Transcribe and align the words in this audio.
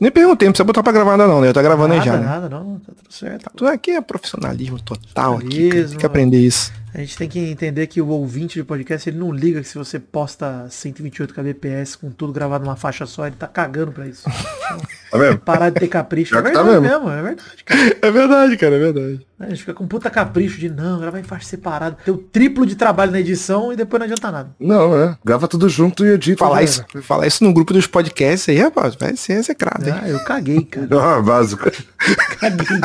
Nem 0.00 0.10
perguntei, 0.10 0.48
não 0.48 0.52
precisa 0.52 0.64
botar 0.64 0.82
pra 0.82 0.92
gravar 0.92 1.16
nada 1.16 1.32
não, 1.32 1.40
né? 1.40 1.48
Eu 1.48 1.54
tá 1.54 1.62
gravando 1.62 1.94
nada, 1.94 2.00
aí 2.00 2.06
já. 2.06 2.16
Né? 2.16 2.26
Nada, 2.26 2.48
não, 2.48 2.80
tá 2.80 2.92
tudo 2.96 3.12
certo. 3.12 3.50
Tudo 3.54 3.68
aqui 3.68 3.92
é 3.92 4.00
profissionalismo 4.00 4.80
total 4.80 5.34
aqui. 5.34 5.46
Profissionalismo. 5.46 5.88
Tem 5.90 5.98
que 5.98 6.06
aprender 6.06 6.40
isso. 6.40 6.72
A 6.94 6.98
gente 6.98 7.16
tem 7.16 7.28
que 7.28 7.40
entender 7.40 7.88
que 7.88 8.00
o 8.00 8.06
ouvinte 8.06 8.54
de 8.54 8.62
podcast, 8.62 9.10
ele 9.10 9.18
não 9.18 9.32
liga 9.32 9.60
que 9.60 9.66
se 9.66 9.76
você 9.76 9.98
posta 9.98 10.68
128 10.70 11.34
kbps 11.34 11.96
com 11.96 12.08
tudo 12.08 12.32
gravado 12.32 12.64
numa 12.64 12.76
faixa 12.76 13.04
só, 13.04 13.26
ele 13.26 13.34
tá 13.34 13.48
cagando 13.48 13.90
pra 13.90 14.06
isso. 14.06 14.22
Tá 15.14 15.18
vendo? 15.18 15.38
Parar 15.38 15.70
de 15.70 15.78
ter 15.78 15.86
capricho. 15.86 16.34
É 16.34 16.42
tá 16.42 16.42
verdade 16.42 16.80
mesmo. 16.80 16.88
mesmo, 16.88 17.08
é 17.08 17.22
verdade, 17.22 17.64
cara. 17.64 17.84
É 18.02 18.10
verdade, 18.10 18.56
cara, 18.56 18.74
é 18.74 18.78
verdade. 18.80 19.26
A 19.38 19.48
gente 19.48 19.60
fica 19.60 19.74
com 19.74 19.86
puta 19.86 20.10
capricho 20.10 20.58
de 20.58 20.68
não, 20.68 20.98
gravar 20.98 21.20
em 21.20 21.22
faixa 21.22 21.46
separada. 21.46 21.96
Ter 22.04 22.10
o 22.10 22.16
triplo 22.16 22.66
de 22.66 22.74
trabalho 22.74 23.12
na 23.12 23.20
edição 23.20 23.72
e 23.72 23.76
depois 23.76 24.00
não 24.00 24.06
adianta 24.06 24.30
nada. 24.32 24.50
Não, 24.58 24.96
é. 24.96 25.16
Grava 25.24 25.46
tudo 25.46 25.68
junto 25.68 26.04
e 26.04 26.08
edita. 26.08 26.44
Falar 26.44 26.56
né? 26.56 26.64
isso, 26.64 26.84
falar 27.02 27.28
isso 27.28 27.44
no 27.44 27.52
grupo 27.52 27.72
dos 27.72 27.86
podcasts 27.86 28.48
aí, 28.48 28.58
rapaz, 28.58 28.96
vai 28.96 29.14
ser 29.14 29.34
execrado, 29.34 29.86
hein? 29.86 29.94
Ah, 29.96 30.08
eu 30.08 30.18
caguei, 30.24 30.64
cara. 30.64 30.88
Ah, 31.00 31.22
básico. 31.22 31.70
Caguei. 32.38 32.80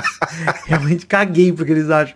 Realmente 0.66 1.06
caguei 1.06 1.52
porque 1.52 1.74
eles 1.74 1.90
acham. 1.90 2.16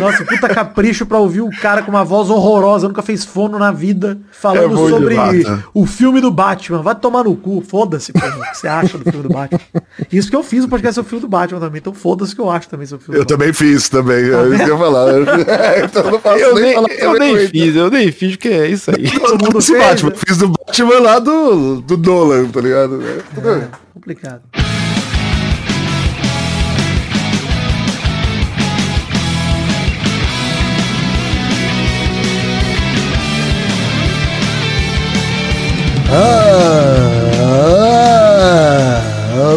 Nossa, 0.00 0.24
puta 0.24 0.48
capricho 0.48 1.06
pra 1.06 1.18
ouvir 1.18 1.29
o 1.38 1.50
cara 1.60 1.82
com 1.82 1.90
uma 1.90 2.02
voz 2.04 2.30
horrorosa, 2.30 2.88
nunca 2.88 3.02
fez 3.02 3.24
fono 3.24 3.58
na 3.58 3.70
vida, 3.70 4.18
falando 4.32 4.74
É 4.86 4.90
sobre 4.90 5.14
né? 5.14 5.62
o 5.74 5.84
filme 5.86 6.20
do 6.22 6.30
Batman. 6.30 6.80
Vai 6.82 6.94
tomar 6.94 7.24
no 7.24 7.36
cu, 7.36 7.60
foda-se, 7.60 8.10
pô, 8.12 8.18
o 8.26 8.40
que 8.50 8.56
você 8.56 8.66
acha 8.66 8.96
do 8.96 9.04
filme 9.04 9.28
do 9.28 9.32
Batman. 9.34 9.60
Isso 10.10 10.30
que 10.30 10.34
eu 10.36 10.42
fiz 10.42 10.64
o 10.64 10.68
podcast 10.68 10.94
sobre 10.94 11.08
o 11.08 11.10
filme 11.10 11.20
do 11.20 11.28
Batman 11.28 11.60
também, 11.60 11.78
então 11.78 11.92
foda-se 11.92 12.34
que 12.34 12.40
eu 12.40 12.50
acho 12.50 12.68
também 12.70 12.86
sobre 12.86 13.02
o 13.02 13.04
filme 13.04 13.20
Eu 13.20 13.24
do 13.24 13.28
Batman. 13.28 13.38
também 13.52 13.52
fiz 13.52 13.88
também. 13.90 14.16
É 14.16 14.48
isso 14.48 14.56
que 14.64 14.70
eu 14.70 14.74
ia 14.74 14.78
falar. 14.78 15.12
então 15.84 16.02
eu 16.04 16.10
não 16.12 16.20
posso 16.20 16.38
Eu 16.38 16.54
nem, 16.54 16.64
nem, 16.64 16.74
falar 16.74 16.88
eu 16.98 17.12
nem 17.18 17.48
fiz, 17.48 17.76
eu 17.76 17.90
nem 17.90 18.10
fiz, 18.12 18.30
porque 18.36 18.48
é 18.48 18.66
isso 18.68 18.90
aí. 18.90 19.10
Todo 19.20 19.44
mundo 19.44 19.60
fez, 19.60 19.78
Batman. 19.78 20.10
né? 20.10 20.16
Fiz 20.26 20.38
do 20.38 20.48
Batman 20.48 20.98
lá 21.00 21.18
do, 21.18 21.80
do 21.82 21.96
Nolan, 21.98 22.48
tá 22.48 22.60
ligado? 22.62 23.00
É, 23.02 23.40
bem. 23.40 23.68
Complicado. 23.92 24.40
Ah, 36.12 37.56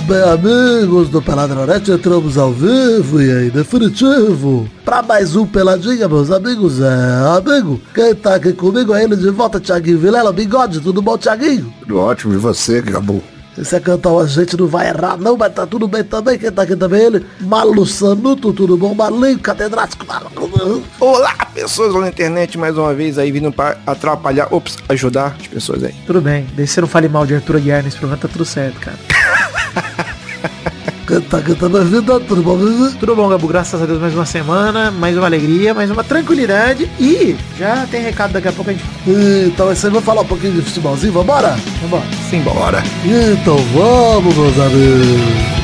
bem, 0.08 0.22
amigos 0.22 1.09
do 1.09 1.20
Peladronete, 1.22 1.92
entramos 1.92 2.38
ao 2.38 2.52
vivo 2.52 3.22
e 3.22 3.32
aí, 3.32 3.50
definitivo. 3.50 4.70
Pra 4.86 5.02
mais 5.02 5.36
um 5.36 5.48
Peladinha, 5.48 6.08
meus 6.08 6.30
amigos, 6.30 6.80
é, 6.80 7.38
amigo, 7.38 7.81
quem 7.94 8.14
tá 8.14 8.36
aqui 8.36 8.54
comigo 8.54 8.94
é 8.94 9.04
ele 9.04 9.16
de 9.16 9.31
volta, 9.31 9.59
Thiaguinho 9.59 9.98
Vilela, 9.98 10.31
bigode, 10.31 10.80
tudo 10.80 11.02
bom, 11.02 11.18
Thiaguinho? 11.18 11.74
Tudo 11.81 12.00
ótimo. 12.00 12.34
E 12.34 12.38
você, 12.38 12.81
Gabu? 12.81 13.24
Se 13.56 13.64
você 13.64 13.80
cantar 13.80 14.18
a 14.18 14.26
gente 14.26 14.58
não 14.58 14.66
vai 14.66 14.88
errar 14.88 15.16
não, 15.18 15.38
mas 15.38 15.54
tá 15.54 15.68
tudo 15.68 15.88
bem 15.88 16.04
também, 16.04 16.40
quem 16.40 16.52
tá 16.52 16.64
aqui 16.64 16.76
também 16.76 17.02
é 17.02 17.06
ele, 17.06 17.26
Malu 17.40 17.86
Sanuto, 17.86 18.52
tudo 18.52 18.76
bom, 18.76 18.96
Malinho, 18.96 19.38
catedrático, 19.38 20.06
Olá, 21.00 21.36
pessoas 21.54 21.94
lá 21.94 22.02
na 22.02 22.09
internet, 22.09 22.58
mais 22.58 22.76
uma 22.76 22.94
vez 22.96 23.20
aí 23.20 23.31
vindo 23.31 23.52
pra 23.52 23.78
atrapalhar, 23.86 24.48
ops, 24.52 24.78
ajudar 24.90 25.36
as 25.40 25.48
pessoas 25.48 25.84
aí. 25.84 25.94
Tudo 26.08 26.20
bem, 26.20 26.48
desde 26.56 26.64
que 26.64 26.68
você 26.68 26.81
não 26.81 26.88
fale 26.88 27.08
mal 27.08 27.28
de 27.28 27.36
Arthur 27.36 27.58
Aguiar 27.58 27.84
nesse 27.84 27.98
programa, 27.98 28.20
tá 28.22 28.28
tudo 28.28 28.44
certo, 28.44 28.80
cara. 28.80 28.98
tá 31.22 31.38
aqui 31.38 31.56
também, 31.56 31.83
vida, 31.83 32.19
tudo 32.22 32.42
bom? 32.42 32.58
Tudo 33.00 33.16
bom, 33.16 33.28
Gabu? 33.28 33.47
Graças 33.47 33.81
a 33.81 33.86
Deus, 33.86 34.00
mais 34.00 34.14
uma 34.14 34.25
semana, 34.25 34.92
mais 34.92 35.17
uma 35.17 35.25
alegria, 35.25 35.73
mais 35.73 35.92
uma 35.92 36.03
tranquilidade. 36.03 36.89
E 37.00 37.36
já 37.58 37.86
tem 37.89 38.02
recado 38.02 38.33
daqui 38.33 38.47
a 38.47 38.52
pouco 38.52 38.72
a 38.72 38.73
gente. 38.73 38.86
Então, 39.45 39.72
esse 39.72 39.86
aí 39.86 39.91
vai 39.91 40.02
falar 40.02 40.22
um 40.22 40.25
pouquinho 40.25 40.53
de 40.53 40.61
futebolzinho, 40.61 41.14
vambora? 41.14 41.58
Vambora. 41.81 42.03
Simbora. 42.30 42.84
Então 43.06 43.58
vamos, 43.73 44.36
meus 44.36 44.59
amigos. 44.59 45.62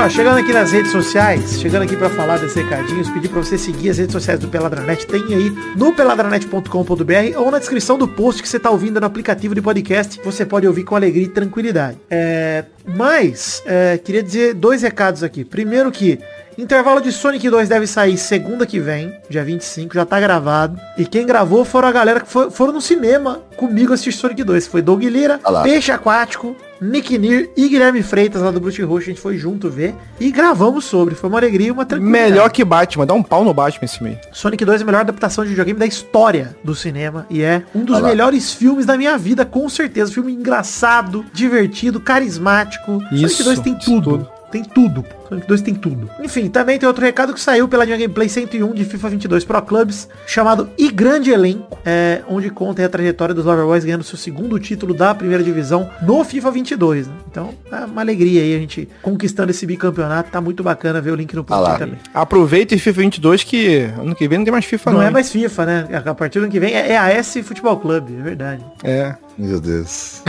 Ó, 0.00 0.08
chegando 0.08 0.38
aqui 0.38 0.52
nas 0.52 0.72
redes 0.72 0.90
sociais, 0.90 1.60
chegando 1.60 1.82
aqui 1.82 1.94
pra 1.94 2.08
falar 2.08 2.38
desses 2.38 2.56
recadinhos, 2.56 3.10
pedir 3.10 3.28
pra 3.28 3.42
você 3.42 3.58
seguir 3.58 3.90
as 3.90 3.98
redes 3.98 4.12
sociais 4.12 4.40
do 4.40 4.48
Peladranet, 4.48 5.06
tem 5.06 5.22
aí 5.34 5.50
no 5.76 5.92
peladranet.com.br 5.92 7.36
ou 7.36 7.50
na 7.50 7.58
descrição 7.58 7.98
do 7.98 8.08
post 8.08 8.42
que 8.42 8.48
você 8.48 8.58
tá 8.58 8.70
ouvindo 8.70 8.98
no 8.98 9.06
aplicativo 9.06 9.54
de 9.54 9.60
podcast, 9.60 10.20
você 10.24 10.46
pode 10.46 10.66
ouvir 10.66 10.84
com 10.84 10.96
alegria 10.96 11.24
e 11.24 11.28
tranquilidade. 11.28 11.98
É, 12.08 12.64
mas, 12.96 13.62
é, 13.66 13.98
queria 13.98 14.22
dizer 14.22 14.54
dois 14.54 14.82
recados 14.82 15.22
aqui. 15.22 15.44
Primeiro 15.44 15.90
que 15.90 16.18
Intervalo 16.60 17.00
de 17.00 17.10
Sonic 17.10 17.48
2 17.48 17.68
deve 17.70 17.86
sair 17.86 18.18
segunda 18.18 18.66
que 18.66 18.78
vem, 18.78 19.14
dia 19.30 19.42
25, 19.42 19.94
já 19.94 20.04
tá 20.04 20.20
gravado. 20.20 20.78
E 20.98 21.06
quem 21.06 21.24
gravou 21.24 21.64
foram 21.64 21.88
a 21.88 21.92
galera 21.92 22.20
que 22.20 22.28
for- 22.28 22.50
foram 22.50 22.72
no 22.74 22.82
cinema 22.82 23.40
comigo 23.56 23.94
assistir 23.94 24.12
Sonic 24.12 24.44
2. 24.44 24.66
Foi 24.66 24.82
Doug 24.82 25.02
Lira, 25.02 25.40
Ah 25.42 25.50
lá. 25.50 25.62
Peixe 25.62 25.90
Aquático, 25.90 26.54
Nick 26.78 27.16
Nir 27.16 27.50
e 27.56 27.66
Guilherme 27.66 28.02
Freitas 28.02 28.42
lá 28.42 28.50
do 28.50 28.60
Brute 28.60 28.82
Roxo. 28.82 29.04
A 29.06 29.12
gente 29.12 29.20
foi 29.22 29.38
junto 29.38 29.70
ver 29.70 29.94
e 30.20 30.30
gravamos 30.30 30.84
sobre. 30.84 31.14
Foi 31.14 31.30
uma 31.30 31.38
alegria 31.38 31.68
e 31.68 31.70
uma 31.70 31.86
tranquilidade. 31.86 32.30
Melhor 32.30 32.50
que 32.50 32.62
Batman, 32.62 33.06
dá 33.06 33.14
um 33.14 33.22
pau 33.22 33.42
no 33.42 33.54
Batman 33.54 33.84
esse 33.86 34.02
meio. 34.02 34.18
Sonic 34.30 34.62
2 34.62 34.80
é 34.80 34.82
a 34.82 34.86
melhor 34.86 35.00
adaptação 35.00 35.44
de 35.44 35.50
videogame 35.50 35.78
da 35.78 35.86
história 35.86 36.54
do 36.62 36.74
cinema 36.74 37.26
e 37.30 37.42
é 37.42 37.62
um 37.74 37.84
dos 37.84 37.96
Ah 37.96 38.00
lá. 38.00 38.08
melhores 38.08 38.52
filmes 38.52 38.84
da 38.84 38.98
minha 38.98 39.16
vida, 39.16 39.46
com 39.46 39.66
certeza. 39.68 40.12
Filme 40.12 40.32
engraçado, 40.32 41.24
divertido, 41.32 42.00
carismático. 42.00 43.00
Sonic 43.08 43.24
Isso, 43.24 43.44
2 43.44 43.60
tem 43.60 43.74
tudo. 43.78 44.10
tudo. 44.18 44.28
Tem 44.50 44.64
tudo. 44.64 45.04
Sonic 45.28 45.46
2 45.46 45.62
tem 45.62 45.74
tudo. 45.74 46.10
Enfim, 46.20 46.48
também 46.48 46.78
tem 46.78 46.86
outro 46.86 47.04
recado 47.04 47.32
que 47.32 47.40
saiu 47.40 47.68
pela 47.68 47.84
New 47.86 47.96
Gameplay 47.96 48.28
101 48.28 48.74
de 48.74 48.84
FIFA 48.84 49.10
22 49.10 49.44
Pro 49.44 49.62
Clubs, 49.62 50.08
chamado 50.26 50.68
E 50.76 50.90
Grande 50.90 51.30
Elenco, 51.30 51.78
é, 51.84 52.22
onde 52.28 52.50
conta 52.50 52.84
a 52.84 52.88
trajetória 52.88 53.32
dos 53.34 53.44
Loverboys 53.44 53.84
ganhando 53.84 54.02
seu 54.02 54.18
segundo 54.18 54.58
título 54.58 54.92
da 54.92 55.14
primeira 55.14 55.42
divisão 55.44 55.88
no 56.02 56.24
FIFA 56.24 56.50
22. 56.50 57.06
Né? 57.06 57.14
Então, 57.30 57.54
é 57.70 57.84
uma 57.84 58.00
alegria 58.00 58.42
aí 58.42 58.56
a 58.56 58.58
gente 58.58 58.88
conquistando 59.02 59.50
esse 59.52 59.64
bicampeonato. 59.64 60.30
Tá 60.30 60.40
muito 60.40 60.62
bacana 60.64 61.00
ver 61.00 61.12
o 61.12 61.14
link 61.14 61.32
no 61.34 61.44
post 61.44 61.70
Ah 61.70 61.78
também. 61.78 61.98
Aproveita 62.12 62.74
e 62.74 62.78
FIFA 62.78 63.00
22 63.02 63.44
que 63.44 63.82
ano 63.98 64.14
que 64.16 64.26
vem 64.26 64.38
não 64.38 64.44
tem 64.44 64.52
mais 64.52 64.64
FIFA 64.64 64.90
Não, 64.90 64.98
não. 64.98 65.06
é 65.06 65.10
mais 65.10 65.30
FIFA, 65.30 65.66
né? 65.66 65.88
A 66.04 66.14
partir 66.14 66.40
do 66.40 66.42
ano 66.42 66.52
que 66.52 66.58
vem 66.58 66.72
é 66.74 66.96
AS 66.96 67.34
Futebol 67.44 67.76
Clube, 67.78 68.16
é 68.18 68.22
verdade. 68.22 68.64
É. 68.82 69.14
Meu 69.38 69.60
Deus. 69.60 70.22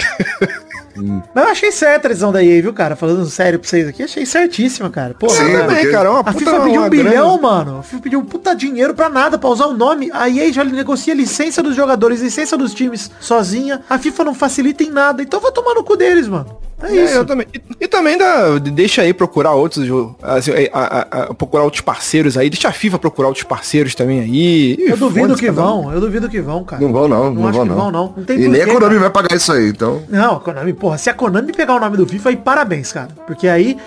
Mas 0.96 1.46
eu 1.46 1.52
achei 1.52 1.72
certa 1.72 2.08
a 2.08 2.10
decisão 2.10 2.32
da 2.32 2.44
EA, 2.44 2.62
viu, 2.62 2.74
cara? 2.74 2.96
Falando 2.96 3.26
sério 3.28 3.60
pra 3.60 3.68
vocês 3.70 3.88
aqui, 3.88 4.04
achei 4.04 4.26
certíssima, 4.26 4.90
cara. 4.90 5.14
Pô, 5.14 5.30
Sim, 5.30 5.56
a, 5.56 5.64
porque- 5.66 5.88
É, 5.88 5.92
cara, 5.92 6.08
é 6.10 6.12
uma 6.12 6.20
a 6.20 6.24
puta 6.24 6.40
FIFA 6.40 6.60
pediu 6.62 6.80
uma 6.82 6.88
um 6.88 6.90
bilhão, 6.90 7.38
grana. 7.38 7.42
mano. 7.42 7.78
A 7.80 7.84
FIFA 7.84 8.02
pediu 8.02 8.20
um 8.20 8.26
puta 8.26 8.56
dinheiro 8.56 8.94
pra 8.94 9.10
nada, 9.10 9.38
pra 9.38 9.50
usar 9.50 9.66
o 9.68 9.74
nome. 9.74 10.10
A 10.14 10.30
EA 10.30 10.52
já 10.52 10.64
negocia 10.64 11.14
licença 11.14 11.62
dos 11.64 11.76
jogadores, 11.76 12.22
licença 12.22 12.58
dos 12.58 12.74
times 12.74 13.12
sozinha. 13.20 13.82
A 13.90 13.98
FIFA 13.98 14.24
não 14.26 14.34
facilita 14.34 14.84
em 14.84 14.90
nada. 14.90 15.22
Então 15.22 15.40
vai 15.40 15.52
tomar 15.52 15.74
no 15.74 15.84
cu 15.84 15.96
deles, 15.96 16.28
mano. 16.28 16.58
É 16.84 16.88
É, 16.98 17.04
isso. 17.06 17.14
eu 17.16 17.26
também. 17.26 17.48
E, 17.54 17.62
e 17.82 17.88
também 17.88 18.18
dá, 18.18 18.58
deixa 18.60 19.02
aí 19.04 19.14
procurar 19.14 19.52
outros, 19.54 19.84
assim, 20.24 20.52
a- 20.74 20.80
a- 20.80 21.22
a- 21.24 21.34
procurar 21.34 21.64
outros 21.64 21.82
parceiros 21.82 22.38
aí. 22.38 22.50
Deixa 22.50 22.68
a 22.70 22.72
FIFA 22.72 22.98
procurar 23.00 23.28
outros 23.28 23.44
parceiros 23.46 23.94
também 23.96 24.20
aí. 24.20 24.78
Eu 24.80 24.98
duvido 24.98 25.36
que 25.36 25.46
cada 25.48 25.62
um. 25.62 25.84
vão, 25.84 25.94
eu 25.94 26.02
duvido 26.02 26.28
que 26.30 26.42
vão, 26.42 26.64
cara. 26.64 26.82
Não 26.82 26.92
vão 26.92 27.08
não, 27.08 27.34
não, 27.34 27.48
acho 27.48 27.58
vão 27.58 27.64
que 27.64 27.70
não. 27.70 27.78
vão, 27.78 27.92
não. 27.92 28.14
Não 28.18 28.24
tem 28.24 28.40
e 28.40 28.48
nem 28.48 28.62
a 28.62 28.66
Konami 28.68 28.96
cara. 28.96 29.00
vai 29.00 29.10
pagar 29.10 29.36
isso 29.36 29.52
aí, 29.52 29.70
então. 29.70 30.02
Não, 30.10 30.36
a 30.38 30.40
Konami, 30.40 30.74
porra, 30.74 30.98
se 30.98 31.10
a 31.10 31.14
Konami 31.14 31.52
pegar 31.54 31.76
o 31.76 31.80
nome 31.80 31.98
do 31.98 32.06
FIFA, 32.06 32.30
aí 32.30 32.36
parabéns, 32.38 32.92
cara. 32.92 33.10
Porque 33.28 33.48
aí, 33.48 33.78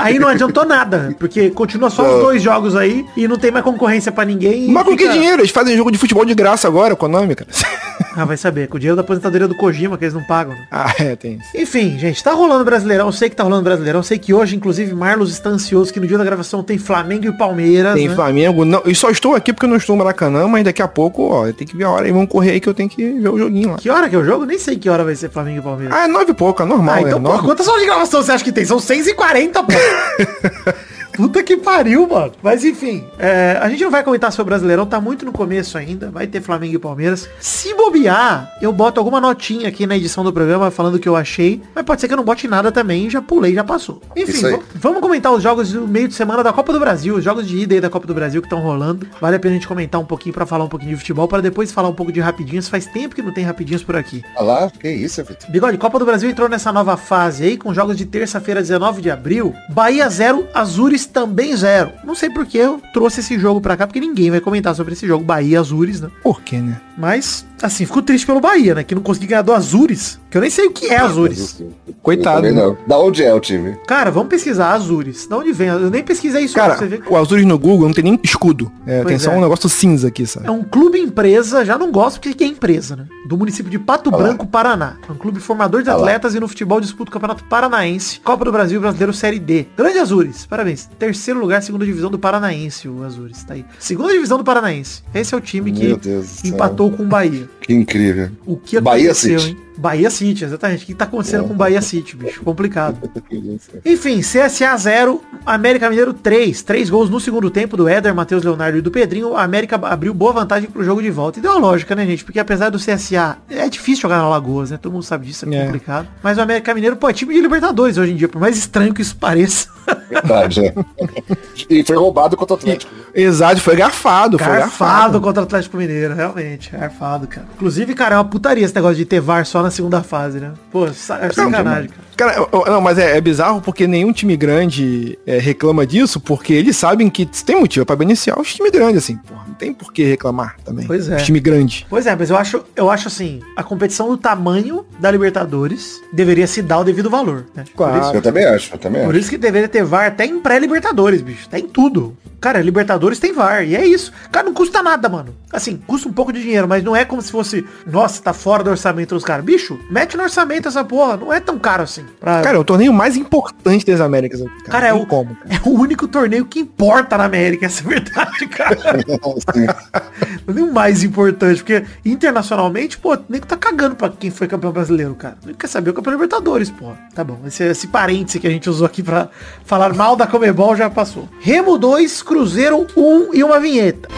aí 0.00 0.18
não 0.18 0.28
adiantou 0.28 0.64
nada. 0.64 1.14
Porque 1.18 1.50
continua 1.50 1.90
só 1.90 2.02
os 2.02 2.12
Não. 2.14 2.20
dois 2.20 2.42
jogos 2.42 2.76
aí 2.76 3.04
e 3.16 3.26
não 3.26 3.38
tem 3.38 3.50
mais 3.50 3.64
concorrência 3.64 4.12
pra 4.12 4.24
ninguém. 4.24 4.68
Mas 4.68 4.84
com 4.84 4.96
que 4.96 5.08
dinheiro? 5.08 5.40
Eles 5.40 5.50
fazem 5.50 5.76
jogo 5.76 5.90
de 5.90 5.98
futebol 5.98 6.24
de 6.24 6.34
graça 6.34 6.66
agora, 6.68 6.94
Konami, 6.96 7.34
cara. 7.34 7.50
Ah, 8.16 8.24
vai 8.24 8.36
saber. 8.36 8.68
Com 8.68 8.76
o 8.76 8.80
dinheiro 8.80 8.96
da 8.96 9.02
aposentadoria 9.02 9.46
do 9.46 9.54
Kojima, 9.54 9.96
que 9.96 10.04
eles 10.04 10.14
não 10.14 10.22
pagam. 10.24 10.54
né? 10.54 10.66
ah, 10.70 10.92
é, 10.98 11.14
tem 11.14 11.34
isso. 11.34 11.50
Enfim, 11.56 11.98
gente, 11.98 12.22
tá 12.22 12.32
rolando 12.32 12.64
Brasileirão. 12.64 13.12
Sei 13.12 13.28
que 13.30 13.36
tá 13.36 13.42
rolando 13.44 13.62
Brasileirão. 13.62 14.02
Sei 14.02 14.18
que 14.18 14.34
hoje, 14.34 14.56
inclusive, 14.56 14.94
Marlos 14.94 15.30
está 15.30 15.50
ansioso 15.50 15.92
que 15.92 16.00
no 16.00 16.06
dia 16.06 16.18
da 16.18 16.24
gravação 16.24 16.62
tem 16.62 16.78
Flamengo 16.78 17.26
e 17.26 17.32
Palmeiras. 17.32 17.94
Tem 17.94 18.08
né? 18.08 18.14
Flamengo. 18.14 18.64
Não, 18.64 18.82
e 18.86 18.94
só 18.94 19.10
estou 19.10 19.34
aqui 19.34 19.52
porque 19.52 19.66
eu 19.66 19.70
não 19.70 19.76
estou 19.76 19.94
no 19.96 20.02
Maracanã, 20.02 20.48
mas 20.48 20.64
daqui 20.64 20.82
a 20.82 20.88
pouco, 20.88 21.28
ó, 21.28 21.52
tem 21.52 21.66
que 21.66 21.76
ver 21.76 21.84
a 21.84 21.90
hora 21.90 22.06
aí. 22.06 22.12
Vamos 22.12 22.28
correr 22.28 22.52
aí 22.52 22.60
que 22.60 22.68
eu 22.68 22.74
tenho 22.74 22.88
que 22.88 23.04
ver 23.20 23.28
o 23.28 23.38
joguinho 23.38 23.70
lá. 23.70 23.76
Que 23.76 23.88
hora 23.90 24.08
que 24.08 24.16
é 24.16 24.18
o 24.18 24.24
jogo? 24.24 24.44
Nem 24.46 24.58
sei 24.58 24.76
que 24.76 24.88
hora 24.88 25.04
vai 25.04 25.14
ser 25.14 25.30
Flamengo 25.30 25.60
e 25.60 25.62
Palmeiras. 25.62 25.94
Ah, 25.96 26.04
é 26.04 26.08
nove 26.08 26.32
e 26.32 26.34
pouco, 26.34 26.62
é 26.62 26.64
normal, 26.66 26.94
Ah, 26.96 26.98
é 26.98 27.02
então, 27.02 27.22
pô, 27.22 27.28
nove. 27.28 27.44
quantas 27.44 27.68
horas 27.68 27.80
de 27.80 27.86
gravação 27.86 28.22
você 28.22 28.32
acha 28.32 28.42
que 28.44 28.52
tem? 28.52 28.64
São 28.64 28.78
6 28.78 29.06
e 29.06 29.14
40 29.14 29.62
pô. 29.62 29.72
Puta 31.18 31.42
que 31.42 31.56
pariu, 31.56 32.06
mano. 32.06 32.30
Mas 32.40 32.64
enfim, 32.64 33.04
é, 33.18 33.58
a 33.60 33.68
gente 33.68 33.82
não 33.82 33.90
vai 33.90 34.04
comentar 34.04 34.30
sobre 34.30 34.42
o 34.42 34.50
Brasileirão, 34.50 34.86
tá 34.86 35.00
muito 35.00 35.26
no 35.26 35.32
começo 35.32 35.76
ainda. 35.76 36.12
Vai 36.12 36.28
ter 36.28 36.40
Flamengo 36.40 36.76
e 36.76 36.78
Palmeiras. 36.78 37.28
Se 37.40 37.74
bobear, 37.74 38.56
eu 38.62 38.72
boto 38.72 39.00
alguma 39.00 39.20
notinha 39.20 39.68
aqui 39.68 39.84
na 39.84 39.96
edição 39.96 40.22
do 40.22 40.32
programa 40.32 40.70
falando 40.70 40.94
o 40.94 40.98
que 41.00 41.08
eu 41.08 41.16
achei. 41.16 41.60
Mas 41.74 41.84
pode 41.84 42.00
ser 42.00 42.06
que 42.06 42.14
eu 42.14 42.18
não 42.18 42.22
bote 42.22 42.46
nada 42.46 42.70
também, 42.70 43.10
já 43.10 43.20
pulei, 43.20 43.52
já 43.52 43.64
passou. 43.64 44.00
Enfim, 44.16 44.60
vamos 44.76 45.00
comentar 45.00 45.32
os 45.32 45.42
jogos 45.42 45.72
do 45.72 45.88
meio 45.88 46.06
de 46.06 46.14
semana 46.14 46.44
da 46.44 46.52
Copa 46.52 46.72
do 46.72 46.78
Brasil, 46.78 47.16
os 47.16 47.24
jogos 47.24 47.48
de 47.48 47.58
ida 47.58 47.74
aí 47.74 47.80
da 47.80 47.90
Copa 47.90 48.06
do 48.06 48.14
Brasil 48.14 48.40
que 48.40 48.46
estão 48.46 48.60
rolando. 48.60 49.04
Vale 49.20 49.34
a 49.34 49.40
pena 49.40 49.54
a 49.54 49.58
gente 49.58 49.66
comentar 49.66 50.00
um 50.00 50.04
pouquinho 50.04 50.32
pra 50.32 50.46
falar 50.46 50.62
um 50.66 50.68
pouquinho 50.68 50.92
de 50.92 50.98
futebol, 50.98 51.26
para 51.26 51.42
depois 51.42 51.72
falar 51.72 51.88
um 51.88 51.94
pouco 51.94 52.12
de 52.12 52.20
rapidinhos. 52.20 52.68
Faz 52.68 52.86
tempo 52.86 53.16
que 53.16 53.22
não 53.22 53.32
tem 53.32 53.42
rapidinhos 53.42 53.82
por 53.82 53.96
aqui. 53.96 54.22
Olha 54.36 54.46
lá, 54.46 54.70
que 54.70 54.88
isso, 54.88 55.24
Vitor. 55.24 55.50
Bigode, 55.50 55.78
Copa 55.78 55.98
do 55.98 56.04
Brasil 56.04 56.30
entrou 56.30 56.48
nessa 56.48 56.72
nova 56.72 56.96
fase 56.96 57.42
aí, 57.42 57.56
com 57.56 57.74
jogos 57.74 57.96
de 57.96 58.06
terça-feira, 58.06 58.60
19 58.60 59.02
de 59.02 59.10
abril. 59.10 59.52
Bahia 59.68 60.08
0, 60.08 60.46
Azures 60.54 61.07
também 61.08 61.54
0. 61.54 61.92
Não 62.04 62.14
sei 62.14 62.30
por 62.30 62.46
que 62.46 62.58
eu 62.58 62.80
trouxe 62.92 63.20
esse 63.20 63.38
jogo 63.38 63.60
pra 63.60 63.76
cá, 63.76 63.86
porque 63.86 64.00
ninguém 64.00 64.30
vai 64.30 64.40
comentar 64.40 64.74
sobre 64.74 64.92
esse 64.92 65.06
jogo. 65.06 65.24
Bahia 65.24 65.60
Azures, 65.60 66.00
né? 66.00 66.08
Por 66.22 66.40
quê, 66.42 66.58
né? 66.58 66.80
Mas, 66.96 67.46
assim, 67.62 67.86
fico 67.86 68.02
triste 68.02 68.26
pelo 68.26 68.40
Bahia, 68.40 68.74
né? 68.74 68.82
Que 68.82 68.94
não 68.94 69.02
consegui 69.02 69.28
ganhar 69.28 69.42
do 69.42 69.52
Azures. 69.52 70.18
Que 70.28 70.36
eu 70.36 70.40
nem 70.40 70.50
sei 70.50 70.66
o 70.66 70.72
que 70.72 70.86
é 70.86 70.98
Azures. 70.98 71.62
Coitado, 72.02 72.36
também 72.36 72.52
né? 72.52 72.60
não. 72.60 72.76
Da 72.86 72.98
onde 72.98 73.22
é 73.22 73.32
o 73.32 73.40
time? 73.40 73.76
Cara, 73.86 74.10
vamos 74.10 74.28
pesquisar 74.28 74.72
Azures. 74.72 75.26
Da 75.26 75.38
onde 75.38 75.52
vem? 75.52 75.68
Eu 75.68 75.90
nem 75.90 76.02
pesquisei 76.02 76.44
isso 76.44 76.54
Cara, 76.54 76.74
pra 76.74 76.78
você 76.78 76.86
ver. 76.86 77.02
o 77.08 77.16
Azures 77.16 77.46
no 77.46 77.58
Google 77.58 77.86
não 77.86 77.94
tem 77.94 78.04
nem 78.04 78.18
escudo. 78.22 78.70
É, 78.86 79.04
tem 79.04 79.18
só 79.18 79.32
é. 79.32 79.36
um 79.36 79.40
negócio 79.40 79.68
cinza 79.68 80.08
aqui, 80.08 80.26
sabe? 80.26 80.46
É 80.46 80.50
um 80.50 80.64
clube 80.64 80.98
empresa, 80.98 81.64
já 81.64 81.78
não 81.78 81.90
gosto 81.92 82.20
porque 82.20 82.42
é 82.44 82.46
empresa, 82.46 82.96
né? 82.96 83.06
Do 83.26 83.36
município 83.36 83.70
de 83.70 83.78
Pato 83.78 84.10
Olha 84.10 84.16
lá. 84.16 84.22
Branco, 84.24 84.46
Paraná. 84.46 84.96
É 85.08 85.12
um 85.12 85.16
clube 85.16 85.40
formador 85.40 85.82
de 85.82 85.88
Olha 85.88 85.96
lá. 85.96 86.02
atletas 86.02 86.34
e 86.34 86.40
no 86.40 86.48
futebol 86.48 86.80
disputa 86.80 87.10
o 87.10 87.12
Campeonato 87.12 87.44
Paranaense, 87.44 88.20
Copa 88.20 88.44
do 88.44 88.52
Brasil 88.52 88.80
Brasileiro 88.80 89.12
Série 89.12 89.38
D. 89.38 89.66
Grande 89.76 89.98
Azures, 89.98 90.46
parabéns. 90.46 90.88
Terceiro 90.98 91.38
lugar, 91.40 91.62
segunda 91.62 91.84
divisão 91.86 92.10
do 92.10 92.18
Paranaense, 92.18 92.88
o 92.88 93.04
Azures, 93.04 93.44
tá 93.44 93.54
aí. 93.54 93.64
Segunda 93.78 94.12
divisão 94.12 94.36
do 94.36 94.44
Paranaense. 94.44 95.02
Esse 95.14 95.34
é 95.34 95.38
o 95.38 95.40
time 95.40 95.70
Meu 95.70 95.98
que 95.98 96.10
empatou 96.44 96.90
com 96.90 97.04
o 97.04 97.06
Bahia. 97.06 97.48
Que 97.60 97.72
incrível. 97.72 98.30
O 98.44 98.56
que 98.56 98.80
Bahia 98.80 99.10
aconteceu, 99.12 99.38
City. 99.38 99.50
hein? 99.52 99.68
Bahia 99.76 100.10
City, 100.10 100.44
exatamente. 100.44 100.82
O 100.82 100.86
que 100.86 100.94
tá 100.94 101.04
acontecendo 101.04 101.44
É. 101.44 101.46
com 101.46 101.54
o 101.54 101.56
Bahia 101.56 101.80
City, 101.80 102.16
bicho? 102.16 102.42
Complicado. 102.42 102.98
Enfim, 103.86 104.20
CSA 104.20 104.76
0, 104.76 105.22
América 105.46 105.88
Mineiro 105.88 106.12
3. 106.12 106.62
Três 106.62 106.90
gols 106.90 107.08
no 107.08 107.20
segundo 107.20 107.48
tempo 107.48 107.76
do 107.76 107.86
Éder, 107.88 108.12
Matheus 108.12 108.42
Leonardo 108.42 108.78
e 108.78 108.80
do 108.80 108.90
Pedrinho. 108.90 109.36
A 109.36 109.44
América 109.44 109.76
abriu 109.76 110.12
boa 110.12 110.32
vantagem 110.32 110.68
pro 110.68 110.82
jogo 110.82 111.00
de 111.00 111.10
volta. 111.10 111.38
E 111.38 111.42
deu 111.42 111.52
uma 111.52 111.60
lógica, 111.60 111.94
né, 111.94 112.04
gente? 112.06 112.24
Porque 112.24 112.40
apesar 112.40 112.70
do 112.70 112.78
CSA, 112.78 113.38
é 113.48 113.68
difícil 113.68 114.02
jogar 114.02 114.16
na 114.18 114.28
Lagoas, 114.28 114.72
né? 114.72 114.78
Todo 114.82 114.92
mundo 114.92 115.04
sabe 115.04 115.26
disso, 115.26 115.48
é, 115.48 115.54
É. 115.54 115.66
complicado. 115.66 116.08
Mas 116.24 116.38
o 116.38 116.40
América 116.40 116.74
Mineiro, 116.74 116.96
pô, 116.96 117.08
é 117.08 117.12
time 117.12 117.32
de 117.34 117.40
Libertadores 117.40 117.98
hoje 117.98 118.12
em 118.12 118.16
dia, 118.16 118.28
por 118.28 118.40
mais 118.40 118.56
estranho 118.58 118.92
que 118.92 119.02
isso 119.02 119.14
pareça. 119.14 119.68
Verdade, 120.10 120.60
é. 120.66 120.74
E 121.68 121.82
foi 121.84 121.96
roubado 121.96 122.36
contra 122.36 122.54
o 122.54 122.56
Atlético. 122.58 122.92
Exato, 123.14 123.60
foi 123.60 123.76
garfado, 123.76 124.38
foi 124.38 124.46
Garfado 124.46 124.90
garfado. 124.92 125.20
contra 125.20 125.42
o 125.42 125.44
Atlético 125.44 125.76
Mineiro, 125.76 126.14
realmente. 126.14 126.70
Garfado, 126.70 127.26
cara. 127.26 127.46
Inclusive, 127.56 127.94
cara, 127.94 128.14
é 128.14 128.18
uma 128.18 128.24
putaria 128.24 128.64
esse 128.64 128.74
negócio 128.74 128.96
de 128.96 129.04
ter 129.04 129.20
VAR 129.20 129.44
só 129.44 129.62
na 129.62 129.70
segunda 129.70 130.02
fase, 130.02 130.38
né? 130.40 130.52
Pô, 130.70 130.86
é 130.86 130.92
sacanagem, 130.92 131.90
cara. 131.90 132.08
Cara, 132.16 132.48
não, 132.70 132.80
mas 132.80 132.98
é, 132.98 133.16
é 133.16 133.20
bizarro 133.20 133.60
porque 133.60 133.86
nenhum 133.86 134.12
time 134.12 134.36
grande 134.36 135.16
é, 135.26 135.38
reclama 135.38 135.86
disso, 135.86 136.18
porque 136.20 136.52
eles 136.52 136.76
sabem 136.76 137.08
que 137.10 137.24
tem 137.26 137.60
motivo 137.60 137.86
pra 137.86 137.94
beneficiar 137.94 138.38
os 138.40 138.52
times 138.54 138.72
grandes, 138.72 139.04
assim, 139.04 139.16
porra. 139.16 139.44
Não 139.46 139.54
tem 139.54 139.72
por 139.72 139.92
que 139.92 140.04
reclamar 140.04 140.56
também. 140.64 140.86
Pois 140.86 141.08
é. 141.08 141.16
Os 141.16 141.22
time 141.22 141.38
grande. 141.40 141.86
Pois 141.88 142.06
é, 142.06 142.16
mas 142.16 142.30
eu 142.30 142.36
acho, 142.36 142.64
eu 142.74 142.90
acho 142.90 143.08
assim, 143.08 143.40
a 143.56 143.62
competição 143.62 144.08
do 144.08 144.16
tamanho 144.16 144.84
da 145.00 145.10
Libertadores 145.10 146.00
deveria 146.12 146.46
se 146.46 146.60
dar 146.62 146.78
o 146.78 146.84
devido 146.84 147.08
valor, 147.10 147.44
né? 147.54 147.64
Claro. 147.76 148.00
Isso, 148.00 148.14
Eu 148.14 148.22
também 148.22 148.44
acho, 148.46 148.74
eu 148.74 148.78
também 148.78 149.02
por 149.02 149.10
acho. 149.10 149.18
isso 149.20 149.30
que 149.30 149.38
deveria 149.38 149.68
ter 149.68 149.84
VAR 149.84 150.06
até 150.06 150.24
em 150.26 150.40
pré-Libertadores, 150.40 150.77
bicho. 151.22 151.46
Até 151.46 151.58
em 151.58 151.68
tudo. 151.68 152.16
Cara, 152.40 152.60
Libertadores 152.62 153.18
tem 153.18 153.32
VAR. 153.32 153.64
E 153.64 153.74
é 153.74 153.84
isso. 153.84 154.12
Cara, 154.30 154.46
não 154.46 154.54
custa 154.54 154.80
nada, 154.82 155.08
mano. 155.08 155.34
Assim, 155.52 155.76
custa 155.86 156.08
um 156.08 156.12
pouco 156.12 156.32
de 156.32 156.40
dinheiro, 156.40 156.68
mas 156.68 156.84
não 156.84 156.94
é 156.94 157.04
como 157.04 157.20
se 157.20 157.32
fosse, 157.32 157.66
nossa, 157.84 158.22
tá 158.22 158.32
fora 158.32 158.62
do 158.62 158.70
orçamento 158.70 159.14
dos 159.14 159.24
caras. 159.24 159.44
Bicho, 159.44 159.76
mete 159.90 160.16
no 160.16 160.22
orçamento 160.22 160.68
essa 160.68 160.84
porra. 160.84 161.16
Não 161.16 161.32
é 161.32 161.40
tão 161.40 161.58
caro 161.58 161.82
assim. 161.82 162.04
Pra- 162.20 162.42
Cara, 162.42 162.56
é 162.56 162.60
o 162.60 162.64
torneio 162.64 162.92
mais 162.92 163.16
importante 163.16 163.84
das 163.84 164.00
Américas. 164.00 164.40
Cara, 164.40 164.52
Cara, 164.70 164.86
é 164.88 164.92
o, 164.92 165.04
como, 165.06 165.34
cara. 165.34 165.54
é 165.56 165.68
o 165.68 165.72
único 165.72 166.06
torneio 166.06 166.44
que 166.44 166.60
importa 166.60 167.16
na 167.18 167.24
América, 167.24 167.66
essa 167.66 167.82
é 167.82 167.86
verdade, 167.88 168.46
cara. 168.46 168.78
Não 169.08 169.34
é 170.48 170.52
nem 170.52 170.64
o 170.64 170.72
mais 170.72 171.02
importante, 171.02 171.56
porque 171.62 171.84
internacionalmente, 172.04 172.98
pô, 172.98 173.16
nem 173.28 173.40
que 173.40 173.46
tá 173.46 173.56
cagando 173.56 173.96
pra 173.96 174.10
quem 174.10 174.30
foi 174.30 174.46
campeão 174.46 174.70
brasileiro, 174.72 175.14
cara. 175.14 175.36
Nem 175.44 175.54
quer 175.54 175.66
saber 175.66 175.90
o 175.90 175.94
campeão 175.94 176.12
Libertadores, 176.12 176.70
pô. 176.70 176.92
Tá 177.14 177.24
bom, 177.24 177.40
esse, 177.46 177.64
esse 177.64 177.86
parêntese 177.88 178.38
que 178.38 178.46
a 178.46 178.50
gente 178.50 178.68
usou 178.70 178.86
aqui 178.86 179.02
pra 179.02 179.28
falar 179.64 179.92
mal 179.94 180.14
da 180.14 180.26
Comebol 180.26 180.57
já 180.76 180.90
passou. 180.90 181.28
Remo 181.40 181.78
2, 181.78 182.22
Cruzeiro 182.22 182.86
1 182.96 183.34
e 183.34 183.44
uma 183.44 183.60
vinheta. 183.60 184.08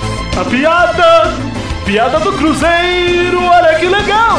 A 0.41 0.45
piada! 0.45 1.35
Piada 1.85 2.21
do 2.21 2.33
Cruzeiro, 2.33 3.43
olha 3.43 3.79
que 3.79 3.87
legal! 3.87 4.39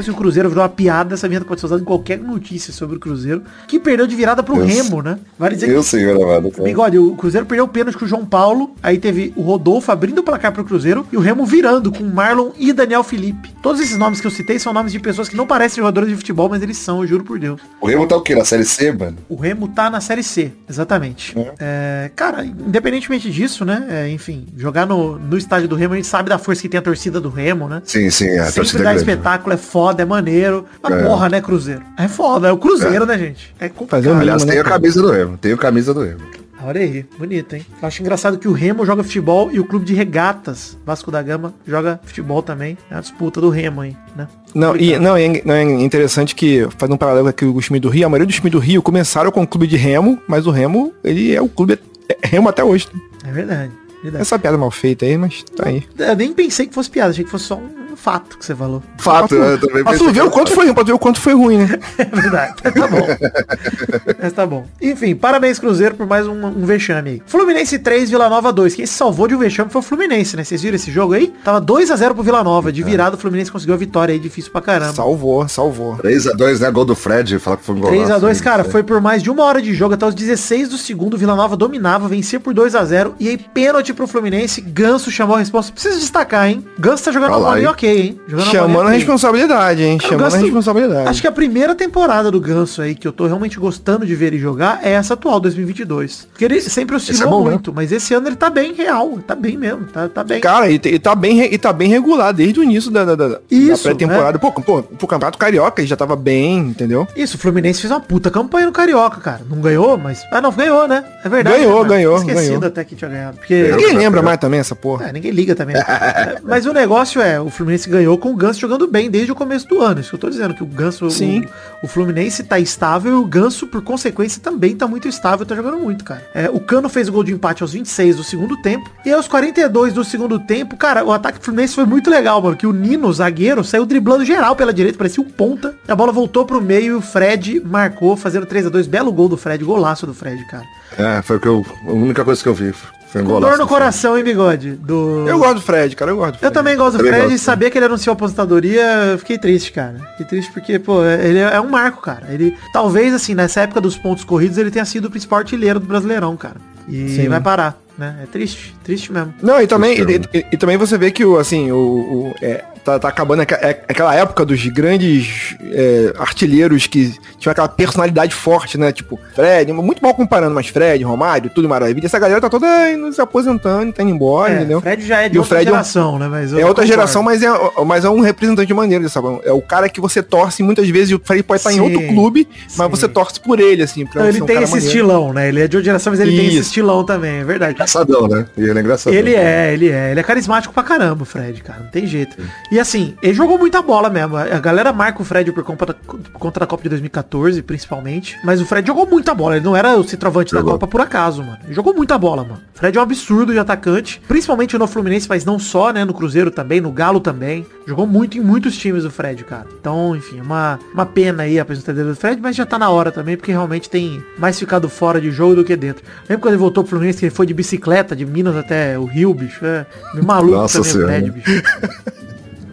Depois 0.00 0.06
que 0.06 0.10
o 0.12 0.16
Cruzeiro 0.16 0.48
virou 0.48 0.62
uma 0.64 0.68
piada, 0.70 1.14
essa 1.14 1.28
vinheta 1.28 1.44
pode 1.44 1.60
ser 1.60 1.66
usada 1.66 1.82
em 1.82 1.84
qualquer 1.84 2.18
notícia 2.18 2.72
sobre 2.72 2.96
o 2.96 2.98
Cruzeiro, 2.98 3.42
que 3.68 3.78
perdeu 3.78 4.06
de 4.06 4.16
virada 4.16 4.42
pro 4.42 4.56
Eu 4.56 4.64
Remo, 4.64 5.02
né? 5.02 5.18
Vale 5.38 5.54
dizer 5.54 5.66
que 5.66 5.72
Eu, 5.72 5.82
senhor 5.82 6.16
amado. 6.16 6.50
cara. 6.50 6.64
Bigode, 6.64 6.98
o 6.98 7.14
Cruzeiro 7.14 7.44
perdeu 7.46 7.66
o 7.66 7.68
pênalti 7.68 7.98
com 7.98 8.04
o 8.06 8.08
João 8.08 8.24
Paulo, 8.24 8.74
aí 8.82 8.98
teve 8.98 9.32
o 9.36 9.42
Rodolfo 9.42 9.92
abrindo 9.92 10.20
o 10.20 10.22
placar 10.22 10.52
pro 10.52 10.64
Cruzeiro 10.64 11.06
e 11.12 11.16
o 11.16 11.20
Remo 11.20 11.44
virando 11.44 11.92
com 11.92 12.02
Marlon 12.04 12.50
e 12.58 12.72
Daniel 12.72 13.04
Felipe. 13.04 13.52
Todos 13.62 13.80
esses 13.80 13.98
nomes 13.98 14.20
que 14.22 14.26
eu 14.26 14.30
citei 14.30 14.58
são 14.58 14.72
nomes 14.72 14.92
de 14.92 14.98
pessoas 14.98 15.28
que 15.28 15.36
não 15.36 15.46
parecem 15.46 15.82
jogadores 15.82 16.08
de 16.08 16.16
futebol, 16.16 16.48
mas 16.48 16.62
eles 16.62 16.78
são, 16.78 17.02
eu 17.02 17.06
juro 17.06 17.24
por 17.24 17.38
Deus. 17.38 17.60
O 17.80 17.86
Remo 17.86 18.06
tá 18.06 18.16
o 18.16 18.22
quê? 18.22 18.34
Na 18.34 18.44
Série 18.44 18.64
C, 18.64 18.90
mano? 18.92 19.18
O 19.28 19.36
Remo 19.36 19.68
tá 19.68 19.90
na 19.90 20.00
Série 20.00 20.22
C, 20.22 20.52
exatamente. 20.68 21.34
É, 21.58 22.10
cara, 22.16 22.42
independentemente 22.44 23.30
disso, 23.30 23.64
né? 23.66 23.86
é, 23.90 24.08
enfim, 24.08 24.46
jogar 24.56 24.86
no, 24.86 25.18
no 25.18 25.36
estádio 25.36 25.68
do 25.68 25.76
Remo, 25.76 25.92
a 25.92 25.96
gente 25.96 26.08
sabe 26.08 26.30
da 26.30 26.38
força 26.38 26.62
que 26.62 26.68
tem 26.70 26.78
a 26.78 26.82
torcida 26.82 27.20
do 27.20 27.28
Remo, 27.28 27.68
né? 27.68 27.82
Sim, 27.84 28.08
sim, 28.08 28.30
a 28.38 28.44
Sempre 28.44 28.54
torcida 28.54 28.82
dá 28.84 28.90
é 28.90 28.94
grande. 28.94 29.10
espetáculo, 29.10 29.52
é 29.52 29.56
foda, 29.56 29.89
é 29.98 30.04
maneiro. 30.04 30.64
Mas 30.82 30.92
É. 30.92 31.02
porra, 31.02 31.28
né, 31.28 31.40
Cruzeiro? 31.40 31.82
É 31.96 32.08
foda, 32.08 32.48
é 32.48 32.52
o 32.52 32.58
Cruzeiro, 32.58 33.04
né, 33.06 33.18
gente? 33.18 33.54
É 33.58 33.68
complicado. 33.68 34.04
Fazer 34.04 34.16
Aliás, 34.16 34.44
né, 34.44 34.52
tem 34.52 34.60
a 34.60 34.64
camisa 34.64 35.02
do 35.02 35.10
Remo. 35.10 35.38
Tem 35.38 35.52
a 35.52 35.56
camisa 35.56 35.94
do 35.94 36.02
Remo. 36.02 36.20
Olha 36.62 36.80
aí, 36.80 37.06
bonito, 37.18 37.54
hein? 37.54 37.64
Eu 37.80 37.88
acho 37.88 38.02
engraçado 38.02 38.38
que 38.38 38.46
o 38.46 38.52
Remo 38.52 38.84
joga 38.84 39.02
futebol 39.02 39.50
e 39.50 39.58
o 39.58 39.64
clube 39.64 39.86
de 39.86 39.94
regatas, 39.94 40.76
Vasco 40.84 41.10
da 41.10 41.22
Gama, 41.22 41.54
joga 41.66 41.98
futebol 42.04 42.42
também. 42.42 42.76
É 42.90 42.96
a 42.96 43.00
disputa 43.00 43.40
do 43.40 43.48
Remo 43.48 43.80
aí, 43.80 43.96
né? 44.14 44.28
Não, 44.54 44.76
e, 44.76 44.98
não, 44.98 45.16
é, 45.16 45.42
não, 45.42 45.54
é 45.54 45.62
interessante 45.62 46.34
que, 46.34 46.68
fazendo 46.76 46.94
um 46.94 46.98
paralelo 46.98 47.28
aqui 47.28 47.46
com 47.46 47.56
o 47.56 47.60
time 47.60 47.80
do 47.80 47.88
Rio, 47.88 48.06
a 48.06 48.08
maioria 48.10 48.26
dos 48.26 48.36
times 48.36 48.52
do 48.52 48.58
Rio 48.58 48.82
começaram 48.82 49.30
com 49.30 49.42
o 49.42 49.46
clube 49.46 49.66
de 49.66 49.76
Remo, 49.76 50.18
mas 50.28 50.46
o 50.46 50.50
Remo, 50.50 50.92
ele 51.02 51.34
é 51.34 51.40
o 51.40 51.48
clube 51.48 51.78
é 52.08 52.26
Remo 52.26 52.48
até 52.48 52.62
hoje. 52.62 52.88
É 53.24 53.32
verdade. 53.32 53.72
verdade. 54.02 54.20
Essa 54.20 54.38
piada 54.38 54.58
mal 54.58 54.70
feita 54.70 55.06
aí, 55.06 55.16
mas 55.16 55.42
tá 55.56 55.66
aí. 55.66 55.82
Eu 55.98 56.16
nem 56.16 56.32
pensei 56.34 56.66
que 56.66 56.74
fosse 56.74 56.90
piada, 56.90 57.10
achei 57.10 57.24
que 57.24 57.30
fosse 57.30 57.46
só 57.46 57.56
um 57.56 57.89
fato 57.96 58.38
que 58.38 58.44
você 58.44 58.54
falou. 58.54 58.82
Fato, 58.98 59.34
eu 59.34 59.58
também 59.58 59.84
Pra 59.84 59.96
tu 59.96 60.10
ver 60.10 60.22
o 60.22 60.30
quanto 60.30 60.52
foi 60.52 60.64
ruim, 60.64 60.74
pra 60.74 60.84
tu 60.84 60.86
ver 60.88 60.92
o 60.92 60.98
quanto 60.98 61.20
foi 61.20 61.34
ruim, 61.34 61.58
né? 61.58 61.78
É 61.98 62.04
verdade. 62.04 62.54
Tá 62.62 62.88
bom. 62.88 63.06
Mas 64.20 64.32
tá 64.32 64.46
bom. 64.46 64.66
Enfim, 64.80 65.14
parabéns 65.14 65.58
Cruzeiro 65.58 65.94
por 65.94 66.06
mais 66.06 66.26
um, 66.26 66.46
um 66.46 66.64
vexame 66.64 67.10
aí. 67.10 67.22
Fluminense 67.26 67.78
3, 67.78 68.10
Vila 68.10 68.28
Nova 68.28 68.52
2. 68.52 68.74
Quem 68.74 68.86
se 68.86 68.94
salvou 68.94 69.28
de 69.28 69.34
um 69.34 69.38
vexame 69.38 69.70
foi 69.70 69.80
o 69.80 69.82
Fluminense, 69.82 70.36
né? 70.36 70.44
Vocês 70.44 70.62
viram 70.62 70.76
esse 70.76 70.90
jogo 70.90 71.12
aí? 71.12 71.32
Tava 71.44 71.60
2x0 71.60 72.14
pro 72.14 72.22
Vila 72.22 72.42
Nova. 72.42 72.72
De 72.72 72.82
virada, 72.82 73.16
o 73.16 73.18
Fluminense 73.18 73.50
conseguiu 73.50 73.74
a 73.74 73.78
vitória 73.78 74.12
aí, 74.12 74.18
difícil 74.18 74.50
pra 74.50 74.60
caramba. 74.60 74.92
Salvou, 74.92 75.46
salvou. 75.48 75.96
3x2, 75.96 76.60
né? 76.60 76.70
Gol 76.70 76.84
do 76.84 76.94
Fred, 76.94 77.38
fala 77.38 77.56
que 77.56 77.64
foi 77.64 77.74
um 77.74 77.80
gol. 77.80 77.90
3x2, 77.90 78.42
cara, 78.42 78.64
foi 78.64 78.82
por 78.82 79.00
mais 79.00 79.22
de 79.22 79.30
uma 79.30 79.44
hora 79.44 79.60
de 79.60 79.74
jogo, 79.74 79.94
até 79.94 80.06
os 80.06 80.14
16 80.14 80.68
do 80.68 80.78
segundo, 80.78 81.16
Vila 81.16 81.36
Nova 81.36 81.56
dominava, 81.56 82.08
vencia 82.08 82.40
por 82.40 82.54
2x0, 82.54 83.12
e 83.18 83.28
aí 83.28 83.38
pênalti 83.38 83.92
pro 83.92 84.06
Fluminense, 84.06 84.60
Ganso 84.60 85.10
chamou 85.10 85.36
a 85.36 85.38
resposta. 85.38 85.72
Precisa 85.72 85.98
destacar, 85.98 86.48
hein? 86.48 86.64
Ganso 86.78 87.04
tá 87.04 87.12
jogando 87.12 87.36
uma? 87.38 87.58
Ok, 87.80 88.00
hein? 88.00 88.20
Jogando 88.28 88.46
Chamando 88.50 88.86
a 88.88 88.90
responsabilidade, 88.90 89.82
hein? 89.82 89.98
Cara, 89.98 90.10
Chamando 90.10 90.34
a 90.34 90.38
responsabilidade. 90.38 91.08
Acho 91.08 91.20
que 91.20 91.26
a 91.26 91.32
primeira 91.32 91.74
temporada 91.74 92.30
do 92.30 92.40
Ganso 92.40 92.82
aí, 92.82 92.94
que 92.94 93.06
eu 93.08 93.12
tô 93.12 93.26
realmente 93.26 93.58
gostando 93.58 94.06
de 94.06 94.14
ver 94.14 94.26
ele 94.26 94.38
jogar, 94.38 94.80
é 94.82 94.92
essa 94.92 95.14
atual, 95.14 95.40
2022. 95.40 96.28
Porque 96.30 96.44
ele 96.44 96.60
sempre 96.60 96.96
oscilou 96.96 97.22
é 97.22 97.30
bom, 97.30 97.44
né? 97.44 97.50
muito, 97.52 97.72
mas 97.72 97.90
esse 97.92 98.12
ano 98.14 98.28
ele 98.28 98.36
tá 98.36 98.50
bem 98.50 98.74
real, 98.74 99.18
tá 99.26 99.34
bem 99.34 99.56
mesmo, 99.56 99.86
tá, 99.86 100.08
tá 100.08 100.22
bem. 100.22 100.40
Cara, 100.40 100.70
e, 100.70 100.74
e 100.74 100.98
tá 100.98 101.14
bem, 101.14 101.40
e 101.42 101.58
tá 101.58 101.72
bem 101.72 101.88
regular 101.88 102.32
desde 102.32 102.60
o 102.60 102.62
início 102.62 102.90
da, 102.90 103.04
da, 103.04 103.14
da- 103.14 103.28
da 103.28 103.38
pré-temporada. 103.82 104.38
Pô, 104.38 104.52
pô, 104.52 104.82
pro 104.82 105.06
Campeonato 105.06 105.38
Carioca 105.38 105.80
ele 105.80 105.88
já 105.88 105.96
tava 105.96 106.16
bem, 106.16 106.58
entendeu? 106.58 107.06
Isso, 107.16 107.36
o 107.36 107.40
Fluminense 107.40 107.80
fez 107.80 107.90
uma 107.90 108.00
puta 108.00 108.30
campanha 108.30 108.66
no 108.66 108.72
Carioca, 108.72 109.20
cara. 109.20 109.40
Não 109.48 109.60
ganhou, 109.60 109.96
mas... 109.96 110.22
Ah, 110.30 110.40
não, 110.40 110.52
ganhou, 110.52 110.86
né? 110.86 111.04
É 111.24 111.28
verdade. 111.28 111.58
Ganhou, 111.58 111.82
né? 111.82 111.88
ganhou, 111.88 112.16
Esquecido 112.18 112.46
ganhou. 112.60 112.66
até 112.66 112.84
que 112.84 112.94
tinha 112.94 113.10
ganhado. 113.10 113.36
Porque... 113.38 113.70
Ninguém 113.70 113.96
lembra 113.96 114.22
mais 114.22 114.38
também 114.38 114.60
essa 114.60 114.74
porra. 114.74 115.08
É, 115.08 115.12
ninguém 115.12 115.30
liga 115.30 115.54
também. 115.54 115.76
É, 115.76 116.36
Mas 116.44 116.66
o 116.66 116.72
negócio 116.72 117.20
é, 117.20 117.40
o 117.40 117.48
Fluminense 117.50 117.69
Fluminense 117.70 117.88
ganhou 117.88 118.18
com 118.18 118.32
o 118.32 118.36
Ganso 118.36 118.58
jogando 118.58 118.86
bem 118.88 119.10
desde 119.10 119.30
o 119.30 119.34
começo 119.34 119.68
do 119.68 119.80
ano. 119.80 120.00
Isso 120.00 120.10
que 120.10 120.16
eu 120.16 120.20
tô 120.20 120.28
dizendo, 120.28 120.54
que 120.54 120.62
o 120.62 120.66
Ganso, 120.66 121.08
Sim. 121.10 121.44
O, 121.80 121.86
o 121.86 121.88
Fluminense 121.88 122.42
tá 122.42 122.58
estável 122.58 123.12
e 123.12 123.14
o 123.14 123.24
Ganso, 123.24 123.66
por 123.66 123.82
consequência, 123.82 124.42
também 124.42 124.74
tá 124.74 124.88
muito 124.88 125.06
estável, 125.06 125.46
tá 125.46 125.54
jogando 125.54 125.78
muito, 125.78 126.04
cara. 126.04 126.22
É, 126.34 126.50
o 126.50 126.58
Cano 126.58 126.88
fez 126.88 127.08
o 127.08 127.12
gol 127.12 127.22
de 127.22 127.32
empate 127.32 127.62
aos 127.62 127.72
26 127.72 128.16
do 128.16 128.24
segundo 128.24 128.60
tempo. 128.60 128.90
E 129.04 129.12
aos 129.12 129.28
42 129.28 129.92
do 129.92 130.04
segundo 130.04 130.38
tempo, 130.38 130.76
cara, 130.76 131.04
o 131.04 131.12
ataque 131.12 131.38
do 131.38 131.44
Fluminense 131.44 131.74
foi 131.74 131.84
muito 131.86 132.10
legal, 132.10 132.42
mano. 132.42 132.56
Que 132.56 132.66
o 132.66 132.72
Nino, 132.72 133.12
zagueiro, 133.12 133.62
saiu 133.62 133.86
driblando 133.86 134.24
geral 134.24 134.56
pela 134.56 134.72
direita, 134.72 134.98
parecia 134.98 135.22
um 135.22 135.28
ponta. 135.28 135.74
A 135.86 135.94
bola 135.94 136.12
voltou 136.12 136.44
pro 136.44 136.60
meio 136.60 136.86
e 136.86 136.96
o 136.96 137.00
Fred 137.00 137.60
marcou, 137.64 138.16
fazendo 138.16 138.46
3 138.46 138.66
a 138.66 138.68
2 138.68 138.86
Belo 138.86 139.12
gol 139.12 139.28
do 139.28 139.36
Fred, 139.36 139.64
golaço 139.64 140.06
do 140.06 140.14
Fred, 140.14 140.44
cara. 140.46 140.64
É, 140.98 141.22
foi 141.22 141.36
o 141.36 141.40
que 141.40 141.46
eu, 141.46 141.64
a 141.86 141.92
única 141.92 142.24
coisa 142.24 142.42
que 142.42 142.48
eu 142.48 142.54
vi. 142.54 142.74
Foi 143.12 143.22
um 143.22 143.24
Com 143.26 143.40
dor 143.40 143.58
no 143.58 143.66
coração, 143.66 144.16
hein, 144.16 144.22
bigode? 144.22 144.72
Do... 144.72 145.26
Eu 145.28 145.38
gosto 145.38 145.54
do 145.56 145.60
Fred, 145.62 145.96
cara, 145.96 146.12
eu 146.12 146.16
gosto 146.16 146.38
do 146.38 146.44
Eu 146.46 146.50
também 146.50 146.76
gosto 146.76 146.96
do 146.98 147.04
Fred 147.04 147.34
e 147.34 147.38
saber 147.38 147.70
que 147.70 147.76
ele 147.78 147.86
anunciou 147.86 148.12
a 148.12 148.14
aposentadoria, 148.14 148.82
eu 149.12 149.18
fiquei 149.18 149.36
triste, 149.36 149.72
cara. 149.72 149.96
Fiquei 150.12 150.26
triste 150.26 150.52
porque, 150.52 150.78
pô, 150.78 151.04
ele 151.04 151.38
é 151.38 151.60
um 151.60 151.68
marco, 151.68 152.00
cara. 152.00 152.26
Ele, 152.30 152.56
talvez, 152.72 153.12
assim, 153.12 153.34
nessa 153.34 153.62
época 153.62 153.80
dos 153.80 153.96
pontos 153.96 154.22
corridos, 154.22 154.58
ele 154.58 154.70
tenha 154.70 154.84
sido 154.84 155.06
o 155.06 155.10
principal 155.10 155.40
artilheiro 155.40 155.80
do 155.80 155.86
Brasileirão, 155.86 156.36
cara. 156.36 156.56
E 156.88 157.08
Sim. 157.16 157.28
vai 157.28 157.40
parar, 157.40 157.76
né? 157.98 158.16
É 158.22 158.26
triste, 158.26 158.74
triste 158.84 159.12
mesmo. 159.12 159.34
Não, 159.42 159.60
e 159.60 159.66
também, 159.66 159.96
e, 159.98 160.38
e- 160.38 160.46
e 160.52 160.56
também 160.56 160.76
você 160.76 160.96
vê 160.96 161.10
que 161.10 161.24
o, 161.24 161.36
assim, 161.38 161.70
o, 161.72 161.76
o- 161.76 162.34
é, 162.40 162.64
tá, 162.84 162.98
tá 162.98 163.08
acabando 163.08 163.42
é- 163.42 163.80
aquela 163.88 164.14
época 164.14 164.44
dos 164.44 164.64
grandes 164.66 165.56
é, 165.72 166.12
artilheiros 166.18 166.86
que 166.86 167.14
tinham 167.38 167.52
aquela 167.52 167.68
personalidade 167.68 168.34
forte, 168.34 168.76
né? 168.78 168.92
Tipo, 168.92 169.18
Fred, 169.34 169.72
muito 169.72 170.02
mal 170.02 170.14
comparando, 170.14 170.54
mas 170.54 170.68
Fred, 170.68 171.02
Romário, 171.04 171.50
tudo 171.54 171.68
maravilha. 171.68 172.06
Essa 172.06 172.18
galera 172.18 172.40
tá 172.40 172.48
toda 172.50 172.66
indo 172.92 173.12
se 173.12 173.20
aposentando, 173.20 173.92
tá 173.92 174.02
indo 174.02 174.12
embora, 174.12 174.52
É, 174.52 174.56
entendeu? 174.56 174.80
Fred 174.80 175.06
já 175.06 175.22
é 175.22 175.28
de 175.28 175.36
E 175.36 175.38
outra 175.38 175.56
Fred 175.56 175.68
é 175.68 175.70
um- 175.70 175.74
geração, 175.74 176.18
né? 176.18 176.28
Mas 176.28 176.52
É 176.52 176.64
outra 176.66 176.86
geração, 176.86 177.22
mas 177.22 177.42
é, 177.42 177.48
mas 177.86 178.04
é 178.04 178.10
um 178.10 178.20
representante 178.20 178.72
maneiro, 178.74 179.08
sabe? 179.08 179.28
É 179.44 179.52
o 179.52 179.62
cara 179.62 179.88
que 179.88 180.00
você 180.00 180.22
torce 180.22 180.62
muitas 180.62 180.88
vezes, 180.88 181.14
o 181.14 181.20
Fred 181.22 181.42
pode 181.42 181.60
estar 181.60 181.70
em 181.72 181.76
Sim, 181.76 181.80
outro 181.80 182.06
clube, 182.08 182.48
mas 182.76 182.86
sim. 182.86 182.90
você 182.90 183.08
torce 183.08 183.40
por 183.40 183.58
ele, 183.60 183.82
assim. 183.82 184.04
Pra 184.04 184.20
Então, 184.22 184.28
ele 184.28 184.38
ser 184.38 184.42
um 184.42 184.46
tem 184.46 184.54
cara 184.56 184.64
esse 184.64 184.72
maneiro. 184.74 184.86
estilão, 184.94 185.32
né? 185.32 185.48
Ele 185.48 185.60
é 185.62 185.68
de 185.68 185.76
outra 185.76 185.84
geração, 185.90 186.12
mas 186.12 186.20
ele 186.20 186.36
tem 186.36 186.46
esse 186.46 186.56
Isso. 186.58 186.68
estilão 186.68 187.04
também, 187.04 187.40
é 187.40 187.44
verdade. 187.44 187.74
Engraçadão, 187.74 188.28
né? 188.28 188.46
Ele 188.56 188.70
é 188.70 188.80
engraçadão. 188.80 189.18
Ele 189.18 189.34
é, 189.34 189.72
ele 189.72 189.88
é. 189.90 190.10
Ele 190.10 190.20
é 190.20 190.22
carismático 190.22 190.72
pra 190.74 190.82
caramba, 190.82 191.22
o 191.22 191.26
Fred, 191.26 191.62
cara. 191.62 191.80
Não 191.80 191.88
tem 191.90 192.06
jeito. 192.06 192.36
E 192.70 192.78
assim, 192.78 193.16
ele 193.20 193.34
jogou 193.34 193.58
muita 193.58 193.82
bola 193.82 194.08
mesmo. 194.08 194.36
A 194.36 194.60
galera 194.60 194.92
marca 194.92 195.20
o 195.20 195.24
Fred 195.24 195.50
por 195.50 195.64
conta 195.64 195.86
da, 195.86 195.94
por 195.94 196.38
conta 196.38 196.60
da 196.60 196.66
Copa 196.66 196.84
de 196.84 196.90
2014, 196.90 197.62
principalmente. 197.62 198.38
Mas 198.44 198.60
o 198.60 198.66
Fred 198.66 198.86
jogou 198.86 199.06
muita 199.06 199.34
bola. 199.34 199.56
Ele 199.56 199.64
não 199.64 199.76
era 199.76 199.96
o 199.96 200.04
centroavante 200.04 200.54
da. 200.54 200.62
Copa 200.62 200.86
por 200.86 201.00
acaso, 201.00 201.42
mano. 201.42 201.58
Ele 201.64 201.74
jogou 201.74 201.92
muita 201.94 202.16
bola, 202.16 202.44
mano. 202.44 202.60
O 202.74 202.78
Fred 202.78 202.96
é 202.96 203.00
um 203.00 203.02
absurdo 203.02 203.52
de 203.52 203.58
atacante. 203.58 204.22
Principalmente 204.28 204.78
no 204.78 204.86
Fluminense, 204.86 205.28
mas 205.28 205.44
não 205.44 205.58
só, 205.58 205.92
né? 205.92 206.04
No 206.04 206.14
Cruzeiro 206.14 206.50
também, 206.50 206.80
no 206.80 206.92
Galo 206.92 207.18
também. 207.18 207.66
Jogou 207.86 208.06
muito 208.06 208.38
em 208.38 208.40
muitos 208.40 208.76
times 208.76 209.04
o 209.04 209.10
Fred, 209.10 209.42
cara. 209.44 209.66
Então, 209.80 210.14
enfim, 210.14 210.40
uma, 210.40 210.78
uma 210.94 211.04
pena 211.04 211.42
aí 211.42 211.58
a 211.58 211.62
apresentadoria 211.62 212.12
do 212.12 212.16
Fred, 212.16 212.40
mas 212.40 212.54
já 212.54 212.64
tá 212.64 212.78
na 212.78 212.88
hora 212.88 213.10
também, 213.10 213.36
porque 213.36 213.50
realmente 213.50 213.90
tem 213.90 214.22
mais 214.38 214.58
ficado 214.58 214.88
fora 214.88 215.20
de 215.20 215.30
jogo 215.32 215.56
do 215.56 215.64
que 215.64 215.74
dentro. 215.74 216.04
Lembra 216.28 216.38
quando 216.38 216.54
ele 216.54 216.60
voltou 216.60 216.84
pro 216.84 216.90
Fluminense 216.90 217.18
que 217.18 217.24
ele 217.26 217.34
foi 217.34 217.46
de 217.46 217.54
bicicleta, 217.54 218.14
de 218.14 218.24
Minas 218.24 218.56
até 218.56 218.96
o 218.98 219.06
Rio, 219.06 219.34
bicho? 219.34 219.64
É 219.64 219.84
meio 220.14 220.26
maluco 220.26 220.54
Nossa 220.54 220.78
também 220.78 220.90
o 220.90 220.92
Senhora. 220.92 221.12
Fred, 221.12 221.30
bicho. 221.32 221.62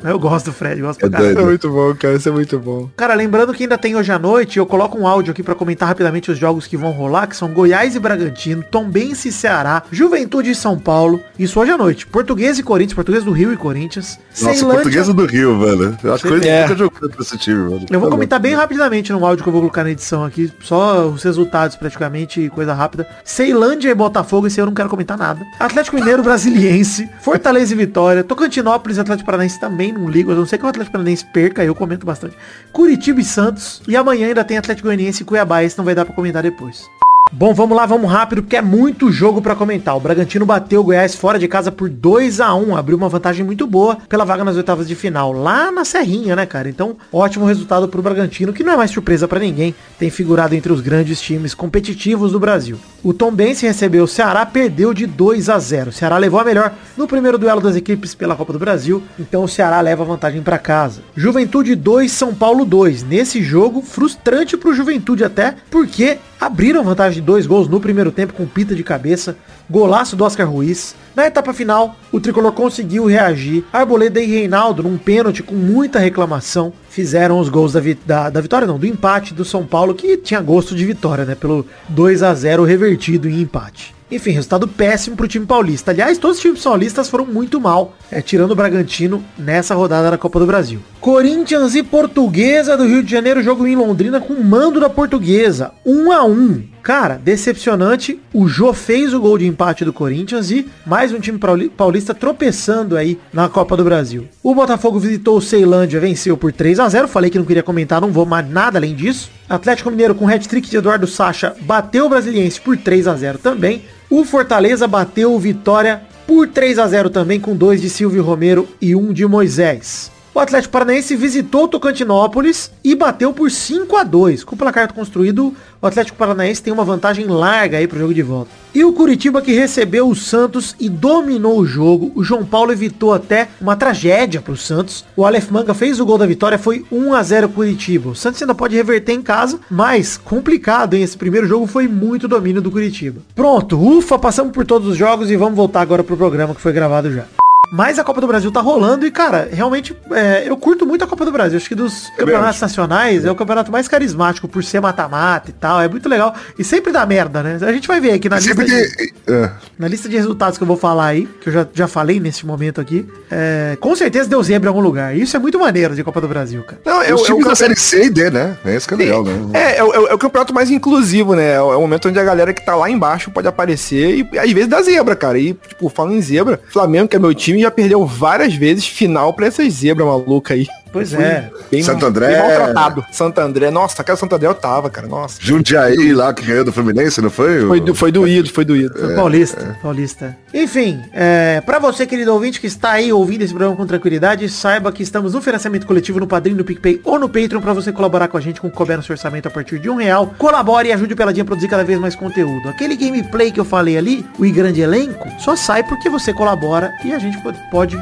Eu 0.04 0.20
gosto 0.20 0.46
do 0.48 0.54
Fred, 0.54 0.82
gosto 0.82 1.06
É 1.06 1.10
pra 1.10 1.20
caralho. 1.20 1.32
Isso 1.34 1.42
é 1.42 1.46
muito 1.46 1.70
bom, 1.70 1.96
cara, 1.96 2.16
isso 2.16 2.30
é 2.30 2.32
muito 2.32 2.60
bom. 2.60 2.90
Cara, 2.98 3.14
lembrando 3.14 3.54
que 3.54 3.64
ainda 3.64 3.78
tem 3.78 3.96
hoje 3.96 4.12
à 4.12 4.20
noite, 4.20 4.58
eu 4.60 4.66
coloco 4.66 4.98
um 4.98 5.08
áudio 5.08 5.32
aqui 5.32 5.44
pra 5.44 5.56
comentar 5.56 5.88
rapidamente 5.88 6.32
os 6.32 6.38
jogos 6.38 6.68
que 6.68 6.78
vão 6.78 6.92
rolar, 6.92 7.28
que 7.28 7.36
são 7.36 7.50
Goiás 7.50 7.96
e 7.96 8.00
Bragantino, 8.00 8.64
Tombense 8.64 9.30
e 9.30 9.32
Ceará, 9.32 9.84
Juventude 9.92 10.52
e 10.52 10.56
São 10.56 10.78
Paulo, 10.78 11.20
isso 11.38 11.60
hoje 11.60 11.72
à 11.72 11.78
noite. 11.78 12.06
Português 12.08 12.58
e 12.60 12.64
Corinthians, 12.64 12.94
Português 12.96 13.24
do 13.24 13.32
Rio 13.32 13.52
e 13.54 13.58
Corinthians, 13.58 14.20
Nossa, 14.42 14.66
portuguesa 14.66 15.14
do 15.14 15.26
Rio, 15.26 15.60
velho. 15.60 15.98
Eu 16.04 16.14
acho 16.14 16.28
que 16.28 16.48
É. 16.48 16.62
nunca 16.64 16.76
jogou 16.76 17.10
pra 17.10 17.22
esse 17.22 17.38
time, 17.38 17.58
mano. 17.70 17.86
Eu 17.90 18.00
vou 18.00 18.10
Tá 18.10 18.16
comentar 18.16 18.40
bem 18.40 18.54
rapidamente 18.56 19.12
no 19.12 19.26
áudio 19.26 19.44
que 19.44 19.50
eu 19.50 19.54
vou 19.54 19.62
colocar 19.62 19.84
na 19.84 19.92
edição 19.92 20.24
aqui, 20.24 20.52
só 20.62 21.08
os 21.08 21.24
resultados 21.24 21.76
praticamente, 21.76 22.50
coisa 22.54 22.74
rápida. 22.74 23.08
Ceilândia 23.24 23.90
e 23.90 23.96
Botafogo, 23.96 24.48
esse 24.48 24.60
eu 24.60 24.66
não 24.66 24.74
quero 24.74 24.90
comentar 24.90 25.18
nada. 25.18 25.46
Atlético 25.60 25.96
Mineiro 25.98 26.22
Brasiliense, 26.24 27.10
Fortaleza 27.22 27.74
e 27.74 27.78
Vitória, 27.78 28.24
Tocantinópolis 28.24 28.98
e 28.98 29.02
Atlético 29.02 29.26
Paranaense 29.26 29.60
também 29.60 29.87
não 29.92 30.10
ligo, 30.10 30.32
eu 30.32 30.36
não 30.36 30.46
sei 30.46 30.58
que 30.58 30.66
o 30.66 30.68
Atlético 30.68 30.94
Paranaense 30.94 31.26
perca, 31.26 31.64
eu 31.64 31.76
comento 31.76 32.06
bastante. 32.06 32.36
Curitiba 32.72 33.20
e 33.22 33.24
Santos, 33.24 33.82
e 33.88 33.96
amanhã 33.96 34.28
ainda 34.28 34.44
tem 34.44 34.58
Atlético 34.58 34.88
Goianiense 34.88 35.24
e 35.24 35.26
Cuiabá, 35.26 35.64
esse 35.64 35.78
não 35.78 35.86
vai 35.86 35.96
dar 35.96 36.06
pra 36.06 36.14
comentar 36.14 36.44
depois. 36.44 36.88
Bom, 37.32 37.54
vamos 37.54 37.76
lá, 37.76 37.86
vamos 37.86 38.10
rápido, 38.10 38.42
porque 38.42 38.56
é 38.56 38.62
muito 38.62 39.12
jogo 39.12 39.42
pra 39.42 39.56
comentar. 39.56 39.96
O 39.96 40.00
Bragantino 40.00 40.46
bateu 40.46 40.82
o 40.82 40.84
Goiás 40.84 41.14
fora 41.14 41.38
de 41.38 41.48
casa 41.48 41.72
por 41.72 41.90
2 41.90 42.40
a 42.40 42.56
1 42.56 42.76
abriu 42.76 42.98
uma 42.98 43.10
vantagem 43.10 43.46
muito 43.46 43.68
boa 43.68 43.98
pela 44.08 44.26
vaga 44.26 44.44
nas 44.44 44.56
oitavas 44.56 44.88
de 44.88 44.96
final, 44.96 45.32
lá 45.32 45.72
na 45.72 45.84
Serrinha, 45.84 46.36
né, 46.36 46.46
cara? 46.46 46.70
Então, 46.70 46.96
ótimo 47.12 47.46
resultado 47.46 47.88
pro 47.88 48.02
Bragantino, 48.02 48.54
que 48.54 48.64
não 48.64 48.74
é 48.74 48.78
mais 48.78 48.92
surpresa 48.92 49.28
pra 49.28 49.40
ninguém, 49.40 49.76
tem 50.00 50.10
figurado 50.10 50.56
entre 50.56 50.72
os 50.72 50.82
grandes 50.82 51.22
times 51.22 51.54
competitivos 51.54 52.32
do 52.32 52.40
Brasil. 52.40 52.80
O 53.04 53.14
Tombense 53.14 53.68
recebeu 53.68 54.06
o 54.06 54.08
Ceará, 54.08 54.46
perdeu 54.46 54.94
de 54.94 55.06
2 55.06 55.50
a 55.50 55.60
0 55.60 55.90
O 55.90 55.94
Ceará 55.94 56.18
levou 56.18 56.40
a 56.40 56.46
melhor 56.46 56.74
no 56.96 57.08
primeiro 57.08 57.38
duelo 57.38 57.62
das 57.62 57.76
equipes 57.76 58.16
pela 58.16 58.36
Copa 58.36 58.54
do 58.54 58.60
Brasil, 58.60 59.04
então 59.20 59.44
o 59.44 59.48
Ceará 59.48 59.80
leva 59.82 60.04
a 60.04 60.08
vantagem 60.08 60.42
pra 60.42 60.58
casa. 60.58 61.02
Juventude 61.16 61.76
2, 61.76 62.12
São 62.12 62.34
Paulo 62.34 62.66
2. 62.66 63.04
Nesse 63.04 63.44
jogo, 63.44 63.82
frustrante 63.82 64.58
pro 64.58 64.74
Juventude 64.74 65.24
até, 65.24 65.56
porque 65.70 66.18
abriram 66.40 66.84
vantagem 66.84 67.20
de 67.22 67.26
dois 67.26 67.46
gols 67.48 67.68
no 67.68 67.80
primeiro 67.80 68.12
tempo 68.12 68.34
com 68.34 68.46
pita 68.46 68.76
de 68.76 68.84
cabeça, 68.84 69.36
golaço 69.70 70.16
do 70.16 70.24
Oscar 70.24 70.50
Ruiz. 70.50 70.96
Na 71.16 71.26
etapa 71.26 71.54
final, 71.54 71.96
o 72.12 72.20
tricolor 72.20 72.52
conseguiu 72.52 73.06
reagir. 73.06 73.64
Arboleda 73.74 74.20
e 74.22 74.26
Reinaldo, 74.28 74.84
num 74.84 74.98
pênalti 74.98 75.42
com 75.42 75.56
muita 75.56 75.98
reclamação, 76.00 76.72
fizeram 76.90 77.40
os 77.40 77.50
gols 77.50 77.74
da, 77.74 77.80
vi- 77.80 77.98
da, 78.06 78.30
da 78.30 78.40
vitória, 78.40 78.68
não, 78.68 78.78
do 78.78 78.86
empate 78.86 79.34
do 79.34 79.44
São 79.44 79.66
Paulo, 79.66 79.96
que 79.96 80.18
tinha 80.18 80.42
gosto 80.42 80.76
de 80.76 80.86
vitória, 80.86 81.26
né? 81.26 81.34
Pelo 81.36 81.66
2 81.90 82.22
a 82.24 82.34
0 82.34 82.64
revertido 82.64 83.28
em 83.28 83.42
empate. 83.42 83.97
Enfim, 84.10 84.32
resultado 84.32 84.68
péssimo 84.68 85.16
pro 85.16 85.28
time 85.28 85.46
paulista. 85.46 85.92
Aliás, 85.92 86.18
todos 86.18 86.38
os 86.38 86.42
times 86.42 86.64
paulistas 86.64 87.10
foram 87.10 87.26
muito 87.26 87.60
mal, 87.60 87.94
é, 88.10 88.22
tirando 88.22 88.52
o 88.52 88.56
Bragantino 88.56 89.24
nessa 89.38 89.76
rodada 89.76 90.12
da 90.12 90.18
Copa 90.18 90.40
do 90.40 90.46
Brasil. 90.46 90.80
Corinthians 91.02 91.76
e 91.76 91.84
Portuguesa 91.84 92.78
do 92.78 92.86
Rio 92.86 93.04
de 93.04 93.12
Janeiro, 93.12 93.44
jogo 93.44 93.68
em 93.68 93.76
Londrina 93.76 94.22
com 94.22 94.34
mando 94.36 94.80
da 94.80 94.90
Portuguesa. 94.90 95.72
1 95.86 96.12
a 96.12 96.24
1 96.24 96.77
Cara, 96.88 97.20
decepcionante. 97.22 98.18
O 98.34 98.48
Jô 98.48 98.72
fez 98.72 99.14
o 99.14 99.20
gol 99.20 99.38
de 99.38 99.46
empate 99.46 99.84
do 99.84 99.92
Corinthians 99.92 100.50
e 100.50 100.70
mais 100.86 101.12
um 101.12 101.20
time 101.20 101.38
pauli- 101.38 101.68
paulista 101.68 102.14
tropeçando 102.14 102.96
aí 102.96 103.20
na 103.34 103.50
Copa 103.50 103.76
do 103.76 103.84
Brasil. 103.84 104.26
O 104.42 104.56
Botafogo 104.56 104.98
visitou 104.98 105.36
o 105.38 105.42
Ceilândia, 105.42 106.00
venceu 106.00 106.38
por 106.38 106.54
3 106.54 106.80
a 106.80 106.88
0 106.88 107.10
Falei 107.10 107.30
que 107.30 107.38
não 107.38 107.44
queria 107.44 107.62
comentar, 107.62 108.00
não 108.00 108.14
vou 108.14 108.26
mais 108.26 108.50
nada 108.50 108.80
além 108.80 108.96
disso. 108.96 109.30
Atlético 109.50 109.92
Mineiro 109.92 110.16
com 110.16 110.30
hat-trick 110.30 110.70
de 110.70 110.78
Eduardo 110.78 111.06
Sacha 111.08 111.54
bateu 111.60 112.06
o 112.06 112.10
Brasiliense 112.10 112.62
por 112.62 112.78
3 112.78 113.06
a 113.10 113.16
0 113.18 113.38
também. 113.40 113.82
O 114.10 114.24
Fortaleza 114.24 114.88
bateu 114.88 115.34
o 115.34 115.40
Vitória 115.40 116.04
por 116.26 116.48
3 116.48 116.80
a 116.80 116.88
0 116.88 117.10
também 117.10 117.38
com 117.38 117.54
dois 117.54 117.82
de 117.82 117.90
Silvio 117.90 118.24
Romero 118.24 118.66
e 118.80 118.96
um 118.96 119.12
de 119.12 119.26
Moisés. 119.28 120.10
O 120.38 120.40
Atlético 120.40 120.72
Paranaense 120.72 121.16
visitou 121.16 121.68
Tocantinópolis 121.68 122.72
e 122.84 122.94
bateu 122.94 123.34
por 123.34 123.50
5 123.50 123.98
a 123.98 124.04
2 124.04 124.44
Com 124.44 124.54
o 124.54 124.58
placar 124.58 124.94
construído, 124.94 125.52
o 125.82 125.88
Atlético 125.88 126.16
Paranaense 126.16 126.62
tem 126.62 126.72
uma 126.72 126.86
vantagem 126.86 127.26
larga 127.26 127.80
aí 127.80 127.88
pro 127.88 127.98
jogo 127.98 128.14
de 128.14 128.22
volta. 128.22 128.52
E 128.72 128.86
o 128.86 128.94
Curitiba 128.94 129.42
que 129.42 129.52
recebeu 129.52 130.08
o 130.08 130.16
Santos 130.16 130.76
e 130.80 130.90
dominou 130.90 131.58
o 131.58 131.66
jogo. 131.66 132.12
O 132.14 132.24
João 132.24 132.46
Paulo 132.46 132.72
evitou 132.72 133.16
até 133.16 133.48
uma 133.60 133.76
tragédia 133.76 134.40
pro 134.40 134.56
Santos. 134.56 135.04
O 135.16 135.26
Aleph 135.26 135.50
Manga 135.50 135.74
fez 135.74 136.00
o 136.00 136.06
gol 136.06 136.20
da 136.20 136.28
vitória, 136.28 136.60
foi 136.60 136.86
1 136.92 137.16
a 137.16 137.24
0 137.24 137.50
Curitiba. 137.50 138.12
O 138.12 138.16
Santos 138.16 138.40
ainda 138.40 138.54
pode 138.54 138.76
reverter 138.76 139.14
em 139.14 139.24
casa, 139.24 139.60
mas 139.72 140.20
complicado, 140.20 140.94
hein? 140.94 141.02
Esse 141.02 141.18
primeiro 141.18 141.48
jogo 141.48 141.66
foi 141.66 141.88
muito 141.88 142.28
domínio 142.28 142.62
do 142.62 142.70
Curitiba. 142.70 143.22
Pronto, 143.34 143.76
ufa, 143.76 144.20
passamos 144.20 144.54
por 144.54 144.68
todos 144.68 144.88
os 144.88 144.96
jogos 144.96 145.32
e 145.32 145.36
vamos 145.36 145.56
voltar 145.56 145.82
agora 145.82 146.04
pro 146.04 146.16
programa 146.16 146.54
que 146.54 146.62
foi 146.62 146.74
gravado 146.74 147.12
já. 147.12 147.26
Mas 147.72 148.00
a 148.00 148.04
Copa 148.04 148.22
do 148.22 148.28
Brasil 148.28 148.52
tá 148.52 148.62
rolando 148.62 149.06
e, 149.06 149.12
cara, 149.12 149.50
realmente 149.52 149.96
é, 150.12 150.44
eu 150.48 150.56
curto 150.58 150.86
muito 150.86 151.04
a 151.04 151.08
Copa 151.08 151.26
do 151.26 151.32
Brasil. 151.32 151.58
Acho 151.58 151.68
que 151.68 151.76
dos 151.76 152.10
campeonatos 152.18 152.62
nacionais 152.62 153.26
é 153.26 153.32
o 153.32 153.36
campeonato 153.36 153.72
mais 153.72 153.88
carismático 153.88 154.48
por 154.48 154.64
ser 154.64 154.80
mata-mata 154.82 155.50
e 155.50 155.54
tal. 155.54 155.82
É 155.82 155.88
muito 155.88 156.08
legal. 156.08 156.34
E 156.58 156.64
sempre 156.64 156.92
dá 156.92 157.06
merda, 157.06 157.44
né? 157.44 157.58
A 157.62 157.72
gente 157.74 157.88
vai 157.88 158.00
ver 158.00 158.14
aqui 158.14 158.30
na 158.30 158.38
lista, 158.38 158.64
de. 158.64 159.14
É. 159.28 159.52
na 159.78 159.88
lista 159.88 160.08
de 160.08 160.16
resultados 160.16 160.58
que 160.58 160.64
eu 160.64 160.68
vou 160.68 160.78
falar 160.78 161.08
aí, 161.08 161.28
que 161.42 161.50
eu 161.50 161.54
já, 161.54 161.68
já 161.74 161.88
falei 161.88 162.20
nesse 162.20 162.46
momento 162.46 162.80
aqui. 162.80 163.06
é, 163.30 163.78
com 163.80 163.96
certeza 163.96 164.30
deu 164.30 164.42
zebra 164.42 164.68
em 164.68 164.72
algum 164.72 164.82
lugar. 164.82 165.16
Isso 165.16 165.36
é 165.36 165.40
muito 165.40 165.60
maneiro 165.60 165.94
de 165.96 166.04
Copa 166.04 166.22
do 166.22 166.28
Brasil, 166.28 166.64
cara. 166.64 166.80
Não, 166.86 167.02
é, 167.02 167.14
Os 167.14 167.22
o- 167.22 167.24
é 167.24 167.26
o 167.26 167.26
times 167.36 167.46
da 167.48 167.56
série 167.56 167.76
C 167.76 168.06
e 168.06 168.10
D, 168.10 168.30
né? 168.30 168.58
É 168.66 168.76
isso 168.76 168.88
que 168.88 168.94
é 168.94 168.98
legal, 168.98 169.24
né? 169.24 169.32
É, 169.54 169.78
é, 169.78 169.84
o- 169.84 170.08
é 170.08 170.14
é 170.14 170.18
campeonato 170.18 170.54
mais 170.54 170.70
inclusivo, 170.72 171.36
né? 171.36 171.54
É 171.54 171.62
o, 171.62 171.74
é 171.74 171.76
o 171.76 171.82
momento 171.82 172.08
onde 172.08 172.20
a 172.20 172.24
galera 172.24 172.54
que 172.54 172.66
tá 172.66 172.76
lá 172.76 172.90
embaixo 172.90 173.30
pode 173.32 173.48
aparecer 173.48 174.26
e 174.34 174.40
às 174.40 174.52
vezes 174.52 174.68
dá 174.70 174.82
zebra, 174.82 175.16
cara. 175.16 175.38
E, 175.38 175.54
tipo, 175.54 175.90
falando 175.90 176.16
em 176.16 176.22
zebra, 176.22 176.60
Flamengo, 176.70 177.08
que 177.10 177.16
é 177.16 177.20
meu 177.20 177.34
time, 177.34 177.57
já 177.62 177.72
perdeu 177.72 178.06
várias 178.06 178.54
vezes 178.56 178.88
final 178.88 179.34
pra 179.34 179.48
essas 179.48 179.74
zebras 179.74 180.08
malucas 180.08 180.58
aí. 180.58 180.68
Pois 180.98 181.14
é. 181.14 181.50
Bem, 181.72 181.84
Santo 181.84 182.06
André. 182.06 182.28
Bem 182.28 182.38
maltratado. 182.58 183.06
Santo 183.12 183.40
André. 183.40 183.70
Nossa, 183.72 184.02
aquela 184.02 184.18
Santo 184.18 184.36
André 184.36 184.48
eu 184.48 184.56
tava, 184.56 184.90
cara. 184.90 185.08
Nossa. 185.08 185.38
Jundiaí 185.40 186.14
lá 186.14 186.34
que 186.34 186.46
ganhou 186.46 186.66
do 186.66 186.72
Fluminense, 186.74 187.22
não 187.22 187.30
foi? 187.30 187.66
Foi, 187.66 187.80
do, 187.80 187.96
foi 187.96 188.12
doído, 188.12 188.50
foi 188.50 188.66
doído. 188.66 188.98
Foi 188.98 189.16
Paulista, 189.16 189.78
Paulista. 189.82 190.38
Enfim, 190.54 191.02
é, 191.14 191.62
para 191.66 191.80
você, 191.80 192.06
querido 192.06 192.34
ouvinte, 192.34 192.60
que 192.60 192.68
está 192.68 192.92
aí 192.92 193.12
ouvindo 193.14 193.42
esse 193.44 193.54
programa 193.54 193.76
com 193.76 193.86
tranquilidade, 193.86 194.48
saiba 194.50 194.92
que 194.92 195.04
estamos 195.04 195.34
no 195.34 195.42
financiamento 195.42 195.86
coletivo 195.86 196.20
no 196.20 196.28
Padrinho, 196.28 196.58
no 196.58 196.64
PicPay 196.64 197.02
ou 197.04 197.20
no 197.20 197.28
Patreon 197.30 197.62
para 197.62 197.74
você 197.74 197.92
colaborar 197.92 198.28
com 198.28 198.38
a 198.38 198.42
gente 198.42 198.60
com 198.62 198.68
o 198.68 198.72
couber 198.72 198.98
no 198.98 199.04
seu 199.04 199.14
orçamento 199.14 199.48
a 199.48 199.52
partir 199.52 199.80
de 199.80 199.90
um 199.90 199.96
real. 199.96 200.34
Colabore 200.38 200.90
e 200.90 200.94
ajude 200.94 201.14
o 201.14 201.18
Peladinha 201.18 201.44
a 201.44 201.46
produzir 201.46 201.68
cada 201.68 201.84
vez 201.84 202.00
mais 202.00 202.16
conteúdo. 202.16 202.70
Aquele 202.70 202.96
gameplay 202.96 203.52
que 203.52 203.60
eu 203.60 203.66
falei 203.66 203.98
ali, 203.98 204.26
o 204.40 204.52
grande 204.52 204.82
elenco, 204.82 205.28
só 205.40 205.56
sai 205.56 205.84
porque 205.84 206.10
você 206.10 206.34
colabora 206.34 206.92
e 207.06 207.14
a 207.14 207.20
gente 207.20 207.38
pode- 207.42 207.60
pode 207.70 207.98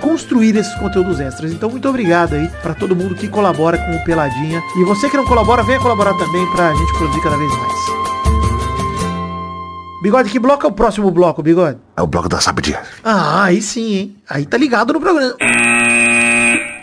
construir 0.00 0.56
esses 0.56 0.74
conteúdos 0.76 1.20
extras. 1.20 1.52
Então, 1.52 1.70
muito 1.70 1.88
obrigado 1.88 2.34
aí 2.34 2.39
para 2.62 2.74
todo 2.74 2.96
mundo 2.96 3.14
que 3.14 3.28
colabora 3.28 3.78
com 3.78 3.96
o 3.96 4.04
Peladinha. 4.04 4.62
E 4.76 4.84
você 4.84 5.08
que 5.08 5.16
não 5.16 5.24
colabora, 5.24 5.62
venha 5.62 5.80
colaborar 5.80 6.14
também 6.14 6.46
pra 6.52 6.74
gente 6.74 6.92
produzir 6.94 7.22
cada 7.22 7.36
vez 7.36 7.50
mais. 7.50 8.00
Bigode, 10.02 10.30
que 10.30 10.38
bloco 10.38 10.64
é 10.64 10.68
o 10.68 10.72
próximo 10.72 11.10
bloco, 11.10 11.42
Bigode? 11.42 11.78
É 11.94 12.00
o 12.00 12.06
bloco 12.06 12.28
da 12.28 12.40
sabidinha. 12.40 12.80
Ah, 13.04 13.44
aí 13.44 13.60
sim, 13.60 13.94
hein? 13.94 14.16
Aí 14.28 14.46
tá 14.46 14.56
ligado 14.56 14.94
no 14.94 15.00
programa. 15.00 15.34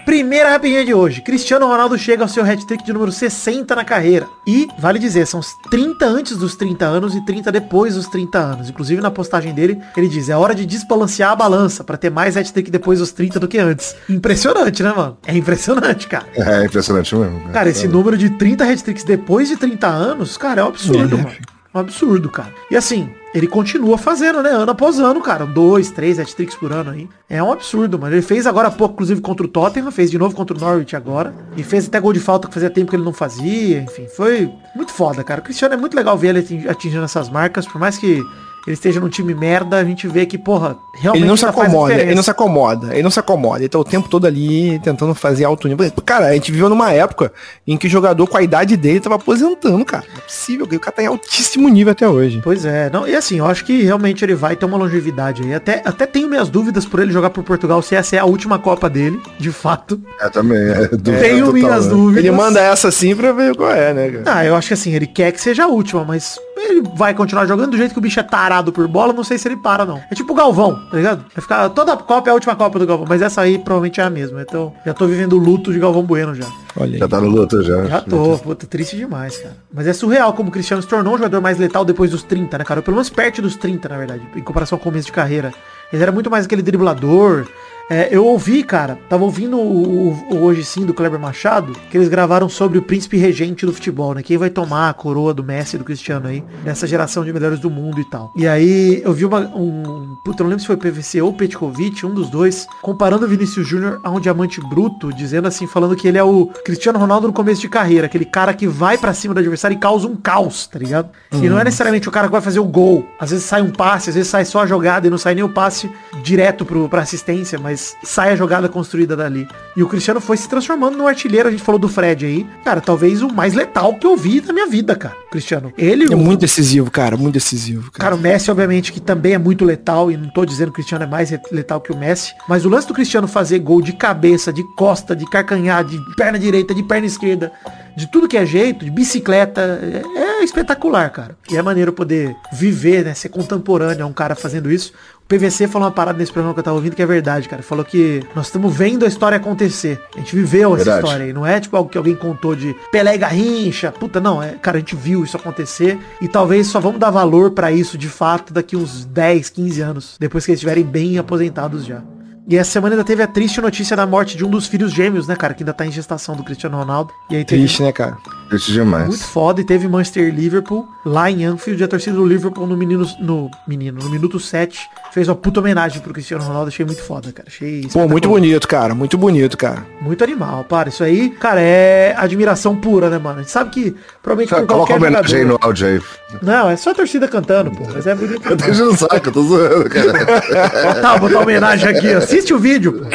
Primeira 0.08 0.52
rapidinha 0.52 0.86
de 0.86 0.94
hoje. 0.94 1.20
Cristiano 1.22 1.68
Ronaldo 1.68 1.98
chega 1.98 2.24
ao 2.24 2.30
seu 2.30 2.42
hat-trick 2.42 2.82
de 2.82 2.94
número 2.94 3.12
60 3.12 3.76
na 3.76 3.84
carreira. 3.84 4.26
E, 4.48 4.66
vale 4.80 4.98
dizer, 5.00 5.28
são 5.28 5.42
os 5.42 5.54
30 5.70 6.06
antes 6.06 6.38
dos 6.38 6.56
30 6.56 6.86
anos 6.86 7.14
e 7.14 7.20
30 7.26 7.52
depois 7.52 7.96
dos 7.96 8.08
30 8.08 8.40
anos. 8.40 8.70
Inclusive, 8.70 9.02
na 9.02 9.12
postagem 9.12 9.54
dele, 9.54 9.78
ele 9.98 10.08
diz, 10.08 10.30
é 10.30 10.38
hora 10.38 10.56
de 10.56 10.66
desbalancear 10.66 11.32
a 11.32 11.36
balança 11.36 11.84
para 11.84 11.98
ter 11.98 12.10
mais 12.10 12.38
hat-trick 12.38 12.72
depois 12.72 13.00
dos 13.00 13.12
30 13.12 13.38
do 13.38 13.50
que 13.50 13.58
antes. 13.58 13.98
Impressionante, 14.10 14.82
né, 14.82 14.94
mano? 14.96 15.18
É 15.28 15.36
impressionante, 15.36 16.08
cara. 16.08 16.26
É 16.36 16.64
impressionante 16.64 17.14
mesmo. 17.14 17.40
cara. 17.42 17.52
Cara, 17.52 17.70
esse 17.70 17.86
número 17.86 18.18
de 18.18 18.30
30 18.30 18.64
hat-tricks 18.64 19.04
depois 19.04 19.50
de 19.50 19.58
30 19.58 19.88
anos, 19.88 20.38
cara, 20.38 20.62
é 20.62 20.64
um 20.64 20.68
absurdo, 20.70 21.18
É. 21.18 21.22
mano. 21.22 21.36
Um 21.78 21.82
absurdo, 21.82 22.30
cara. 22.30 22.52
E 22.72 22.76
assim, 22.76 23.10
ele 23.36 23.46
continua 23.46 23.98
fazendo, 24.00 24.42
né? 24.42 24.50
Ano 24.50 24.72
após 24.72 25.00
ano, 25.00 25.22
cara. 25.22 25.46
Dois, 25.46 25.92
três 25.92 26.18
hat-tricks 26.18 26.56
por 26.56 26.72
ano 26.74 26.90
aí. 26.90 27.08
É 27.30 27.42
um 27.44 27.52
absurdo, 27.52 28.00
mano. 28.00 28.16
Ele 28.16 28.22
fez 28.24 28.48
agora 28.48 28.70
há 28.70 28.72
pouco, 28.72 28.96
inclusive, 28.96 29.22
contra 29.22 29.46
o 29.46 29.50
Tottenham. 29.50 29.92
Fez 29.92 30.10
de 30.10 30.18
novo 30.18 30.36
contra 30.36 30.58
o 30.58 30.60
Norwich 30.60 30.96
agora. 30.96 31.34
E 31.56 31.64
fez 31.64 31.88
até 31.88 32.00
gol 32.00 32.14
de 32.14 32.20
falta 32.20 32.48
que 32.48 32.54
fazia 32.56 32.70
tempo 32.72 32.90
que 32.90 32.96
ele 32.96 33.04
não 33.04 33.14
fazia. 33.14 33.82
Enfim, 33.82 34.08
foi 34.08 34.52
muito 34.76 34.92
foda, 34.92 35.24
cara. 35.24 35.40
O 35.40 35.44
Cristiano 35.44 35.76
é 35.76 35.78
muito 35.78 35.96
legal 35.96 36.18
ver 36.18 36.30
ele 36.30 36.40
ating- 36.40 36.68
atingindo 36.68 37.04
essas 37.04 37.30
marcas. 37.30 37.68
Por 37.68 37.80
mais 37.80 37.98
que 37.98 38.24
ele 38.68 38.74
esteja 38.74 39.00
num 39.00 39.08
time 39.08 39.34
merda, 39.34 39.78
a 39.78 39.84
gente 39.84 40.08
vê 40.08 40.26
que, 40.26 40.38
porra, 40.38 40.78
realmente 40.94 41.24
Ele 41.24 41.30
não 41.30 41.38
se 41.38 41.46
acomoda, 41.46 41.94
ele 41.94 42.14
não 42.16 42.22
se 42.22 42.30
acomoda, 42.30 42.94
ele 42.94 43.04
não 43.04 43.10
se 43.10 43.20
acomoda, 43.20 43.60
ele 43.60 43.70
tá 43.70 43.80
o 43.80 43.84
tempo 43.84 44.10
todo 44.10 44.28
ali 44.28 44.78
tentando 44.80 45.16
fazer 45.16 45.46
alto 45.46 45.70
nível. 45.70 45.90
Cara, 46.06 46.28
a 46.28 46.34
gente 46.34 46.52
viveu 46.52 46.68
numa 46.68 46.92
época 46.92 47.32
em 47.66 47.78
que 47.78 47.88
o 47.88 47.90
jogador 47.90 48.28
com 48.28 48.36
a 48.36 48.42
idade 48.42 48.76
dele 48.76 49.00
tava 49.00 49.16
aposentando, 49.16 49.84
cara. 49.86 50.04
Não 50.10 50.18
é 50.18 50.22
possível, 50.22 50.66
o 50.66 50.80
cara 50.80 50.92
tá 50.92 51.02
em 51.02 51.06
altíssimo 51.06 51.70
nível 51.70 51.94
até 51.94 52.10
hoje. 52.10 52.42
Pois 52.44 52.66
é, 52.66 52.90
não, 52.90 53.08
e 53.08 53.16
assim, 53.16 53.38
eu 53.38 53.46
acho 53.46 53.64
que 53.64 53.84
realmente 53.84 54.24
ele 54.26 54.36
vai 54.36 54.56
ter 54.56 54.66
uma 54.66 54.78
longevidade 54.78 55.44
aí. 55.44 55.54
Até, 55.54 55.82
até 55.86 56.06
tenho 56.06 56.28
minhas 56.28 56.50
dúvidas 56.50 56.86
por 56.86 57.00
ele 57.00 57.14
jogar 57.14 57.30
por 57.30 57.46
Portugal, 57.46 57.82
se 57.82 57.96
essa 57.96 58.18
é 58.18 58.20
a 58.20 58.26
última 58.26 58.60
Copa 58.60 58.90
dele, 58.90 59.22
de 59.40 59.52
fato. 59.52 60.02
É 60.20 60.28
também. 60.28 60.58
É, 60.58 60.88
dúvida 60.90 61.20
tenho 61.20 61.46
total, 61.46 61.54
minhas 61.54 61.86
né? 61.86 61.92
dúvidas. 61.92 62.24
Ele 62.24 62.32
manda 62.32 62.60
essa 62.60 62.90
assim 62.90 63.16
pra 63.16 63.32
ver 63.32 63.56
qual 63.56 63.72
é, 63.72 63.94
né, 63.94 64.10
cara? 64.10 64.40
Ah, 64.40 64.46
eu 64.46 64.56
acho 64.56 64.68
que 64.68 64.74
assim, 64.74 64.94
ele 64.94 65.08
quer 65.08 65.32
que 65.32 65.40
seja 65.40 65.64
a 65.64 65.68
última, 65.68 66.04
mas 66.04 66.38
ele 66.60 66.84
vai 66.96 67.14
continuar 67.14 67.46
jogando 67.46 67.72
do 67.72 67.78
jeito 67.78 67.94
que 67.94 68.00
o 68.00 68.02
bicho 68.02 68.20
é 68.20 68.24
tarado 68.24 68.72
por 68.72 68.88
bola, 68.88 69.14
não 69.14 69.24
sei 69.24 69.38
se 69.38 69.48
ele 69.48 69.58
para, 69.58 69.86
não. 69.86 70.02
É 70.10 70.16
tipo 70.16 70.34
o 70.34 70.36
Galvão, 70.36 70.76
tá 70.90 70.98
ligado? 70.98 71.26
Vai 71.34 71.42
ficar, 71.42 71.70
toda 71.70 71.96
Copa 71.98 72.30
é 72.30 72.32
a 72.32 72.34
última 72.34 72.56
Copa 72.56 72.80
do 72.80 72.86
Galvão, 72.86 73.06
mas 73.08 73.22
essa 73.22 73.42
aí 73.42 73.58
provavelmente 73.58 74.00
é 74.00 74.04
a 74.04 74.10
mesma. 74.10 74.42
Então, 74.42 74.74
já 74.86 74.94
tô 74.94 75.06
vivendo 75.08 75.34
o 75.34 75.38
luto 75.38 75.72
de 75.72 75.80
Galvão 75.80 76.04
Bueno 76.04 76.34
já. 76.36 76.48
Olha 76.80 76.94
aí. 76.94 77.00
Já 77.00 77.08
tá 77.08 77.20
no 77.20 77.28
luto 77.28 77.64
já. 77.64 77.86
Já 77.86 78.02
tô, 78.02 78.38
puta, 78.38 78.66
triste 78.68 78.96
demais, 78.96 79.38
cara. 79.38 79.58
Mas 79.74 79.88
é 79.88 79.94
surreal 79.94 80.34
como 80.34 80.50
o 80.50 80.52
Cristiano 80.52 80.82
se 80.82 80.88
tornou 80.88 81.16
um 81.16 81.18
jogador 81.18 81.42
mais 81.42 81.58
letal 81.58 81.84
depois 81.84 82.12
dos 82.12 82.24
30, 82.24 82.58
né, 82.58 82.64
cara? 82.64 82.82
Pelo 82.82 82.96
menos 82.96 83.10
perto 83.10 83.42
dos 83.42 83.56
30, 83.56 83.90
na 83.90 83.98
verdade, 83.98 84.22
em 84.36 84.42
comparação 84.42 84.78
com 84.78 84.84
o 84.84 84.92
começo 84.92 85.08
de 85.08 85.12
carreira. 85.12 85.54
Ele 85.92 86.04
era 86.04 86.12
muito 86.12 86.30
mais 86.30 86.46
aquele 86.46 86.62
driblador. 86.62 87.48
É, 87.90 88.10
eu 88.12 88.26
ouvi, 88.26 88.64
cara, 88.64 89.00
tava 89.10 89.24
ouvindo 89.24 89.58
o, 89.58 90.12
o- 90.12 90.38
Hoje 90.44 90.64
Sim 90.66 90.86
do 90.86 90.94
Kleber 90.94 91.18
Machado, 91.20 91.72
que 91.90 91.98
eles 91.98 92.10
gravaram 92.10 92.50
sobre 92.50 92.78
o 92.78 92.82
príncipe 92.82 93.16
regente 93.18 93.66
do 93.66 93.72
futebol, 93.74 94.14
né? 94.14 94.22
Quem 94.22 94.38
vai 94.38 94.50
tomar 94.50 94.90
a 94.90 94.94
coroa 94.94 95.34
do 95.34 95.42
Messi 95.44 95.76
e 95.78 95.80
do 95.80 95.86
Cristiano 95.86 96.28
aí, 96.28 96.44
nessa 96.66 96.86
geração 96.86 97.24
de 97.24 97.32
melhores 97.32 97.60
do 97.60 97.70
mundo 97.70 98.02
e 98.02 98.06
tal. 98.10 98.34
E 98.36 98.46
aí 98.46 99.02
eu 99.06 99.14
vi 99.14 99.24
uma, 99.24 99.40
um. 99.56 100.18
Puta, 100.26 100.44
não 100.44 100.50
lembro 100.50 100.60
se 100.62 100.68
foi 100.68 100.76
PVC 100.76 101.22
ou 101.22 101.32
Petkovic, 101.32 102.06
um 102.06 102.14
dos 102.14 102.30
dois, 102.30 102.68
comparando 102.82 103.26
o 103.26 103.30
Vinícius 103.30 103.66
Júnior 103.66 104.02
a 104.04 104.12
um 104.12 104.20
diamante 104.20 104.60
bruto, 104.60 105.14
dizendo 105.14 105.48
assim, 105.48 105.66
falando 105.66 105.96
que 105.96 106.08
ele 106.10 106.18
é 106.18 106.24
o 106.24 106.48
Cristiano 106.66 107.00
Ronaldo 107.00 107.28
no 107.28 107.34
começo 107.34 107.62
de 107.62 107.70
carreira, 107.70 108.08
aquele 108.08 108.26
cara 108.26 108.54
que 108.54 108.68
vai 108.68 108.98
pra 108.98 109.14
cima 109.14 109.34
do 109.34 109.40
adversário 109.40 109.76
e 109.76 109.80
causa 109.80 110.08
um 110.08 110.16
caos, 110.18 110.68
tá 110.68 110.78
ligado? 110.78 111.10
E 111.32 111.48
não 111.48 111.58
é 111.58 111.64
necessariamente 111.64 112.10
o 112.10 112.12
cara 112.12 112.28
que 112.28 112.34
vai 112.34 112.42
fazer 112.42 112.60
o 112.60 112.66
gol. 112.66 113.06
Às 113.18 113.30
vezes 113.32 113.46
sai 113.46 113.62
um 113.62 113.72
passe, 113.72 114.10
às 114.10 114.16
vezes 114.16 114.30
sai 114.30 114.44
só 114.44 114.60
a 114.64 114.66
jogada 114.66 115.08
e 115.08 115.10
não 115.10 115.18
sai 115.18 115.34
nem 115.36 115.44
o 115.46 115.50
passe 115.50 115.90
direto 116.22 116.66
pro, 116.66 116.90
pra 116.90 117.02
assistência, 117.04 117.58
mas 117.58 117.77
sai 118.04 118.32
a 118.32 118.36
jogada 118.36 118.68
construída 118.68 119.16
dali. 119.16 119.48
E 119.76 119.84
o 119.84 119.88
Cristiano 119.88 120.20
foi 120.20 120.36
se 120.38 120.50
transformando 120.50 120.98
no 120.98 121.08
artilheiro, 121.08 121.48
a 121.48 121.52
gente 121.52 121.64
falou 121.64 121.80
do 121.80 121.88
Fred 121.88 122.26
aí. 122.26 122.48
Cara, 122.64 122.82
talvez 122.82 123.22
o 123.22 123.28
mais 123.34 123.54
letal 123.54 123.94
que 123.96 124.06
eu 124.08 124.18
vi 124.18 124.42
na 124.42 124.52
minha 124.54 124.68
vida, 124.68 124.96
cara. 124.96 125.16
Cristiano. 125.32 125.72
Ele, 125.78 126.12
É 126.12 126.16
o- 126.16 126.20
muito 126.20 126.40
decisivo, 126.42 126.90
cara, 126.90 127.16
muito 127.18 127.34
decisivo, 127.36 127.92
cara. 127.92 128.04
Cara, 128.12 128.16
o 128.16 128.18
Messi, 128.20 128.50
obviamente, 128.50 128.92
que 128.92 129.00
também 129.00 129.34
é 129.34 129.38
muito 129.38 129.64
letal, 129.66 130.12
e 130.12 130.18
não 130.18 130.30
tô 130.30 130.46
dizendo 130.46 130.68
que 130.68 130.72
o 130.72 130.76
Cristiano 130.76 131.04
é 131.04 131.08
mais 131.08 131.32
letal 131.52 131.80
que 131.82 131.92
o 131.92 131.98
Messi, 131.98 132.34
mas 132.48 132.66
o 132.66 132.70
lance 132.70 132.88
do 132.88 132.94
Cristiano 132.94 133.28
fazer 133.28 133.60
gol 133.60 133.82
de 133.82 133.94
cabeça, 133.94 134.52
de 134.52 134.64
costa, 134.76 135.16
de 135.16 135.26
carcanhar, 135.30 135.84
de 135.84 136.00
perna 136.16 136.40
direita, 136.40 136.74
de 136.74 136.82
perna 136.84 137.06
esquerda, 137.08 137.52
de 137.98 138.06
tudo 138.06 138.28
que 138.28 138.38
é 138.38 138.46
jeito, 138.46 138.86
de 138.86 138.92
bicicleta, 138.92 139.60
é, 139.82 140.20
é 140.20 140.44
espetacular, 140.44 141.10
cara. 141.10 141.36
E 141.50 141.58
é 141.58 141.62
maneiro 141.64 141.92
poder 141.92 142.36
viver, 142.54 143.04
né, 143.04 143.16
ser 143.16 143.30
contemporâneo 143.30 144.06
a 144.06 144.08
um 144.08 144.14
cara 144.14 144.36
fazendo 144.36 144.72
isso. 144.72 144.94
O 145.24 145.28
PVC 145.28 145.68
falou 145.68 145.88
uma 145.88 145.94
parada 145.94 146.16
nesse 146.20 146.32
programa 146.32 146.54
que 146.54 146.60
eu 146.60 146.64
tava 146.64 146.76
ouvindo 146.78 146.96
que 146.96 147.02
é 147.02 147.06
verdade, 147.08 147.50
cara. 147.50 147.64
Falou 147.64 147.84
que 147.84 148.24
nós 148.36 148.46
estamos 148.46 148.74
vendo 148.74 149.04
a 149.04 149.08
história 149.08 149.38
acontecer. 149.38 150.00
A 150.16 150.20
gente 150.20 150.36
viveu 150.36 150.76
essa 150.76 150.86
Verdade. 150.86 151.06
história 151.06 151.26
aí. 151.26 151.34
Não 151.34 151.46
é 151.46 151.60
tipo 151.60 151.76
algo 151.76 151.90
que 151.90 151.98
alguém 151.98 152.16
contou 152.16 152.56
de 152.56 152.76
Pelé 152.92 153.16
e 153.16 153.18
Garrincha. 153.18 153.92
Puta, 153.92 154.22
não. 154.22 154.42
É, 154.42 154.52
cara, 154.52 154.78
a 154.78 154.80
gente 154.80 154.96
viu 154.96 155.24
isso 155.24 155.36
acontecer. 155.36 155.98
E 156.22 156.28
talvez 156.28 156.68
só 156.68 156.80
vamos 156.80 157.00
dar 157.00 157.10
valor 157.10 157.52
pra 157.52 157.72
isso 157.72 157.98
de 157.98 158.08
fato 158.08 158.54
daqui 158.54 158.78
uns 158.78 159.06
10, 159.06 159.50
15 159.50 159.82
anos. 159.82 160.16
Depois 160.20 160.46
que 160.46 160.52
eles 160.52 160.60
estiverem 160.60 160.86
bem 160.86 161.18
aposentados 161.18 161.84
já. 161.84 162.02
E 162.50 162.56
essa 162.56 162.72
semana 162.72 162.96
ainda 162.96 163.04
teve 163.04 163.22
a 163.22 163.28
triste 163.28 163.60
notícia 163.60 163.94
da 163.94 164.08
morte 164.08 164.38
de 164.38 164.46
um 164.46 164.50
dos 164.50 164.68
filhos 164.68 164.94
gêmeos, 164.94 165.28
né, 165.28 165.36
cara? 165.36 165.54
Que 165.54 165.64
ainda 165.64 165.74
tá 165.74 165.86
em 165.86 165.92
gestação 165.92 166.34
do 166.34 166.44
Cristiano 166.44 166.78
Ronaldo. 166.78 167.14
E 167.30 167.36
aí 167.36 167.44
teve 167.44 167.62
Triste, 167.62 167.84
né, 167.84 167.92
cara? 167.92 168.18
Triste 168.50 168.72
demais. 168.72 169.08
muito 169.08 169.24
foda 169.26 169.62
e 169.62 169.64
teve 169.64 169.88
Manchester 169.88 170.28
e 170.28 170.32
Liverpool 170.32 170.88
lá 171.06 171.30
em 171.30 171.46
Anfield. 171.46 171.84
A 171.84 171.88
torcida 171.88 172.16
do 172.16 172.26
Liverpool 172.26 172.66
no 172.66 172.78
menino, 172.78 173.06
no 173.20 173.52
menino, 173.68 174.02
no 174.02 174.10
minuto 174.10 174.40
7 174.40 174.90
fez 175.12 175.28
uma 175.28 175.36
puta 175.36 175.60
homenagem 175.60 176.02
pro 176.02 176.14
Cristiano 176.14 176.44
Ronaldo. 176.44 176.70
Achei 176.70 176.86
muito 176.86 177.02
foda, 177.02 177.32
cara. 177.32 177.48
Achei 177.48 177.88
Pô, 177.92 178.08
muito 178.08 178.30
bonito, 178.30 178.68
cara, 178.68 178.96
muito 178.96 179.18
bonito, 179.18 179.58
cara. 179.58 179.86
Muito 180.02 180.24
animal, 180.24 180.64
para. 180.64 180.90
Isso 180.90 181.04
aí, 181.04 181.30
cara, 181.30 181.60
é 181.60 182.16
admiração 182.18 182.76
pura, 182.76 183.10
né, 183.10 183.18
mano? 183.18 183.40
A 183.40 183.42
gente 183.42 183.52
sabe 183.52 183.70
que 183.72 183.96
provavelmente 184.22 184.50
Coloca 184.50 184.74
qualquer 184.74 184.94
uma 184.94 185.08
homenagem 185.08 185.40
aí 185.40 185.42
jogador... 185.44 185.60
no 185.60 185.68
áudio 185.68 185.88
aí. 185.88 186.02
Não, 186.42 186.70
é 186.70 186.76
só 186.76 186.92
a 186.92 186.96
torcida 186.96 187.28
cantando, 187.28 187.72
pô. 187.72 187.84
Mas 187.94 188.08
é 188.08 188.16
bonito. 188.16 188.48
Eu 188.48 188.58
tô 188.58 188.66
enchendo 188.66 188.92
o 188.92 188.98
saco, 188.98 189.16
eu 189.16 189.32
tô 189.32 189.44
zoando, 189.44 189.90
cara. 189.90 190.94
Botar, 190.94 191.18
botar 191.20 191.40
homenagem 191.40 191.90
aqui, 191.90 192.14
ó. 192.16 192.18
Assiste 192.20 192.54
o 192.54 192.60
vídeo, 192.60 192.94
pô. 192.94 193.06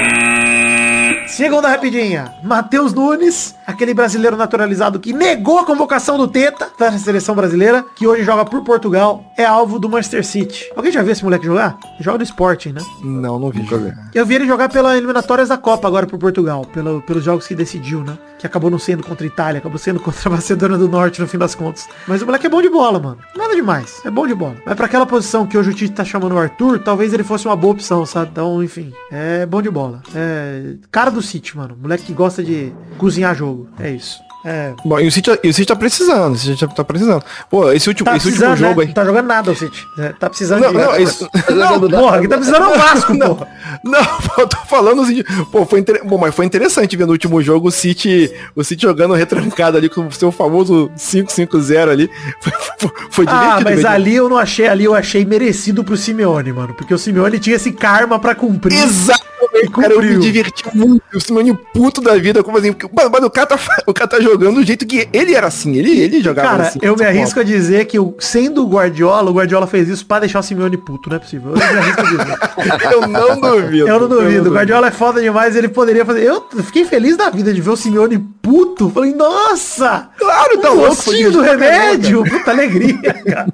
Segunda 1.29 1.69
rapidinha. 1.69 2.31
Matheus 2.43 2.93
Nunes, 2.93 3.55
aquele 3.67 3.95
brasileiro 3.95 4.37
naturalizado 4.37 4.99
que 5.01 5.13
negou 5.13 5.59
a 5.59 5.65
convocação 5.65 6.17
do 6.17 6.29
Teta 6.29 6.71
da 6.79 6.93
seleção 6.99 7.35
brasileira, 7.35 7.85
que 7.95 8.07
hoje 8.07 8.25
joga 8.25 8.45
por 8.45 8.63
Portugal, 8.63 9.25
é 9.37 9.45
alvo 9.45 9.79
do 9.79 9.89
Manchester 9.89 10.25
City. 10.25 10.71
Alguém 10.77 10.93
já 10.93 11.03
viu 11.03 11.13
esse 11.13 11.25
moleque 11.25 11.47
jogar? 11.47 11.79
Joga 12.01 12.19
no 12.19 12.25
Sporting, 12.25 12.73
né? 12.73 12.81
Não, 13.03 13.39
não 13.39 13.51
vi. 13.51 13.67
Eu 14.15 14.27
vi 14.27 14.35
ele 14.35 14.47
jogar 14.47 14.69
pela 14.69 14.97
eliminatórias 14.97 15.49
da 15.49 15.57
Copa 15.57 15.87
agora 15.89 16.07
por 16.07 16.19
Portugal, 16.19 16.65
pelo, 16.67 17.01
pelos 17.03 17.25
jogos 17.25 17.47
que 17.47 17.55
decidiu, 17.55 18.03
né? 18.03 18.19
Que 18.39 18.47
acabou 18.47 18.71
não 18.71 18.79
sendo 18.79 19.03
contra 19.05 19.25
a 19.25 19.29
Itália, 19.29 19.59
acabou 19.59 19.79
sendo 19.79 19.99
contra 20.01 20.29
a 20.29 20.33
Macedônia 20.33 20.77
do 20.77 20.89
Norte 20.89 21.21
no 21.21 21.29
fim 21.29 21.39
das 21.39 21.55
contas. 21.55 21.89
Mas 22.07 22.23
o 22.23 22.27
moleque 22.27 22.47
é 22.47 22.51
bom 22.51 22.61
de 22.61 22.69
bola, 22.69 22.99
mano. 22.99 23.19
Nada 23.37 23.55
demais. 23.55 24.01
É 24.05 24.11
bom 24.11 24.27
de 24.27 24.35
bola. 24.35 24.57
Mas 24.65 24.75
pra 24.75 24.87
aquela 24.87 25.07
posição 25.07 25.47
que 25.47 25.57
hoje 25.57 25.71
o 25.71 25.75
Tite 25.75 25.95
tá 25.95 26.05
chamando 26.05 26.35
o 26.35 26.39
Arthur, 26.39 26.79
talvez 26.79 27.13
ele 27.13 27.25
fosse 27.25 27.47
uma 27.47 27.57
boa 27.57 27.73
opção, 27.73 28.05
sabe? 28.05 28.31
Então, 28.33 28.63
enfim. 28.63 28.93
É 29.11 29.47
bom 29.47 29.63
de 29.63 29.71
bola. 29.71 30.03
É. 30.15 30.75
Cara 30.91 31.11
do 31.11 31.23
City, 31.23 31.57
mano. 31.57 31.77
Moleque 31.81 32.05
que 32.05 32.13
gosta 32.13 32.43
de 32.43 32.73
cozinhar 32.99 33.35
jogo. 33.35 33.52
É 33.79 33.91
isso. 33.91 34.21
É. 34.45 34.75
Bom, 34.85 34.99
e 34.99 35.07
o 35.07 35.13
City, 35.13 35.31
e 35.45 35.49
o 35.51 35.55
City 35.55 35.69
tá 35.69 35.77
precisando, 35.77 36.35
o 36.35 36.37
City 36.37 36.67
tá 36.75 36.83
precisando. 36.83 37.23
Pô, 37.49 37.71
esse 37.71 37.89
último, 37.89 38.07
Tá 38.07 38.17
esse 38.17 38.27
último 38.27 38.57
jogo 38.57 38.75
né? 38.75 38.83
aí. 38.83 38.87
Não 38.89 38.95
tá 38.95 39.05
jogando 39.05 39.27
nada 39.29 39.53
o 39.53 39.55
City. 39.55 39.87
É, 39.97 40.09
tá 40.09 40.29
precisando 40.29 40.63
Não, 40.63 40.73
de... 40.73 40.79
não, 40.79 40.97
isso, 40.97 41.29
Não, 41.55 41.81
porra, 41.89 42.21
que 42.21 42.27
tá 42.27 42.37
precisando 42.39 42.65
é 42.65 42.75
o 42.75 42.77
Vasco, 42.79 43.15
porra. 43.17 43.49
Não, 43.85 44.01
eu 44.39 44.49
tô 44.49 44.57
falando 44.67 45.03
assim, 45.03 45.23
pô, 45.53 45.65
foi, 45.65 45.79
inter... 45.79 46.05
Bom, 46.05 46.19
mas 46.19 46.35
foi 46.35 46.45
interessante 46.45 46.97
ver 46.97 47.07
no 47.07 47.13
último 47.13 47.41
jogo 47.41 47.69
o 47.69 47.71
City, 47.71 48.33
o 48.57 48.65
City 48.65 48.83
jogando 48.83 49.15
retrancado 49.15 49.77
ali 49.77 49.89
com 49.89 50.09
o 50.09 50.13
seu 50.13 50.33
famoso 50.33 50.91
5-5-0 50.99 51.89
ali. 51.89 52.11
Foi, 52.41 52.53
foi, 52.81 52.91
foi 53.11 53.25
Ah, 53.29 53.59
divertido. 53.59 53.71
mas 53.71 53.81
ver. 53.83 53.87
ali 53.87 54.17
eu 54.17 54.29
não 54.29 54.39
achei, 54.39 54.67
ali 54.67 54.85
eu 54.87 54.95
achei 54.97 55.25
merecido 55.25 55.85
pro 55.85 55.97
Simeone, 55.97 56.53
mano. 56.53 56.75
Porque 56.75 56.93
o 56.93 56.99
Simeone 56.99 57.39
tinha 57.39 57.55
esse 57.55 57.71
karma 57.71 58.19
pra 58.19 58.35
cumprir. 58.35 58.77
Exatamente, 59.43 59.71
Cara, 59.73 59.95
eu 59.95 60.03
me 60.03 60.19
diverti 60.19 60.65
muito. 60.75 61.03
O 61.15 61.21
Simeone 61.21 61.59
puto 61.73 62.01
da 62.01 62.17
vida, 62.17 62.43
como 62.43 62.59
assim? 62.59 62.73
Porque, 62.73 62.89
mas, 62.95 63.25
o, 63.25 63.31
cara 63.31 63.47
tá, 63.47 63.59
o 63.87 63.95
cara 63.95 64.09
tá 64.09 64.21
jogando 64.21 64.57
do 64.57 64.65
jeito 64.65 64.87
que 64.87 65.09
ele 65.13 65.35
era 65.35 65.47
assim. 65.47 65.77
Ele, 65.77 65.99
ele 65.99 66.23
jogava 66.23 66.49
Cara, 66.49 66.63
assim. 66.65 66.79
eu 66.83 66.97
me 66.97 67.05
arrisco 67.05 67.41
a 67.41 67.43
dizer 67.43 67.87
que, 67.87 67.97
sendo 68.19 68.65
o 68.65 68.69
Guardiola, 68.69 69.31
o 69.31 69.35
Guardiola 69.35 69.67
fez 69.67 69.89
isso 69.89 70.07
pra 70.07 70.21
deixar 70.21 70.41
o 70.41 70.43
Simeone 70.43 70.77
puto, 70.77 71.09
não 71.09 71.17
é 71.17 71.21
possível. 71.21 71.51
Eu 71.51 71.57
me 71.57 71.63
arrisco 71.63 72.01
a 72.01 72.05
dizer. 72.05 72.23
Eu 72.93 73.09
não 73.09 73.41
duvido. 73.41 73.89
Eu 73.89 74.01
não 74.01 74.09
duvido. 74.09 74.51
O 74.51 74.55
Guardiola 74.55 74.89
é 74.89 74.91
foda 74.91 75.21
demais, 75.21 75.57
ele 75.57 75.69
poderia 75.69 76.05
fazer. 76.05 76.25
Eu 76.25 76.47
fiquei 76.65 76.85
feliz 76.85 77.17
da 77.17 77.31
vida 77.31 77.53
de 77.53 77.61
ver 77.61 77.71
o 77.71 77.77
Simeone 77.77 78.19
puto. 78.41 78.91
Falei, 78.91 79.15
nossa! 79.15 80.11
Claro, 80.19 80.59
tá 80.59 80.71
um 80.73 80.77
louco. 80.77 81.31
do 81.31 81.41
remédio! 81.41 82.25
Puta 82.25 82.51
alegria, 82.51 83.15
cara. 83.25 83.49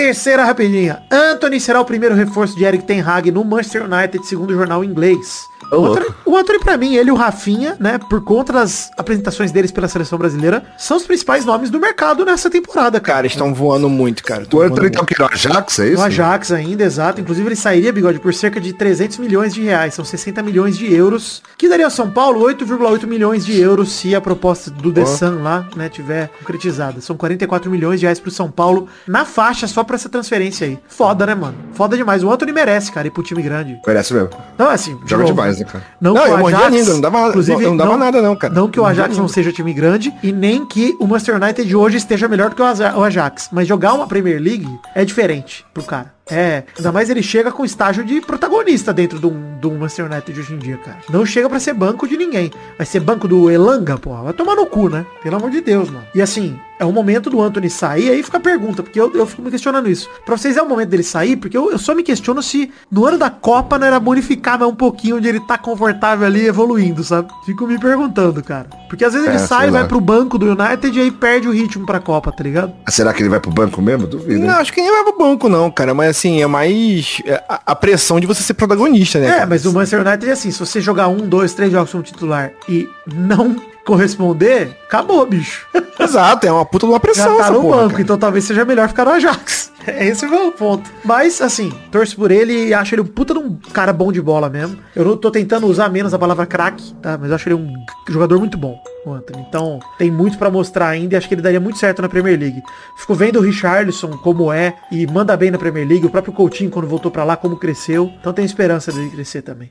Terceira 0.00 0.46
rapidinha. 0.46 1.02
Anthony 1.10 1.60
será 1.60 1.78
o 1.78 1.84
primeiro 1.84 2.14
reforço 2.14 2.56
de 2.56 2.64
Eric 2.64 2.84
Ten 2.84 3.02
Hag 3.02 3.30
no 3.30 3.44
Manchester 3.44 3.84
United, 3.84 4.26
segundo 4.26 4.48
o 4.50 4.54
jornal 4.54 4.82
inglês. 4.82 5.46
O 5.72 5.86
Anthony, 5.86 6.06
o 6.24 6.36
Anthony, 6.36 6.58
pra 6.58 6.76
mim, 6.76 6.94
ele 6.94 7.10
e 7.10 7.12
o 7.12 7.16
Rafinha, 7.16 7.76
né, 7.78 7.98
por 7.98 8.22
conta 8.22 8.52
das 8.52 8.90
apresentações 8.96 9.52
deles 9.52 9.70
pela 9.70 9.88
seleção 9.88 10.18
brasileira, 10.18 10.64
são 10.76 10.96
os 10.96 11.04
principais 11.04 11.44
nomes 11.44 11.70
do 11.70 11.78
mercado 11.78 12.24
nessa 12.24 12.50
temporada, 12.50 12.98
cara. 12.98 13.20
Cara, 13.20 13.26
estão 13.26 13.52
voando 13.52 13.88
muito, 13.90 14.24
cara. 14.24 14.46
O 14.50 14.60
Anthony 14.62 14.88
tá 14.88 15.02
o 15.02 15.04
quê? 15.04 15.14
No 15.18 15.26
Ajax, 15.26 15.78
é 15.80 15.88
isso? 15.88 15.96
No 15.96 16.04
Ajax 16.04 16.52
ainda, 16.52 16.84
exato. 16.84 17.20
Inclusive 17.20 17.48
ele 17.48 17.56
sairia, 17.56 17.92
Bigode, 17.92 18.18
por 18.18 18.32
cerca 18.32 18.58
de 18.58 18.72
300 18.72 19.18
milhões 19.18 19.52
de 19.52 19.60
reais. 19.60 19.92
São 19.92 20.04
60 20.04 20.42
milhões 20.42 20.78
de 20.78 20.90
euros. 20.90 21.42
Que 21.58 21.68
daria 21.68 21.84
ao 21.84 21.90
São 21.90 22.10
Paulo 22.10 22.40
8,8 22.40 23.06
milhões 23.06 23.44
de 23.44 23.60
euros 23.60 23.92
se 23.92 24.14
a 24.14 24.20
proposta 24.20 24.70
do 24.70 24.90
The 24.90 25.04
Sun 25.04 25.42
lá, 25.42 25.68
né, 25.76 25.90
tiver 25.90 26.30
concretizada. 26.38 27.00
São 27.00 27.14
44 27.14 27.70
milhões 27.70 28.00
de 28.00 28.06
reais 28.06 28.18
pro 28.18 28.30
São 28.30 28.50
Paulo 28.50 28.88
na 29.06 29.26
faixa 29.26 29.66
só 29.66 29.84
pra 29.84 29.96
essa 29.96 30.08
transferência 30.08 30.66
aí. 30.66 30.78
Foda, 30.88 31.26
né, 31.26 31.34
mano? 31.34 31.56
Foda 31.74 31.96
demais. 31.96 32.24
O 32.24 32.30
Anthony 32.30 32.52
merece, 32.52 32.90
cara, 32.90 33.06
ir 33.06 33.10
pro 33.10 33.22
time 33.22 33.42
grande. 33.42 33.78
Merece 33.86 34.14
mesmo. 34.14 34.30
Não, 34.56 34.70
assim, 34.70 34.98
Joga 35.04 35.24
demais, 35.24 35.59
né, 35.60 35.70
cara? 35.70 35.84
Não, 36.00 36.14
Não, 36.14 36.22
que 36.24 36.28
eu 36.30 36.46
Ajax, 36.46 36.74
língua, 36.74 36.94
não 36.94 37.00
dava- 37.00 37.28
inclusive, 37.28 37.64
não 37.64 37.76
dava 37.76 37.96
nada 37.96 38.22
não, 38.22 38.36
cara. 38.36 38.52
Não 38.54 38.68
que 38.68 38.80
o 38.80 38.84
Ajax 38.84 39.16
não 39.18 39.28
seja 39.28 39.52
time 39.52 39.72
grande 39.72 40.12
e 40.22 40.32
nem 40.32 40.64
que 40.66 40.96
o 41.00 41.06
Manchester 41.06 41.36
United 41.36 41.76
hoje 41.76 41.96
esteja 41.96 42.28
melhor 42.28 42.50
do 42.50 42.56
que 42.56 42.62
o 42.62 43.02
Ajax. 43.04 43.48
Mas 43.52 43.66
jogar 43.68 43.92
uma 43.94 44.06
Premier 44.06 44.40
League 44.40 44.68
é 44.94 45.04
diferente 45.04 45.64
pro 45.72 45.82
cara. 45.84 46.12
É, 46.30 46.64
ainda 46.76 46.92
mais 46.92 47.10
ele 47.10 47.22
chega 47.22 47.50
com 47.50 47.64
estágio 47.64 48.04
de 48.04 48.20
protagonista 48.20 48.92
dentro 48.92 49.18
do, 49.18 49.30
do 49.30 49.70
Manchester 49.72 50.06
United 50.06 50.40
hoje 50.40 50.54
em 50.54 50.58
dia, 50.58 50.76
cara. 50.78 50.98
Não 51.10 51.24
chega 51.26 51.48
pra 51.48 51.58
ser 51.60 51.74
banco 51.74 52.06
de 52.08 52.16
ninguém. 52.16 52.50
Vai 52.76 52.86
ser 52.86 53.00
banco 53.00 53.26
do 53.28 53.50
Elanga, 53.50 53.98
porra. 53.98 54.22
Vai 54.24 54.32
tomar 54.32 54.54
no 54.54 54.66
cu, 54.66 54.88
né? 54.88 55.04
Pelo 55.22 55.36
amor 55.36 55.50
de 55.50 55.60
Deus, 55.60 55.90
mano. 55.90 56.04
E 56.14 56.22
assim, 56.22 56.58
é 56.78 56.84
o 56.84 56.92
momento 56.92 57.28
do 57.30 57.40
Anthony 57.42 57.68
sair, 57.68 58.10
aí 58.10 58.22
fica 58.22 58.38
a 58.38 58.40
pergunta, 58.40 58.82
porque 58.82 58.98
eu, 59.00 59.12
eu 59.14 59.26
fico 59.26 59.42
me 59.42 59.50
questionando 59.50 59.88
isso. 59.90 60.08
Pra 60.24 60.36
vocês 60.36 60.56
é 60.56 60.62
o 60.62 60.68
momento 60.68 60.88
dele 60.88 61.02
sair, 61.02 61.36
porque 61.36 61.56
eu, 61.56 61.70
eu 61.70 61.78
só 61.78 61.94
me 61.94 62.02
questiono 62.02 62.42
se 62.42 62.70
no 62.90 63.04
ano 63.06 63.18
da 63.18 63.28
Copa 63.28 63.78
não 63.78 63.86
era 63.86 63.98
bonificar 64.00 64.58
mais 64.58 64.70
um 64.70 64.74
pouquinho 64.74 65.16
onde 65.16 65.28
ele 65.28 65.40
tá 65.40 65.58
confortável 65.58 66.26
ali 66.26 66.46
evoluindo, 66.46 67.02
sabe? 67.04 67.28
Fico 67.44 67.66
me 67.66 67.78
perguntando, 67.78 68.42
cara. 68.42 68.66
Porque 68.88 69.04
às 69.04 69.12
vezes 69.12 69.26
ele 69.28 69.36
É, 69.36 69.40
sai, 69.40 69.62
sei 69.62 69.70
vai 69.70 69.86
pro 69.86 70.00
banco 70.00 70.38
do 70.38 70.46
United 70.46 70.96
e 70.98 71.02
aí 71.02 71.10
perde 71.10 71.48
o 71.48 71.52
ritmo 71.52 71.84
pra 71.86 72.00
Copa, 72.00 72.32
tá 72.32 72.42
ligado? 72.42 72.72
Ah, 72.86 72.90
Será 72.90 73.12
que 73.12 73.22
ele 73.22 73.28
vai 73.28 73.40
pro 73.40 73.50
banco 73.50 73.80
mesmo? 73.82 74.06
Duvido. 74.06 74.32
hein? 74.32 74.38
Não, 74.46 74.54
acho 74.54 74.72
que 74.72 74.80
nem 74.80 74.90
vai 74.90 75.04
pro 75.04 75.18
banco, 75.18 75.48
não, 75.48 75.70
cara. 75.70 75.92
Mas 75.94 76.16
assim, 76.20 76.42
é 76.42 76.46
mais 76.46 77.22
é, 77.24 77.42
a, 77.48 77.74
pressão 77.74 78.20
de 78.20 78.26
você 78.26 78.42
ser 78.42 78.54
protagonista, 78.54 79.18
né? 79.18 79.26
É, 79.26 79.32
cara? 79.32 79.46
mas 79.46 79.64
o 79.64 79.72
Manchester 79.72 80.06
United 80.06 80.28
é 80.28 80.32
assim, 80.32 80.50
se 80.50 80.58
você 80.58 80.80
jogar 80.80 81.08
um, 81.08 81.16
dois, 81.16 81.54
três 81.54 81.72
jogos 81.72 81.90
como 81.90 82.02
titular 82.02 82.52
e 82.68 82.88
não 83.06 83.56
corresponder, 83.84 84.76
acabou, 84.84 85.24
bicho. 85.26 85.66
Exato, 85.98 86.46
é 86.46 86.52
uma 86.52 86.64
puta 86.64 86.86
de 86.86 86.92
uma 86.92 86.96
Já 86.96 87.00
pressão 87.00 87.36
tá 87.36 87.44
essa 87.44 87.52
no 87.52 87.62
porra, 87.62 87.76
banco, 87.78 87.90
cara. 87.90 88.02
então 88.02 88.18
talvez 88.18 88.44
seja 88.44 88.64
melhor 88.64 88.88
ficar 88.88 89.06
no 89.06 89.12
Ajax. 89.12 89.72
Esse 89.86 90.26
é 90.26 90.28
o 90.28 90.30
meu 90.30 90.52
ponto. 90.52 90.90
Mas, 91.02 91.40
assim, 91.40 91.72
torço 91.90 92.14
por 92.16 92.30
ele 92.30 92.68
e 92.68 92.74
acho 92.74 92.94
ele 92.94 93.02
um 93.02 93.06
puta 93.06 93.32
de 93.32 93.40
um 93.40 93.56
cara 93.72 93.92
bom 93.92 94.12
de 94.12 94.20
bola 94.20 94.50
mesmo. 94.50 94.78
Eu 94.94 95.04
não 95.04 95.16
tô 95.16 95.30
tentando 95.30 95.66
usar 95.66 95.88
menos 95.88 96.12
a 96.12 96.18
palavra 96.18 96.44
craque, 96.44 96.92
tá? 97.00 97.16
Mas 97.18 97.30
eu 97.30 97.34
acho 97.34 97.48
ele 97.48 97.54
um 97.54 97.72
jogador 98.08 98.38
muito 98.38 98.58
bom, 98.58 98.78
o 99.04 99.12
Anthony. 99.12 99.44
Então, 99.48 99.80
tem 99.98 100.10
muito 100.10 100.38
pra 100.38 100.50
mostrar 100.50 100.88
ainda 100.88 101.14
e 101.14 101.16
acho 101.16 101.28
que 101.28 101.34
ele 101.34 101.42
daria 101.42 101.60
muito 101.60 101.78
certo 101.78 102.02
na 102.02 102.08
Premier 102.08 102.38
League. 102.38 102.62
Fico 102.96 103.14
vendo 103.14 103.38
o 103.38 103.42
Richarlison 103.42 104.16
como 104.18 104.52
é 104.52 104.74
e 104.90 105.06
manda 105.06 105.36
bem 105.36 105.50
na 105.50 105.58
Premier 105.58 105.86
League. 105.86 106.06
O 106.06 106.10
próprio 106.10 106.32
Coutinho, 106.32 106.70
quando 106.70 106.88
voltou 106.88 107.10
pra 107.10 107.24
lá, 107.24 107.36
como 107.36 107.56
cresceu. 107.56 108.12
Então 108.20 108.32
tem 108.32 108.44
esperança 108.44 108.92
dele 108.92 109.10
crescer 109.10 109.42
também. 109.42 109.70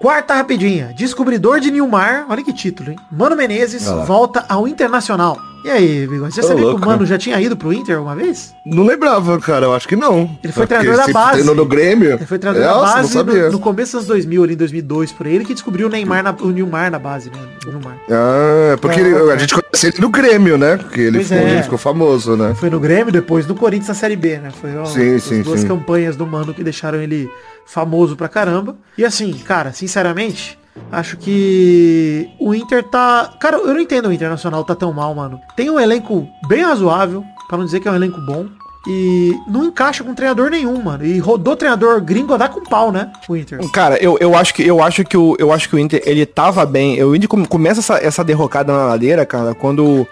Quarta 0.00 0.34
rapidinha. 0.34 0.94
Descobridor 0.96 1.60
de 1.60 1.70
Nilmar. 1.70 2.26
Olha 2.28 2.42
que 2.42 2.52
título, 2.52 2.90
hein? 2.90 2.96
Mano 3.12 3.36
Menezes 3.36 3.86
volta 4.06 4.44
ao 4.48 4.66
Internacional. 4.66 5.49
E 5.62 5.68
aí, 5.68 6.06
Bigode? 6.06 6.32
Você 6.34 6.40
Ô, 6.40 6.44
sabia 6.44 6.56
que 6.56 6.64
louco, 6.70 6.82
o 6.82 6.86
Mano 6.86 7.00
né? 7.02 7.06
já 7.06 7.18
tinha 7.18 7.38
ido 7.40 7.54
pro 7.56 7.70
Inter 7.72 7.96
alguma 7.96 8.16
vez? 8.16 8.54
Não 8.64 8.82
lembrava, 8.84 9.38
cara. 9.38 9.66
Eu 9.66 9.74
acho 9.74 9.86
que 9.86 9.94
não. 9.94 10.38
Ele 10.42 10.52
foi 10.52 10.66
treinador 10.66 10.96
da 10.96 11.12
base. 11.12 11.42
No 11.54 11.66
Grêmio. 11.66 12.12
Ele 12.14 12.26
foi 12.26 12.38
treinador 12.38 12.66
da 12.66 12.74
Nossa, 12.74 12.94
base 12.96 13.16
no, 13.42 13.52
no 13.52 13.58
começo 13.58 13.92
dos 13.98 14.06
anos 14.06 14.06
2000, 14.06 14.42
ali 14.44 14.54
em 14.54 14.56
2002, 14.56 15.12
por 15.12 15.26
aí. 15.26 15.34
Ele 15.34 15.44
que 15.44 15.52
descobriu 15.52 15.86
o 15.88 15.90
Neymar, 15.90 16.22
na, 16.22 16.30
o 16.40 16.50
Nilmar 16.50 16.90
na 16.90 16.98
base, 16.98 17.30
né? 17.30 17.36
O 17.66 17.70
Nilmar. 17.70 17.96
Ah, 18.10 18.78
porque 18.80 19.00
É, 19.00 19.02
ele- 19.02 19.14
é. 19.30 19.32
a 19.34 19.36
gente 19.36 19.54
conhece 19.54 19.86
ele 19.88 20.00
no 20.00 20.08
Grêmio, 20.08 20.56
né? 20.56 20.78
Porque 20.78 21.00
ele, 21.00 21.22
ficou, 21.22 21.36
é. 21.38 21.50
ele 21.50 21.62
ficou 21.62 21.78
famoso, 21.78 22.36
né? 22.36 22.54
Foi 22.54 22.70
no 22.70 22.80
Grêmio, 22.80 23.12
depois 23.12 23.46
no 23.46 23.54
Corinthians 23.54 23.88
na 23.88 23.94
Série 23.94 24.16
B, 24.16 24.38
né? 24.38 24.50
Foi 24.58 24.74
ó, 24.76 24.86
Sim, 24.86 25.16
as 25.16 25.22
sim, 25.24 25.42
duas 25.42 25.60
sim. 25.60 25.68
campanhas 25.68 26.16
do 26.16 26.26
Mano 26.26 26.54
que 26.54 26.64
deixaram 26.64 27.00
ele 27.02 27.28
famoso 27.66 28.16
pra 28.16 28.28
caramba. 28.28 28.76
E 28.96 29.04
assim, 29.04 29.32
cara, 29.34 29.72
sinceramente, 29.72 30.58
acho 30.90 31.16
que 31.16 32.28
o 32.38 32.54
Inter 32.54 32.82
tá... 32.84 33.32
Cara, 33.40 33.56
eu 33.58 33.74
não 33.74 33.80
entendo 33.80 34.08
o 34.08 34.12
Internacional 34.12 34.64
tá 34.64 34.74
tão 34.74 34.92
mal, 34.92 35.14
mano. 35.14 35.40
Tem 35.56 35.70
um 35.70 35.78
elenco 35.80 36.28
bem 36.48 36.62
razoável, 36.62 37.24
pra 37.48 37.58
não 37.58 37.64
dizer 37.64 37.80
que 37.80 37.88
é 37.88 37.90
um 37.90 37.96
elenco 37.96 38.20
bom. 38.20 38.46
E 38.88 39.34
não 39.46 39.64
encaixa 39.64 40.02
com 40.02 40.14
treinador 40.14 40.48
nenhum, 40.48 40.82
mano. 40.82 41.04
E 41.04 41.18
rodou 41.18 41.54
treinador 41.54 42.00
gringo 42.00 42.32
a 42.32 42.38
dar 42.38 42.48
com 42.48 42.62
pau, 42.64 42.90
né? 42.90 43.12
O 43.28 43.36
Inter. 43.36 43.60
Cara, 43.72 44.02
eu, 44.02 44.16
eu 44.18 44.34
acho 44.34 44.54
que 44.54 44.66
eu 44.66 44.82
acho 44.82 45.04
que 45.04 45.18
o 45.18 45.36
eu 45.38 45.52
acho 45.52 45.68
que 45.68 45.76
o 45.76 45.78
Inter 45.78 46.02
ele 46.06 46.24
tava 46.24 46.64
bem. 46.64 47.02
O 47.04 47.14
Inter 47.14 47.28
come- 47.28 47.46
começa 47.46 47.80
essa, 47.80 47.98
essa 47.98 48.24
derrocada 48.24 48.72
na 48.72 48.86
ladeira, 48.86 49.26
cara, 49.26 49.54
quando 49.54 50.06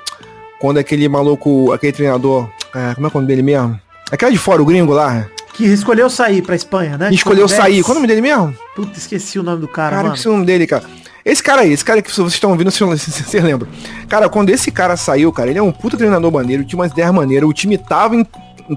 quando 0.60 0.76
aquele 0.76 1.08
maluco, 1.08 1.72
aquele 1.72 1.92
treinador, 1.92 2.46
é, 2.74 2.94
como 2.94 3.06
é 3.06 3.10
o 3.10 3.14
nome 3.14 3.26
dele 3.26 3.42
mesmo? 3.42 3.80
Aquele 4.12 4.32
de 4.32 4.38
fora, 4.38 4.60
o 4.60 4.66
gringo 4.66 4.92
lá, 4.92 5.26
Que 5.58 5.64
escolheu 5.66 6.08
sair 6.08 6.40
pra 6.40 6.54
Espanha, 6.54 6.96
né? 6.96 7.10
escolheu 7.12 7.48
sair. 7.48 7.82
Qual 7.82 7.90
é 7.90 7.98
o 7.98 8.00
nome 8.00 8.06
dele 8.06 8.20
mesmo? 8.20 8.54
Puta, 8.76 8.96
esqueci 8.96 9.38
o 9.38 9.42
nome 9.42 9.60
do 9.60 9.66
cara, 9.68 9.90
Cara, 9.96 10.08
mano. 10.10 10.14
que 10.20 10.26
é 10.26 10.30
o 10.30 10.34
nome 10.34 10.46
dele, 10.46 10.66
cara. 10.68 10.84
Esse 11.24 11.42
cara 11.42 11.62
aí, 11.62 11.72
esse 11.72 11.84
cara 11.84 12.00
que 12.00 12.10
vocês 12.14 12.28
estão 12.32 12.50
ouvindo, 12.50 12.70
vocês 12.72 12.88
vocês 13.04 13.42
lembram. 13.44 13.68
Cara, 14.08 14.28
quando 14.28 14.50
esse 14.50 14.70
cara 14.70 14.96
saiu, 14.96 15.32
cara, 15.32 15.50
ele 15.50 15.58
é 15.58 15.62
um 15.62 15.72
puta 15.72 15.96
treinador 15.96 16.30
maneiro, 16.32 16.64
tinha 16.64 16.78
umas 16.78 16.92
ideias 16.92 17.12
maneiras, 17.12 17.48
o 17.48 17.52
time 17.52 17.76
tava, 17.76 18.14
em- 18.14 18.26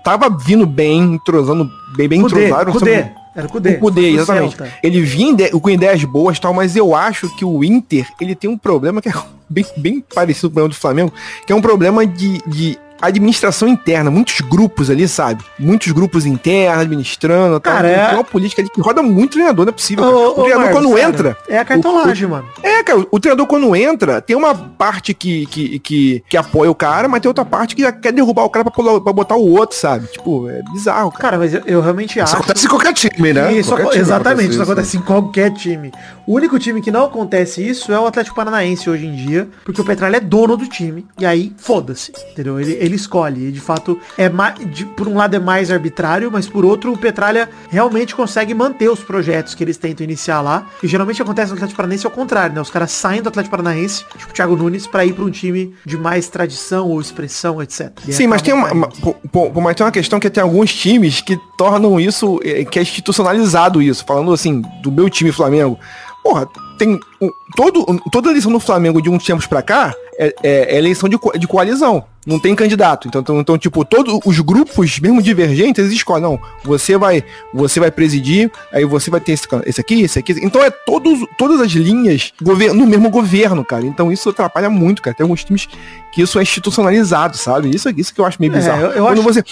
tava 0.04 0.28
vindo 0.30 0.66
bem, 0.66 1.14
entrosando 1.14 1.70
bem, 1.96 2.08
bem 2.10 2.22
Cudê, 2.24 2.46
entrosado. 2.48 2.72
Cudê. 2.72 3.06
Era 3.36 3.46
o 3.48 3.50
Cudê. 3.50 3.70
O 3.76 3.80
Cudê, 3.80 4.10
exatamente. 4.14 4.58
Celta. 4.58 4.74
Ele 4.84 5.02
vinha 5.02 5.50
com 5.52 5.70
ideias 5.70 6.04
boas 6.04 6.38
e 6.38 6.42
tal, 6.42 6.54
mas 6.54 6.76
eu 6.76 6.96
acho 6.96 7.34
que 7.38 7.46
o 7.46 7.64
Inter, 7.64 8.06
ele 8.20 8.36
tem 8.36 8.50
um 8.50 8.58
problema 8.58 9.02
que 9.02 9.08
é 9.08 9.14
bem, 9.48 9.66
bem 9.78 10.04
parecido 10.14 10.48
com 10.50 10.54
o 10.54 10.56
problema 10.56 10.70
do 10.70 10.76
Flamengo, 10.76 11.14
que 11.46 11.54
é 11.54 11.56
um 11.56 11.62
problema 11.62 12.06
de, 12.08 12.40
de 12.48 12.78
administração 13.02 13.68
interna, 13.68 14.10
muitos 14.12 14.42
grupos 14.42 14.90
ali, 14.90 15.08
sabe? 15.08 15.44
Muitos 15.58 15.92
grupos 15.92 16.26
internos, 16.26 16.82
administrando, 16.84 17.60
tal. 17.60 17.74
Cara, 17.74 17.88
é- 17.90 18.06
Tem 18.08 18.16
uma 18.16 18.24
política 18.24 18.62
ali 18.62 18.70
que 18.70 18.82
roda 18.82 19.02
muito 19.02 19.34
treinador, 19.34 19.66
não 19.66 19.70
é 19.72 19.74
possível. 19.74 20.04
Ô, 20.06 20.08
o 20.10 20.30
ô, 20.30 20.34
treinador 20.44 20.64
Marcos, 20.66 20.82
quando 20.82 20.98
entra, 20.98 21.38
É 21.48 21.58
a 21.60 21.66
cartolagem, 21.66 22.28
mano. 22.28 22.46
é, 22.64 22.84
cara, 22.84 23.06
o 23.12 23.20
treinador 23.20 23.48
quando 23.48 23.76
entra, 23.76 24.22
tem 24.22 24.36
uma 24.36 24.54
parte 24.56 25.14
que, 25.14 25.46
que, 25.48 25.80
que, 25.80 26.24
que 26.30 26.38
apoia 26.38 26.70
o 26.72 26.76
cara, 26.76 27.08
mas 27.08 27.22
tem 27.22 27.30
outra 27.30 27.46
parte 27.46 27.76
que 27.76 27.82
já 27.82 27.92
quer 27.92 28.12
derrubar 28.12 28.44
o 28.44 28.50
cara 28.50 28.64
pra, 28.66 28.72
pular- 28.74 29.02
pra 29.02 29.14
botar 29.14 29.36
o 29.36 29.50
outro, 29.52 29.76
sabe? 29.78 30.08
Tipo, 30.08 30.50
é 30.50 30.62
bizarro, 30.72 31.12
cara. 31.12 31.22
Cara, 31.22 31.38
mas 31.38 31.54
eu, 31.54 31.62
eu 31.66 31.82
realmente 31.82 32.12
Isso 32.20 32.24
acho. 32.24 32.36
acontece 32.36 32.66
em 32.66 32.70
qualquer 32.70 32.94
time, 32.94 33.34
né? 33.34 33.54
Isso, 33.54 33.70
Qualquer 33.70 33.90
time 33.90 34.02
exatamente, 34.02 34.44
isso 34.50 34.54
isso, 34.54 34.62
acontece 34.64 34.98
em 34.98 35.02
qualquer 35.02 35.52
time. 35.54 35.92
O 36.28 36.34
único 36.36 36.60
time 36.60 36.82
que 36.82 36.92
não 36.92 37.06
acontece 37.06 37.66
isso 37.68 37.92
é 37.92 38.00
o 38.00 38.06
Atlético 38.06 38.36
Paranaense 38.36 38.90
hoje 38.90 39.06
em 39.06 39.16
dia, 39.16 39.48
porque 39.64 39.80
o 39.82 39.86
Petralha 39.86 40.18
é 40.18 40.20
dono 40.20 40.56
do 40.58 40.68
time, 40.68 41.06
e 41.20 41.26
aí 41.26 41.54
foda-se, 41.58 42.12
entendeu? 42.32 42.60
Ele, 42.60 42.74
ele 42.80 42.91
escolhe, 42.96 43.48
e 43.48 43.52
de 43.52 43.60
fato, 43.60 44.00
é 44.18 44.30
mais, 44.30 44.56
de- 44.60 44.86
por 44.86 45.08
um 45.08 45.16
lado 45.18 45.36
é 45.36 45.40
mais 45.40 45.72
arbitrário, 45.72 46.30
mas 46.32 46.48
por 46.48 46.66
outro 46.66 46.92
o 46.94 46.98
Petralha 46.98 47.50
realmente 47.70 48.16
consegue 48.16 48.54
manter 48.54 48.90
os 48.90 49.00
projetos 49.02 49.54
que 49.56 49.64
eles 49.64 49.78
tentam 49.78 50.04
iniciar 50.04 50.42
lá, 50.42 50.68
e 50.84 50.88
geralmente 50.88 51.22
acontece 51.22 51.50
no 51.50 51.56
Atlético 51.56 51.78
Paranaense 51.78 52.06
ao 52.06 52.12
contrário, 52.12 52.56
né? 52.56 52.62
Os 52.62 52.70
caras 52.70 52.92
saem 52.92 53.22
do 53.22 53.30
Atlético 53.30 53.52
Paranaense, 53.56 54.06
tipo 54.18 54.30
o 54.32 54.34
Thiago 54.34 54.56
Nunes, 54.56 54.88
pra 54.88 55.06
ir 55.06 55.14
pra 55.14 55.24
um 55.24 55.32
time 55.32 55.74
de 55.86 55.98
mais 55.98 56.28
tradição 56.28 56.88
ou 56.90 57.00
expressão, 57.02 57.62
etc. 57.62 57.92
E 58.08 58.14
Sim, 58.14 58.28
mas 58.28 58.42
tem 58.42 58.54
acabam 58.54 58.78
uma, 58.78 58.88
uma- 58.88 59.14
pô, 59.32 59.50
pô, 59.50 59.62
mas 59.62 59.76
tem 59.76 59.86
uma 59.86 59.92
questão 59.92 60.20
que 60.20 60.30
tem 60.30 60.42
alguns 60.44 60.74
times 60.74 61.22
que 61.22 61.38
tornam 61.58 62.00
isso, 62.00 62.40
eh, 62.44 62.64
que 62.66 62.80
é 62.80 62.82
institucionalizado 62.82 63.82
isso. 63.82 64.04
Falando 64.06 64.34
assim, 64.34 64.62
do 64.82 64.92
meu 64.92 65.10
time 65.10 65.32
Flamengo. 65.32 65.78
Porra, 66.24 66.48
tem 66.78 67.00
um- 67.22 67.30
todo, 67.56 67.86
toda 68.12 68.30
eleição 68.30 68.52
no 68.52 68.60
Flamengo 68.60 69.02
de 69.02 69.10
uns 69.10 69.24
tempos 69.24 69.48
pra 69.48 69.62
cá 69.62 69.94
é, 70.20 70.28
é- 70.44 70.76
é 70.76 70.78
eleição 70.78 71.10
de, 71.10 71.18
co- 71.18 71.38
de 71.38 71.48
coalizão. 71.48 72.04
Não 72.28 72.40
tem 72.40 72.54
candidato. 72.56 73.08
Então, 73.08 73.22
então, 73.22 73.40
então, 73.40 73.58
tipo, 73.58 73.84
todos 73.84 74.20
os 74.24 74.40
grupos, 74.40 75.00
mesmo 75.00 75.20
divergentes, 75.24 75.84
eles 75.84 75.94
escolhem. 75.98 76.22
Não, 76.22 76.40
você 76.64 76.96
vai, 76.96 77.24
você 77.52 77.80
vai 77.80 77.90
presidir, 77.90 78.52
aí 78.72 78.86
você 78.86 79.10
vai 79.10 79.20
ter 79.20 79.32
esse, 79.32 79.48
esse 79.66 79.82
aqui, 79.82 80.02
esse 80.04 80.20
aqui. 80.20 80.34
Então 80.44 80.64
é 80.64 80.70
todos, 80.70 81.20
todas 81.40 81.60
as 81.60 81.72
linhas 81.72 82.32
no 82.40 82.86
mesmo 82.86 83.10
governo, 83.10 83.66
cara. 83.66 83.84
Então 83.86 84.12
isso 84.12 84.30
atrapalha 84.30 84.70
muito, 84.70 85.02
cara. 85.02 85.16
Tem 85.16 85.24
alguns 85.24 85.44
times 85.44 85.68
que 86.14 86.22
isso 86.22 86.38
é 86.38 86.44
institucionalizado, 86.44 87.36
sabe? 87.38 87.76
Isso, 87.76 87.90
isso 87.98 88.14
que 88.14 88.22
eu 88.22 88.26
acho 88.26 88.38
meio 88.40 88.54
É, 88.54 88.56
bizarro. 88.58 88.82
eu- 88.82 88.92
eu 88.92 89.04
Quando 89.06 89.20
acho- 89.22 89.24
você 89.34 89.44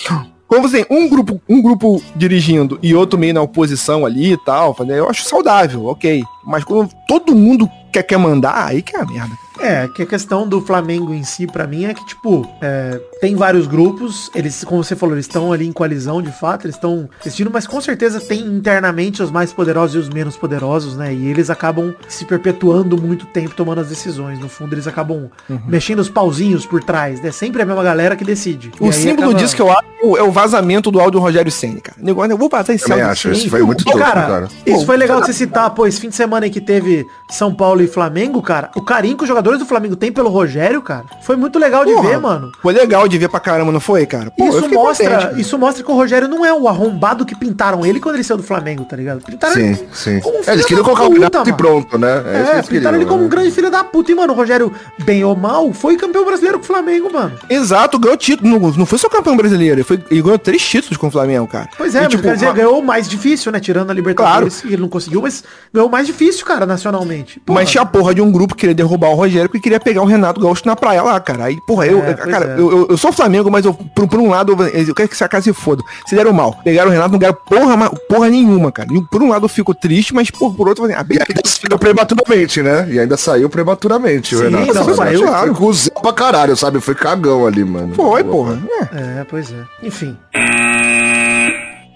quando 0.49 0.63
você 0.63 0.83
tem 0.83 0.97
um 0.97 1.07
grupo, 1.07 1.39
um 1.47 1.61
grupo 1.61 2.01
dirigindo 2.15 2.77
e 2.83 2.93
outro 2.93 3.17
meio 3.17 3.33
na 3.33 3.41
oposição 3.41 4.05
ali 4.05 4.33
e 4.33 4.37
tal, 4.37 4.75
eu 4.89 5.09
acho 5.09 5.23
saudável, 5.23 5.85
ok. 5.85 6.23
Mas 6.45 6.63
quando 6.63 6.89
todo 7.07 7.35
mundo 7.35 7.69
quer, 7.93 8.03
quer 8.03 8.17
mandar, 8.17 8.65
aí 8.65 8.81
que 8.81 8.95
é 8.95 8.99
a 9.01 9.05
merda. 9.05 9.31
É, 9.61 9.87
que 9.89 10.01
a 10.03 10.05
questão 10.05 10.47
do 10.47 10.61
Flamengo 10.61 11.13
em 11.13 11.21
si, 11.21 11.45
pra 11.45 11.67
mim, 11.67 11.83
é 11.83 11.93
que, 11.93 12.03
tipo, 12.05 12.47
é, 12.61 12.97
tem 13.19 13.35
vários 13.35 13.67
grupos, 13.67 14.31
eles, 14.33 14.63
como 14.63 14.81
você 14.81 14.95
falou, 14.95 15.13
eles 15.15 15.25
estão 15.25 15.51
ali 15.51 15.67
em 15.67 15.71
coalizão, 15.73 16.21
de 16.21 16.31
fato, 16.31 16.65
eles 16.65 16.75
estão 16.77 17.09
assistindo, 17.19 17.51
mas 17.51 17.67
com 17.67 17.81
certeza 17.81 18.21
tem 18.21 18.39
internamente 18.39 19.21
os 19.21 19.29
mais 19.29 19.51
poderosos 19.51 19.95
e 19.97 19.99
os 19.99 20.09
menos 20.09 20.37
poderosos, 20.37 20.95
né? 20.95 21.13
E 21.13 21.27
eles 21.27 21.49
acabam 21.49 21.93
se 22.07 22.23
perpetuando 22.23 22.99
muito 22.99 23.25
tempo 23.25 23.53
tomando 23.53 23.81
as 23.81 23.89
decisões. 23.89 24.39
No 24.39 24.47
fundo, 24.47 24.73
eles 24.73 24.87
acabam 24.87 25.29
Uhum. 25.49 25.59
mexendo 25.67 25.99
os 25.99 26.09
pauzinhos 26.09 26.65
por 26.65 26.81
trás, 26.81 27.21
né? 27.21 27.29
Sempre 27.31 27.61
a 27.61 27.65
mesma 27.65 27.83
galera 27.83 28.15
que 28.15 28.23
decide. 28.23 28.71
O 28.79 28.93
símbolo 28.93 29.27
acaba- 29.31 29.39
disso 29.43 29.55
que 29.57 29.61
eu 29.61 29.69
acho 29.69 29.88
é 30.17 30.23
o 30.23 30.31
vazamento 30.31 30.89
do 30.91 30.99
áudio 30.99 31.19
do 31.19 31.19
Rogério 31.19 31.51
Senna, 31.51 31.79
cara. 31.81 31.97
Negócio, 32.01 32.31
eu 32.31 32.37
vou 32.37 32.47
vazar 32.49 32.75
esse 32.75 32.85
Também 32.85 32.99
áudio. 33.01 33.11
acho, 33.11 33.31
isso 33.31 33.49
foi 33.49 33.61
muito 33.63 33.81
Ô, 33.81 33.85
tosco, 33.85 33.99
cara, 33.99 34.21
cara. 34.21 34.47
isso 34.65 34.79
Pô, 34.79 34.85
foi 34.85 34.97
legal 34.97 35.19
de 35.19 35.27
você 35.27 35.33
citar, 35.33 35.69
pô, 35.71 35.85
esse 35.85 35.99
fim 35.99 36.09
de 36.09 36.15
semana 36.15 36.45
aí 36.45 36.49
que 36.49 36.61
teve 36.61 37.05
São 37.29 37.53
Paulo 37.53 37.81
e 37.81 37.87
Flamengo, 37.87 38.41
cara, 38.41 38.69
o 38.75 38.81
carinho 38.81 39.17
que 39.17 39.23
os 39.23 39.27
jogadores 39.27 39.59
do 39.59 39.65
Flamengo 39.65 39.95
têm 39.95 40.11
pelo 40.11 40.29
Rogério, 40.29 40.81
cara, 40.81 41.03
foi 41.23 41.35
muito 41.35 41.59
legal 41.59 41.85
de 41.85 41.93
Porra, 41.93 42.09
ver, 42.09 42.19
mano. 42.19 42.51
Foi 42.61 42.73
legal 42.73 43.07
de 43.07 43.17
ver 43.17 43.29
pra 43.29 43.39
caramba, 43.39 43.71
não 43.71 43.79
foi, 43.79 44.05
cara? 44.05 44.31
Pô, 44.31 44.47
isso 44.47 44.69
mostra, 44.69 45.09
contente, 45.21 45.41
isso 45.41 45.57
mostra 45.57 45.83
que 45.83 45.91
o 45.91 45.95
Rogério 45.95 46.27
não 46.27 46.45
é 46.45 46.53
o 46.53 46.67
arrombado 46.67 47.25
que 47.25 47.35
pintaram 47.35 47.85
ele 47.85 47.99
quando 47.99 48.15
ele 48.15 48.23
saiu 48.23 48.37
do 48.37 48.43
Flamengo, 48.43 48.85
tá 48.85 48.95
ligado? 48.95 49.21
Pintaram 49.21 49.53
Sim, 49.53 49.67
ele 49.67 49.87
sim. 49.91 50.19
como 50.21 50.37
um 50.37 50.39
É, 50.39 50.43
filho 50.43 50.53
eles 50.55 50.65
queriam 50.65 50.83
da 50.83 50.93
colocar 50.93 51.03
o 51.07 51.29
puta, 51.29 51.49
e 51.49 51.53
pronto, 51.53 51.97
né? 51.97 52.07
É, 52.25 52.53
eles 52.55 52.67
pintaram 52.67 52.67
queriam, 52.67 52.95
ele 52.95 53.05
como 53.05 53.19
né? 53.21 53.25
um 53.25 53.29
grande 53.29 53.51
filho 53.51 53.69
da 53.69 53.83
puta. 53.83 54.11
E, 54.11 54.15
mano, 54.15 54.33
o 54.33 54.35
Rogério, 54.35 54.71
bem 55.03 55.23
ou 55.23 55.35
mal, 55.35 55.71
foi 55.73 55.97
campeão 55.97 56.25
brasileiro 56.25 56.57
com 56.59 56.63
o 56.63 56.67
Flamengo, 56.67 57.11
mano. 57.11 57.33
Exato, 57.49 57.99
ganhou 57.99 58.17
título. 58.17 58.49
Não, 58.49 58.59
não 58.71 58.85
foi 58.85 58.97
só 58.97 59.09
campeão 59.09 59.35
brasileiro, 59.35 59.75
ele, 59.75 59.83
foi, 59.89 60.03
ele 60.11 60.21
ganhou 60.21 60.39
três 60.39 60.61
títulos 60.61 60.97
com 60.97 61.07
o 61.07 61.11
Flamengo, 61.11 61.47
cara. 61.47 61.67
Pois 61.77 61.93
é, 61.95 61.99
E, 61.99 62.01
mas 62.03 62.09
tipo, 62.11 62.23
quer 62.23 62.33
dizer, 62.35 62.45
uma- 62.47 62.53
ganhou 62.53 62.79
o 62.79 62.83
mais 62.85 63.07
difícil, 63.09 63.51
né? 63.51 63.59
Tirando 63.59 63.89
a 63.91 63.93
Libertadores, 63.93 64.63
e 64.63 64.67
ele 64.67 64.77
não 64.81 64.89
conseguiu, 64.89 65.21
mas 65.21 65.43
ganhou 65.73 65.87
o 65.89 65.91
mais 65.91 66.07
difícil, 66.07 66.45
cara, 66.45 66.65
nacionalmente. 66.65 67.39
Porra. 67.41 67.59
Mas 67.59 67.69
tinha 67.69 67.81
a 67.81 67.85
porra 67.85 68.13
de 68.15 68.21
um 68.21 68.31
grupo 68.31 68.53
que 68.55 68.61
queria 68.61 68.75
derrubar 68.75 69.09
o 69.09 69.15
Rogério 69.15 69.49
porque 69.49 69.59
queria 69.63 69.79
pegar 69.79 70.01
o 70.01 70.05
Renato 70.05 70.39
Gaúcho 70.39 70.63
na 70.65 70.75
praia 70.75 71.01
lá, 71.03 71.19
cara. 71.19 71.45
Aí, 71.45 71.57
porra, 71.67 71.85
eu, 71.87 71.99
É, 72.03 72.13
pois 72.13 72.31
cara, 72.31 72.45
é. 72.57 72.59
eu, 72.59 72.71
eu, 72.71 72.87
eu 72.91 72.97
sou 72.97 73.11
Flamengo, 73.11 73.49
mas 73.51 73.65
eu, 73.65 73.73
por, 73.73 74.07
por 74.07 74.19
um 74.19 74.29
lado, 74.29 74.51
eu, 74.53 74.67
eu 74.87 74.95
quero 74.95 75.09
que 75.09 75.15
essa 75.15 75.27
casa 75.27 75.43
se 75.45 75.53
foda. 75.53 75.83
Se 76.07 76.15
deram 76.15 76.31
mal. 76.33 76.59
Pegaram 76.63 76.89
o 76.89 76.93
Renato, 76.93 77.11
não 77.11 77.19
ganharam 77.19 77.37
porra, 77.47 77.89
porra 78.07 78.29
nenhuma, 78.29 78.71
cara. 78.71 78.87
E 78.93 79.01
por 79.09 79.21
um 79.23 79.29
lado 79.29 79.45
eu 79.45 79.49
fico 79.49 79.73
triste, 79.73 80.13
mas 80.13 80.29
por, 80.29 80.53
por 80.53 80.67
outro, 80.67 80.85
eu 80.85 80.89
falei, 80.89 81.01
ah, 81.01 81.05
E 81.09 81.33
bem, 81.33 81.43
saiu 81.45 81.77
prematuramente, 81.79 82.61
né? 82.61 82.87
E 82.91 82.99
ainda 82.99 83.17
saiu 83.17 83.49
prematuramente, 83.49 84.35
Sim, 84.35 84.41
o 84.41 84.43
Renato. 84.45 84.73
não, 84.73 84.95
saiu, 84.95 85.19
Foi 85.19 85.27
claro. 85.27 85.53
cuzão 85.55 85.93
pra 86.01 86.13
caralho, 86.13 86.55
sabe? 86.55 86.79
Foi 86.79 86.95
cagão 86.95 87.45
ali, 87.45 87.63
mano. 87.63 87.93
foi, 87.95 88.23
porra. 88.23 88.59
É. 88.93 89.19
É, 89.21 89.25
pois 89.29 89.51
é. 89.51 89.63
Enfim. 89.81 90.17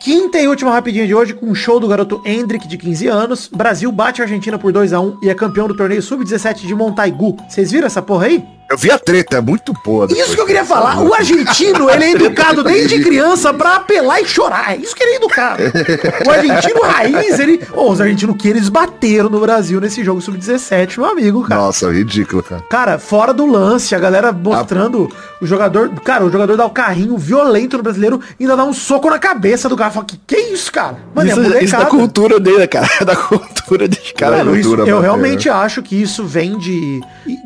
Quinta 0.04 0.38
e 0.38 0.48
última 0.48 0.72
rapidinha 0.72 1.08
de 1.08 1.16
hoje 1.16 1.34
com 1.34 1.46
um 1.46 1.56
show 1.56 1.80
do 1.80 1.88
garoto 1.88 2.22
Hendrick, 2.26 2.68
de 2.68 2.78
15 2.78 3.08
anos. 3.08 3.48
Brasil 3.48 3.90
bate 3.92 4.22
a 4.22 4.26
Argentina 4.26 4.60
por 4.60 4.74
2 4.74 4.92
a 4.92 5.00
1 5.00 5.20
e 5.24 5.30
é 5.30 5.34
campeão 5.34 5.68
do 5.68 5.76
torneio 5.76 6.02
Sub-17 6.02 6.68
de 6.68 6.76
Montaigu. 6.76 7.38
Vocês 7.48 7.72
viram 7.72 7.88
essa 7.88 8.02
porra 8.02 8.26
aí? 8.26 8.44
Eu 8.70 8.78
vi 8.78 8.90
a 8.92 8.98
treta, 8.98 9.38
é 9.38 9.42
muito 9.42 9.74
boa. 9.86 10.08
Isso 10.10 10.34
que 10.36 10.42
eu 10.42 10.46
queria 10.46 10.66
falar. 10.66 11.00
O 11.02 11.14
argentino, 11.14 11.90
ele 11.90 12.04
é 12.06 12.12
educado 12.14 12.64
desde 12.64 13.04
criança 13.04 13.54
pra 13.54 13.76
apelar 13.76 14.22
e 14.22 14.26
chorar. 14.26 14.74
É 14.74 14.78
isso 14.78 14.96
que 14.96 15.04
ele 15.04 15.14
é 15.14 15.16
educado. 15.18 15.64
O 16.26 16.32
argentino 16.32 16.82
raiz, 16.82 17.40
ele... 17.40 17.62
Ô, 17.74 17.92
os 17.92 18.02
argentinos 18.02 18.36
que 18.38 18.48
eles 18.48 18.70
bateram 18.70 19.30
no 19.30 19.40
Brasil 19.40 19.80
nesse 19.80 20.04
jogo 20.04 20.22
Sub-17, 20.22 20.98
meu 20.98 21.10
amigo, 21.10 21.44
cara. 21.44 21.62
Nossa, 21.62 21.92
ridículo, 21.92 22.42
cara. 22.42 22.62
Cara, 22.70 23.00
fora 23.00 23.34
do 23.34 23.46
lance, 23.46 23.94
a 23.94 24.00
galera 24.00 24.32
mostrando 24.32 25.10
o 25.42 25.46
jogador. 25.46 25.90
Cara, 26.04 26.26
o 26.26 26.32
jogador 26.32 26.58
dá 26.58 26.66
o 26.66 26.70
carrinho 26.72 27.18
violento 27.18 27.78
no 27.78 27.84
brasileiro 27.84 28.20
e 28.40 28.44
ainda 28.44 28.56
dá 28.58 28.64
um 28.64 28.74
soco 28.74 29.10
na 29.10 29.20
cabeça 29.20 29.70
do 29.70 29.76
cara. 29.78 29.92
Fala, 29.92 30.06
que 30.06 30.18
que 30.26 30.36
é 30.36 30.52
isso, 30.54 30.72
cara? 30.72 30.98
Mano, 31.14 31.30
Isso, 31.30 31.54
é 31.54 31.64
isso 31.64 31.78
da 31.78 31.86
cultura 31.86 32.40
dele, 32.40 32.68
cara. 32.68 32.88
Da 33.04 33.16
cultura 33.16 33.88
dos 33.88 34.12
caras. 34.14 34.40
Mano, 34.40 34.56
isso- 34.56 34.70
cultura 34.70 34.90
eu 34.90 35.00
realmente 35.02 35.50
acho 35.50 35.82
que 35.82 36.02
isso 36.02 36.26
vem 36.26 36.58
de 36.58 37.02
e- 37.28 37.38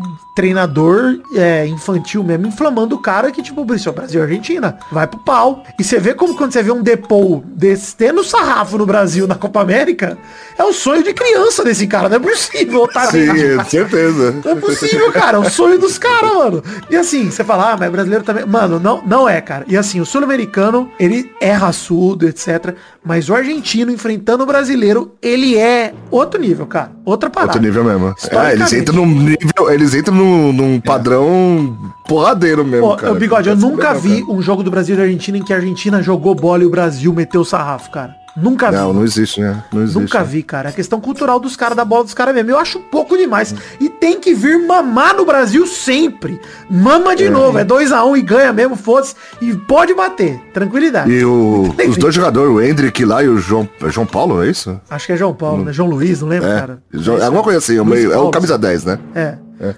é, 1.36 1.67
infantil 1.67 2.24
mesmo, 2.24 2.48
inflamando 2.48 2.96
o 2.96 3.00
cara 3.00 3.32
que, 3.32 3.41
tipo, 3.41 3.65
isso 3.74 3.89
é 3.89 3.91
o 3.91 3.96
Brasil 3.96 4.22
e 4.22 4.24
Argentina, 4.24 4.78
vai 4.91 5.08
pro 5.08 5.20
pau. 5.20 5.63
E 5.80 5.84
você 5.84 6.00
vê 6.00 6.13
como 6.13 6.36
quando 6.36 6.52
você 6.52 6.63
vê 6.63 6.72
um 6.72 6.82
Depou 6.82 7.43
descendo 7.46 8.24
sarrafo 8.24 8.78
no 8.78 8.86
Brasil 8.86 9.28
na 9.28 9.36
Copa 9.36 9.62
América, 9.62 10.17
é 10.58 10.63
o 10.63 10.74
sonho 10.74 11.04
de 11.04 11.13
criança 11.13 11.63
desse 11.63 11.88
cara, 11.88 12.10
não 12.10 12.17
é 12.17 12.20
possível, 12.20 12.84
otário. 12.84 13.12
Sim, 13.12 13.63
certeza. 13.70 14.36
Não 14.43 14.52
é 14.52 14.56
possível, 14.56 15.12
cara. 15.12 15.38
É 15.38 15.39
o 15.39 15.50
sonho 15.50 15.80
dos 15.80 15.98
caras, 15.98 16.34
mano. 16.34 16.63
E 16.89 16.96
assim, 16.96 17.30
você 17.30 17.43
fala, 17.43 17.74
ah, 17.74 17.78
mas 17.78 17.91
brasileiro 17.91 18.24
também. 18.24 18.46
Mano, 18.46 18.80
não, 18.80 19.04
não 19.06 19.30
é, 19.30 19.39
cara. 19.41 19.65
E 19.67 19.78
assim, 19.78 20.00
o 20.00 20.06
sul-americano, 20.06 20.89
ele 21.00 21.32
é 21.39 21.52
raçudo, 21.52 22.28
etc. 22.28 22.76
Mas 23.04 23.30
o 23.30 23.36
argentino 23.36 23.91
enfrentando 23.91 24.43
o 24.43 24.46
brasileiro, 24.46 25.15
ele 25.22 25.58
é 25.58 25.93
outro 26.10 26.39
nível, 26.39 26.65
cara. 26.65 26.91
Outra 27.06 27.30
parada. 27.30 27.54
Outro 27.54 27.62
nível 27.62 27.84
mesmo. 27.84 28.15
É, 28.32 28.54
eles 28.54 28.74
entram 28.74 28.96
num 28.96 29.06
nível, 29.06 29.72
eles 29.72 29.93
entram 29.93 30.15
num, 30.15 30.52
num 30.52 30.80
padrão 30.97 31.77
porradeiro 32.07 32.65
mesmo, 32.65 32.88
Ô, 32.88 32.95
cara. 32.95 33.13
Bigode, 33.13 33.49
eu 33.49 33.55
nunca 33.55 33.89
legal, 33.93 33.99
vi 34.01 34.21
cara. 34.21 34.31
um 34.31 34.41
jogo 34.41 34.63
do 34.63 34.71
Brasil 34.71 34.95
e 34.95 34.97
da 34.97 35.03
Argentina 35.03 35.38
em 35.38 35.43
que 35.43 35.53
a 35.53 35.57
Argentina 35.57 36.01
jogou 36.01 36.33
bola 36.36 36.63
e 36.63 36.65
o 36.65 36.69
Brasil 36.69 37.13
meteu 37.13 37.41
o 37.41 37.45
sarrafo, 37.45 37.89
cara. 37.91 38.15
Nunca 38.39 38.69
vi. 38.69 38.77
Não, 38.77 38.93
não 38.93 39.03
existe, 39.03 39.41
né? 39.41 39.63
Não 39.73 39.81
existe. 39.81 39.99
Nunca 39.99 40.23
vi, 40.23 40.43
cara. 40.43 40.69
É 40.69 40.71
questão 40.71 41.01
cultural 41.01 41.39
dos 41.39 41.55
caras, 41.55 41.75
da 41.75 41.83
bola 41.83 42.03
dos 42.03 42.13
caras 42.13 42.36
mesmo. 42.36 42.51
Eu 42.51 42.60
acho 42.60 42.79
pouco 42.79 43.17
demais. 43.17 43.53
E 43.79 43.89
tem 43.89 44.19
que 44.19 44.36
vir 44.36 44.60
mamar 44.67 45.15
no 45.15 45.25
Brasil 45.25 45.65
sempre. 45.65 46.39
Mama 46.69 47.15
de 47.15 47.31
novo. 47.31 47.57
É 47.57 47.65
2x1 47.65 48.15
e 48.15 48.21
ganha 48.21 48.53
mesmo, 48.53 48.75
foda-se. 48.75 49.15
E 49.41 49.55
pode 49.55 49.95
bater. 49.95 50.39
Tranquilidade. 50.53 51.12
E 51.12 51.25
o, 51.25 51.73
os 51.89 51.97
dois 51.97 52.13
jogadores, 52.13 52.51
o 52.53 52.62
Hendrick 52.62 53.03
lá 53.05 53.23
e 53.23 53.27
o 53.27 53.39
João, 53.39 53.67
é 53.81 53.89
João 53.89 54.05
Paulo, 54.05 54.43
é 54.43 54.49
isso? 54.51 54.79
Acho 54.88 55.07
que 55.07 55.13
é 55.13 55.17
João 55.17 55.33
Paulo, 55.33 55.65
né? 55.65 55.73
João 55.73 55.89
Luiz, 55.89 56.21
não 56.21 56.27
lembro, 56.27 56.47
É. 56.47 56.60
cara. 56.60 56.79
É 56.93 57.19
é 57.19 57.23
alguma 57.25 57.41
coisa 57.41 57.57
assim, 57.57 57.75
é 57.77 57.81
o, 57.81 57.83
Luiz 57.86 58.05
é 58.05 58.31
camisa 58.31 58.55
10, 58.55 58.86
né? 58.86 58.99
É. 59.15 59.33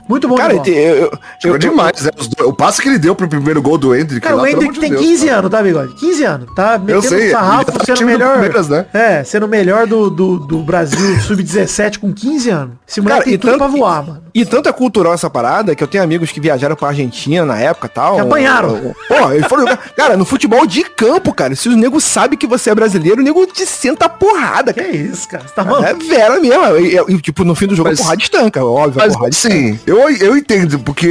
Muito 0.08 0.28
bom 0.28 0.36
Cara, 0.36 0.60
de 0.60 0.72
eu, 0.72 0.96
eu, 0.96 1.12
Jogou 1.42 1.56
eu- 1.56 1.60
demais, 1.60 2.02
né? 2.04 2.12
Os 2.18 2.30
o 2.46 2.54
passe 2.54 2.82
que 2.82 2.90
ele 2.90 2.98
deu 3.00 3.16
pro 3.16 3.28
primeiro 3.28 3.62
gol 3.62 3.78
do 3.78 3.96
Hendrick 3.96 4.22
Cara, 4.22 4.36
lá, 4.36 4.44
o 4.44 4.48
Hendrick 4.48 4.80
tem 4.80 4.90
Deus, 4.92 5.02
15 5.02 5.26
cara. 5.28 5.40
anos, 5.40 5.52
tá, 5.52 5.64
Bigode? 5.64 5.96
15 5.96 6.24
anos. 6.24 6.56
Tá 6.56 6.78
metendo 6.78 7.02
sei, 7.04 7.22
ele 7.24 7.32
sarrafo, 7.32 7.72
tá 7.72 7.86
sendo 7.86 8.06
melhor. 8.06 8.38
Né? 8.70 8.86
É, 8.94 9.24
sendo 9.24 9.46
o 9.46 9.50
melhor 9.50 9.88
do, 9.88 10.10
do, 10.10 10.40
do 10.40 10.58
Brasil 10.60 11.00
sub-17 11.22 12.00
com 12.00 12.14
15 12.14 12.50
anos. 12.50 12.74
Esse 12.88 13.00
moleque 13.02 13.20
Cara, 13.20 13.26
tem 13.26 13.34
e 13.34 13.38
tudo 13.38 13.52
tanto- 13.52 13.58
pra 13.60 13.68
voar, 13.68 14.06
mano. 14.06 14.24
E 14.34 14.46
tanto 14.46 14.70
é 14.70 14.72
cultural 14.72 15.14
essa 15.14 15.30
parada 15.30 15.74
que 15.76 15.84
eu 15.84 15.88
tenho 15.88 16.04
amigos 16.04 16.32
que 16.32 16.40
viajaram 16.40 16.76
pra 16.76 16.90
Argentina 16.90 17.44
na 17.46 17.58
época 17.60 17.88
e 17.88 17.90
tal. 17.90 18.16
Que 18.16 18.22
apanharam. 18.22 18.96
Pô, 19.08 19.32
eles 19.32 19.48
foram 19.48 19.64
jogar. 19.64 19.78
Cara, 19.98 20.16
no 20.16 20.24
futebol 20.24 20.66
de 20.68 20.84
campo, 20.84 21.34
cara, 21.34 21.56
se 21.56 21.68
o 21.68 21.76
nego 21.76 22.00
sabe 22.00 22.38
que 22.38 22.46
você 22.48 22.70
é 22.70 22.76
brasileiro, 22.76 23.22
o 23.22 23.24
nego 23.24 23.46
te 23.48 23.66
senta 23.66 24.06
a 24.06 24.10
porrada, 24.10 24.72
Que 24.72 24.82
cara. 24.82 24.96
isso, 24.96 25.28
cara? 25.28 25.44
Você 25.48 25.54
tá 25.54 25.64
maluco? 25.66 25.84
É 25.84 25.94
vera 25.94 26.40
mesmo. 26.40 26.78
E, 26.78 26.96
e, 26.96 27.16
e, 27.16 27.22
tipo, 27.22 27.44
no 27.44 27.56
fim 27.56 27.68
do 27.68 27.76
jogo 27.76 27.90
Mas- 27.90 28.00
a 28.00 28.04
porrada 28.04 28.22
estanca, 28.22 28.64
óbvio, 28.64 29.02
a 29.02 29.06
Mas 29.06 29.16
porrada 29.16 29.36
sim, 29.36 29.69
eu, 29.86 30.10
eu 30.10 30.38
entendo, 30.38 30.80
porque 30.80 31.08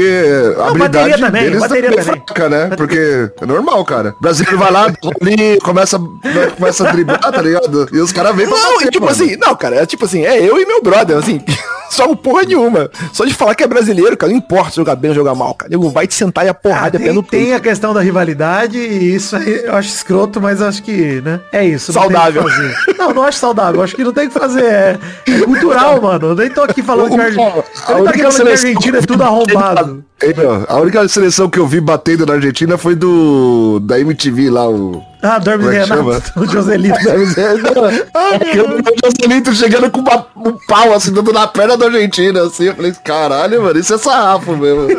a 0.56 0.58
Não, 0.58 0.66
habilidade 0.68 0.92
bateria 1.10 1.18
também, 1.26 1.42
deles 1.44 1.60
bateria 1.60 1.86
é 1.88 1.90
bem 1.90 1.98
também. 2.04 2.22
fraca, 2.26 2.48
né? 2.48 2.70
Porque 2.76 3.30
é 3.40 3.46
normal, 3.46 3.84
cara. 3.84 4.14
O 4.18 4.22
brasileiro 4.22 4.58
vai 4.58 4.70
lá, 4.72 4.86
ali, 5.20 5.58
começa, 5.62 5.98
começa 6.56 6.88
a 6.88 6.92
driblar, 6.92 7.18
tá 7.20 7.42
ligado? 7.42 7.88
E 7.92 7.98
os 7.98 8.12
caras 8.12 8.34
vêm 8.36 8.46
pra 8.48 8.56
Não, 8.56 8.72
bater, 8.74 8.86
e 8.86 8.90
tipo 8.90 9.04
mano. 9.06 9.16
assim, 9.16 9.36
não, 9.36 9.54
cara, 9.56 9.76
é 9.76 9.86
tipo 9.86 10.04
assim, 10.04 10.24
é 10.24 10.40
eu 10.40 10.58
e 10.60 10.66
meu 10.66 10.82
brother, 10.82 11.16
assim, 11.16 11.40
só 11.90 12.14
porra 12.14 12.42
nenhuma. 12.44 12.90
Só 13.12 13.24
de 13.24 13.34
falar 13.34 13.54
que 13.54 13.62
é 13.62 13.66
brasileiro, 13.66 14.16
cara, 14.16 14.30
não 14.32 14.38
importa 14.38 14.70
se 14.70 14.76
jogar 14.76 14.94
bem 14.96 15.10
ou 15.10 15.14
jogar 15.14 15.34
mal, 15.34 15.54
cara. 15.54 15.70
Nego 15.70 15.90
vai 15.90 16.06
te 16.06 16.14
sentar 16.14 16.44
e 16.44 16.48
a 16.48 16.52
Ah, 16.52 16.54
porrada 16.54 16.96
é 16.96 16.98
pé 16.98 17.06
tem, 17.06 17.14
no 17.14 17.22
tem 17.22 17.54
a 17.54 17.60
questão 17.60 17.92
da 17.94 18.00
rivalidade 18.00 18.78
e 18.78 19.14
isso 19.14 19.36
aí 19.36 19.64
eu 19.64 19.74
acho 19.74 19.88
escroto, 19.88 20.40
mas 20.40 20.60
acho 20.62 20.82
que, 20.82 21.20
né? 21.22 21.40
É 21.52 21.64
isso. 21.64 21.92
não 21.92 22.02
tem 22.08 22.08
o 22.08 22.10
que 22.10 22.16
Saudável. 22.16 22.42
fazer. 22.42 22.76
Não, 22.98 23.14
não 23.14 23.22
acho 23.24 23.38
saudável. 23.38 23.82
Acho 23.82 23.94
que 23.96 24.04
não 24.04 24.12
tem 24.12 24.26
o 24.26 24.30
que 24.30 24.38
fazer. 24.38 24.64
É, 24.64 24.98
é 25.28 25.38
cultural, 25.40 26.00
mano. 26.00 26.28
Eu 26.28 26.34
nem 26.34 26.50
tô 26.50 26.62
aqui 26.62 26.82
falando 26.82 27.10
que 27.14 27.20
a 27.20 27.24
Argentina, 27.24 27.64
A 27.86 27.92
eu 27.92 28.44
nem 28.44 28.47
tô 28.56 28.64
aqui 28.64 28.72
única 28.72 28.74
falando 28.74 28.88
que 28.88 28.88
a 28.88 28.88
seleção 28.88 28.92
Argentina 28.92 28.98
é 28.98 29.02
tudo 29.02 29.22
arrombado. 29.22 30.04
Ei, 30.20 30.34
meu, 30.34 30.64
a 30.68 30.76
única 30.80 31.06
seleção 31.08 31.48
que 31.48 31.58
eu 31.58 31.66
vi 31.66 31.80
batendo 31.80 32.26
na 32.26 32.34
Argentina 32.34 32.76
foi 32.76 32.94
do 32.96 33.78
da 33.80 34.00
MTV 34.00 34.50
lá, 34.50 34.68
o. 34.68 35.00
Ah, 35.22 35.38
Dormes 35.38 35.66
Como 35.66 35.78
é 35.78 35.84
Renato, 35.84 36.32
o 36.40 36.46
Joselito. 36.46 36.96
Aquele 36.98 37.26
Joselito 39.04 39.54
chegando 39.54 39.90
com 39.90 40.00
uma- 40.00 40.26
um 40.36 40.52
pau 40.66 40.92
assim, 40.94 41.12
dando 41.12 41.32
na 41.32 41.46
perna 41.46 41.76
da 41.76 41.86
Argentina, 41.86 42.42
assim. 42.42 42.64
Eu 42.64 42.74
falei, 42.74 42.92
caralho, 43.04 43.62
mano, 43.62 43.78
isso 43.78 43.94
é 43.94 43.98
sarrafo 43.98 44.56
mesmo. 44.56 44.88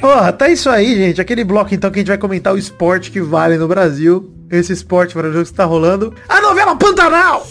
Porra, 0.00 0.32
tá 0.32 0.48
isso 0.48 0.68
aí, 0.70 0.94
gente. 0.96 1.20
Aquele 1.20 1.44
bloco 1.44 1.74
então 1.74 1.90
que 1.90 1.98
a 1.98 2.00
gente 2.00 2.08
vai 2.08 2.18
comentar 2.18 2.54
o 2.54 2.58
esporte 2.58 3.10
que 3.10 3.20
vale 3.20 3.56
no 3.56 3.68
Brasil. 3.68 4.30
Esse 4.50 4.72
esporte 4.72 5.16
maravilhoso 5.16 5.50
que 5.50 5.56
tá 5.56 5.64
rolando. 5.64 6.14
A 6.28 6.40
novela 6.40 6.76
Pantanal! 6.76 7.46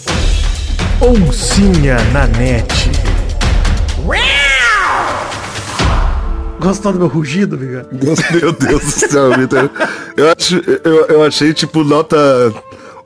Oncinha 1.00 1.96
na 2.12 2.26
net. 2.26 2.90
Gostou 6.58 6.92
do 6.92 6.98
meu 6.98 7.08
rugido, 7.08 7.56
Viga? 7.56 7.86
Meu 8.32 8.52
Deus 8.52 8.82
do 8.82 8.90
céu, 8.90 9.30
Vitor. 9.38 9.70
Eu, 10.16 10.32
acho, 10.32 10.56
eu, 10.84 11.06
eu 11.06 11.22
achei, 11.22 11.52
tipo, 11.52 11.84
nota 11.84 12.16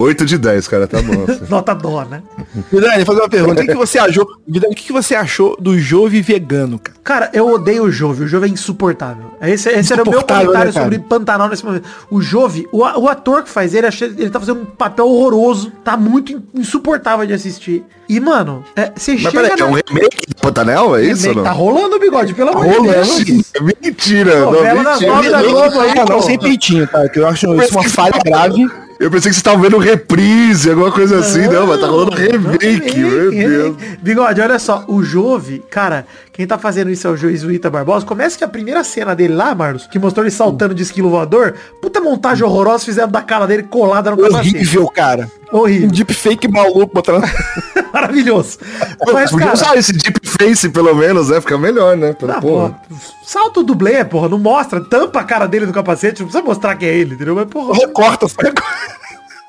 8 0.01 0.25
de 0.25 0.39
10, 0.39 0.67
cara, 0.67 0.87
tá 0.87 1.03
bom. 1.03 1.27
Nota 1.51 1.75
dó, 1.75 2.03
né? 2.05 2.23
Vidani, 2.73 3.05
fazer 3.05 3.21
uma 3.21 3.29
pergunta. 3.29 3.61
O 3.61 3.67
que, 3.67 3.73
que 3.73 3.77
você 3.77 3.99
achou? 3.99 4.27
O 4.49 4.53
que, 4.75 4.75
que 4.87 4.93
você 4.93 5.15
achou 5.15 5.55
do 5.61 5.79
Jove 5.79 6.23
vegano, 6.23 6.79
cara? 6.79 6.99
Cara, 7.05 7.31
eu 7.35 7.47
odeio 7.47 7.85
o 7.85 7.91
Jove. 7.93 8.25
O 8.25 8.29
Jove 8.29 8.47
é 8.47 8.51
insuportável. 8.51 9.35
Esse, 9.43 9.69
esse 9.69 9.93
era 9.93 10.03
o 10.03 10.07
meu 10.07 10.15
Insuportável, 10.15 10.47
comentário 10.47 10.73
né, 10.75 10.81
sobre 10.83 10.99
Pantanal 11.01 11.49
nesse 11.51 11.65
momento. 11.65 11.87
O 12.11 12.23
Jove, 12.23 12.67
o, 12.73 12.79
o 12.79 13.09
ator 13.09 13.43
que 13.43 13.51
faz 13.51 13.75
ele, 13.75 13.87
ele 14.17 14.31
tá 14.31 14.41
fazendo 14.41 14.63
um 14.63 14.65
papel 14.65 15.07
horroroso. 15.07 15.71
Tá 15.85 15.97
muito 15.99 16.33
in- 16.33 16.43
insuportável 16.55 17.27
de 17.27 17.35
assistir. 17.35 17.85
E, 18.11 18.19
mano, 18.19 18.65
é, 18.75 18.91
você 18.93 19.13
Mas 19.13 19.21
chega 19.21 19.41
peraí, 19.41 19.61
é 19.61 19.65
um 19.65 19.73
remake 19.73 20.27
do 20.27 20.35
Pantanel, 20.43 20.97
é 20.97 21.05
isso? 21.05 21.29
ou 21.29 21.35
não? 21.37 21.45
Tá 21.45 21.53
rolando 21.53 21.95
o 21.95 22.01
bigode, 22.01 22.35
pelo 22.35 22.51
amor 22.51 22.65
de. 22.65 22.93
Deus. 22.93 23.53
É 23.55 23.61
mentira, 23.61 24.41
não, 24.41 24.51
mentira. 24.51 25.31
da 25.31 25.43
Globo 25.45 25.79
aí, 25.79 25.95
Canal 25.95 26.19
pô. 26.19 26.23
sem 26.23 26.37
peitinho, 26.37 26.89
tá? 26.89 27.09
Que 27.09 27.21
eu 27.21 27.29
acho 27.29 27.55
isso 27.63 27.73
uma 27.73 27.89
falha 27.89 28.21
grave. 28.25 28.69
Eu 28.99 29.13
pensei 29.13 29.31
que 29.31 29.37
você 29.37 29.43
tava 29.45 29.63
vendo 29.63 29.79
reprise, 29.79 30.71
alguma 30.71 30.91
coisa 30.91 31.21
assim, 31.21 31.47
não, 31.47 31.69
mas 31.69 31.81
tá 31.81 31.87
rolando 31.87 32.17
remake, 32.17 32.99
meu 32.99 33.31
Deus. 33.31 33.77
Bigode, 34.03 34.41
olha 34.41 34.59
só, 34.59 34.85
o 34.89 35.05
Jove, 35.05 35.63
cara, 35.71 36.05
quem 36.41 36.47
tá 36.47 36.57
fazendo 36.57 36.91
isso 36.91 37.07
é 37.07 37.11
o 37.11 37.17
juiz 37.19 37.43
Ita 37.43 37.69
Barbosa. 37.69 38.07
Começa 38.07 38.39
que 38.39 38.43
a 38.43 38.49
primeira 38.49 38.83
cena 38.83 39.15
dele 39.15 39.35
lá, 39.35 39.55
Marlos, 39.55 39.87
que 39.87 39.99
mostrou 39.99 40.25
ele 40.25 40.31
saltando 40.31 40.75
de 40.75 40.83
esquilo 40.83 41.11
voador, 41.11 41.55
puta 41.83 42.01
montagem 42.01 42.43
horrorosa, 42.43 42.83
fizeram 42.83 43.11
da 43.11 43.21
cara 43.21 43.47
dele 43.47 43.65
colada 43.65 44.11
no 44.11 44.17
capacete. 44.17 44.57
Horrível, 44.57 44.89
cara. 44.89 45.31
Um 45.53 45.59
Horrível. 45.59 45.91
deepfake 45.91 46.49
maluco 46.49 46.95
botando. 46.95 47.25
Maravilhoso. 47.93 48.57
Mas, 49.13 49.31
cara, 49.31 49.53
usar 49.53 49.77
esse 49.77 49.93
deep 49.93 50.19
face, 50.25 50.71
pelo 50.71 50.95
menos, 50.95 51.29
né? 51.29 51.43
Fica 51.43 51.59
melhor, 51.59 51.95
né? 51.95 52.15
Pelo, 52.15 52.33
ah, 52.33 52.41
porra. 52.41 52.69
porra, 52.71 53.01
salta 53.23 53.61
o 53.61 53.63
dublê, 53.63 54.03
porra, 54.03 54.31
não 54.31 54.39
mostra, 54.39 54.81
tampa 54.81 55.21
a 55.21 55.25
cara 55.25 55.47
dele 55.47 55.67
no 55.67 55.75
capacete, 55.75 56.23
não 56.23 56.29
precisa 56.29 56.43
mostrar 56.43 56.75
que 56.75 56.87
é 56.87 56.95
ele, 56.97 57.17
entendeu? 57.17 57.35
Mas, 57.35 57.49
porra, 57.49 57.75
Recorta, 57.75 58.27
sabe? 58.29 58.55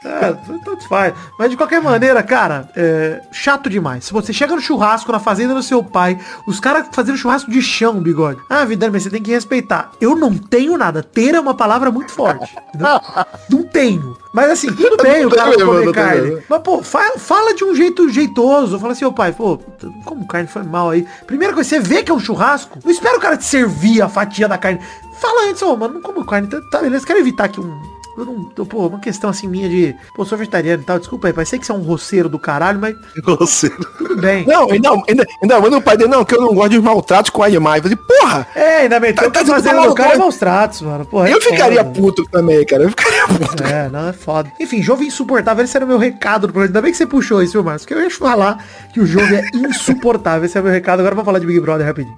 É, 0.03 0.33
tanto 0.65 0.87
faz. 0.87 1.13
Mas 1.37 1.51
de 1.51 1.57
qualquer 1.57 1.79
maneira, 1.81 2.23
cara, 2.23 2.69
é 2.75 3.21
chato 3.31 3.69
demais. 3.69 4.05
Se 4.05 4.11
você 4.13 4.33
chega 4.33 4.55
no 4.55 4.61
churrasco, 4.61 5.11
na 5.11 5.19
fazenda 5.19 5.53
do 5.53 5.61
seu 5.61 5.83
pai, 5.83 6.19
os 6.47 6.59
caras 6.59 6.87
fazendo 6.91 7.17
churrasco 7.17 7.51
de 7.51 7.61
chão, 7.61 8.01
bigode. 8.01 8.39
Ah, 8.49 8.65
Vidani, 8.65 8.91
mas 8.91 9.03
você 9.03 9.11
tem 9.11 9.21
que 9.21 9.29
respeitar. 9.31 9.91
Eu 10.01 10.15
não 10.15 10.35
tenho 10.35 10.75
nada. 10.77 11.03
Ter 11.03 11.35
é 11.35 11.39
uma 11.39 11.53
palavra 11.53 11.91
muito 11.91 12.11
forte. 12.11 12.51
entendeu? 12.69 12.87
não 13.49 13.63
tenho. 13.63 14.17
Mas 14.33 14.49
assim, 14.49 14.73
tudo 14.73 14.97
bem 15.03 15.25
o 15.25 15.29
Não 15.29 15.35
cara 15.35 15.53
comer 15.53 15.85
não 15.85 15.91
carne. 15.93 16.41
Mas, 16.49 16.61
pô, 16.61 16.81
fa- 16.81 17.13
fala 17.17 17.53
de 17.53 17.63
um 17.63 17.75
jeito 17.75 18.09
jeitoso. 18.09 18.79
Fala 18.79 18.93
assim, 18.93 19.05
ô 19.05 19.11
pai, 19.13 19.31
pô, 19.33 19.59
como 20.05 20.25
carne 20.25 20.47
foi 20.47 20.63
mal 20.63 20.89
aí. 20.89 21.05
Primeira 21.27 21.53
coisa, 21.53 21.69
você 21.69 21.79
vê 21.79 22.01
que 22.01 22.09
é 22.11 22.13
um 22.15 22.19
churrasco. 22.19 22.79
Não 22.83 22.89
espera 22.91 23.17
o 23.17 23.21
cara 23.21 23.37
te 23.37 23.45
servir 23.45 24.01
a 24.01 24.09
fatia 24.09 24.47
da 24.47 24.57
carne. 24.57 24.79
Fala 25.19 25.47
antes, 25.49 25.61
ô, 25.61 25.75
mano, 25.77 25.95
não 25.95 26.01
como 26.01 26.25
carne. 26.25 26.47
Tá, 26.47 26.59
tá 26.71 26.79
beleza, 26.79 27.05
quero 27.05 27.19
evitar 27.19 27.43
aqui 27.43 27.59
um... 27.59 28.00
Eu 28.21 28.25
não, 28.25 28.43
tô, 28.45 28.65
pô, 28.65 28.88
uma 28.88 28.99
questão 28.99 29.29
assim 29.29 29.47
minha 29.47 29.67
de, 29.69 29.95
pô, 30.15 30.23
sou 30.25 30.38
vegetariano 30.38 30.81
e 30.81 30.86
tal, 30.86 30.99
desculpa 30.99 31.27
aí, 31.27 31.34
pai, 31.34 31.45
sei 31.45 31.57
que 31.60 31.65
você 31.65 31.71
é 31.71 31.75
um 31.75 31.81
roceiro 31.81 32.29
do 32.29 32.38
caralho, 32.39 32.79
mas 32.79 32.95
Você. 33.25 33.69
tudo 33.97 34.15
bem. 34.21 34.45
Não, 34.45 34.69
ainda, 34.71 34.89
ainda, 35.07 35.25
ainda 35.41 35.60
manda 35.60 35.77
o 35.77 35.81
pai 35.81 35.97
dele, 35.97 36.10
não, 36.10 36.23
que 36.25 36.36
eu 36.36 36.41
não 36.41 36.53
gosto 36.53 36.69
de 36.71 36.79
maltratos 36.81 37.29
com 37.31 37.43
animais. 37.43 37.84
Eu 37.84 37.89
falei, 37.97 37.97
porra! 38.19 38.47
É, 38.55 38.77
ainda 38.81 38.99
meteu 38.99 39.31
Tá- 39.31 39.39
tá, 39.39 39.45
tá 39.45 39.53
fazendo 39.53 39.77
tudo 39.77 39.89
do 39.89 39.95
cara 39.95 40.17
maus 40.17 40.38
tratos, 40.38 40.81
mano. 40.81 41.05
Porra, 41.05 41.29
é 41.29 41.34
eu 41.34 41.41
ficaria 41.41 41.84
foda. 41.84 41.99
puto 41.99 42.23
também, 42.31 42.65
cara. 42.65 42.84
Eu 42.84 42.89
ficaria 42.89 43.27
puto. 43.27 43.63
É, 43.63 43.89
não, 43.89 44.10
é 44.10 44.13
foda. 44.13 44.51
Enfim, 44.60 44.81
Jove 44.81 45.05
insuportável, 45.05 45.63
esse 45.63 45.75
era 45.75 45.86
o 45.86 45.88
meu 45.88 45.97
recado 45.97 46.47
do 46.47 46.53
programa. 46.53 46.67
Ainda 46.69 46.81
bem 46.81 46.91
que 46.91 46.97
você 46.97 47.05
puxou 47.05 47.41
isso, 47.41 47.53
viu, 47.53 47.63
Marcos? 47.63 47.84
Porque 47.86 47.93
eu 47.93 48.01
ia 48.03 48.10
falar 48.12 48.63
que 48.93 48.99
o 48.99 49.05
Jove 49.05 49.36
é 49.36 49.43
insuportável. 49.55 50.45
Esse 50.45 50.57
é 50.57 50.62
o 50.62 50.63
meu 50.63 50.73
recado. 50.73 50.99
Agora 50.99 51.15
vamos 51.15 51.25
falar 51.25 51.39
de 51.39 51.45
Big 51.45 51.60
Brother 51.60 51.86
rapidinho. 51.88 52.15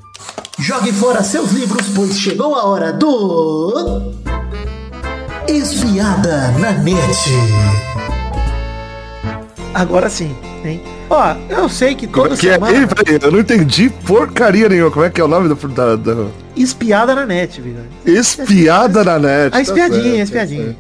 Jogue 0.60 0.92
fora 0.92 1.24
seus 1.24 1.52
livros, 1.52 1.90
pois 1.96 2.18
chegou 2.20 2.56
a 2.56 2.66
hora 2.66 2.94
do. 2.94 4.33
Espiada 5.58 6.48
na 6.60 6.72
net. 6.72 6.98
Agora 9.72 10.10
sim, 10.10 10.36
hein? 10.66 10.82
Ó, 11.08 11.36
eu 11.48 11.70
sei 11.70 11.94
que 11.94 12.08
Como 12.08 12.24
toda 12.24 12.34
é 12.34 12.38
que 12.40 12.50
é? 12.50 12.54
semana... 12.54 12.88
Peraí, 12.88 13.20
eu 13.22 13.32
não 13.32 13.40
entendi 13.40 13.88
porcaria 14.04 14.68
nenhuma. 14.68 14.90
Como 14.90 15.06
é 15.06 15.12
que 15.12 15.22
é 15.22 15.24
o 15.24 15.28
nome 15.28 15.48
do, 15.48 15.68
da, 15.68 15.96
da- 15.96 16.26
Espiada 16.58 17.14
na 17.14 17.28
net, 17.28 17.62
viu? 17.62 17.76
Espiada 18.04 19.04
na 19.04 19.20
net. 19.20 19.48
A 19.50 19.52
tá 19.52 19.62
espiadinha, 19.62 20.26
certo. 20.26 20.40
a 20.40 20.44
espiadinha. 20.44 20.76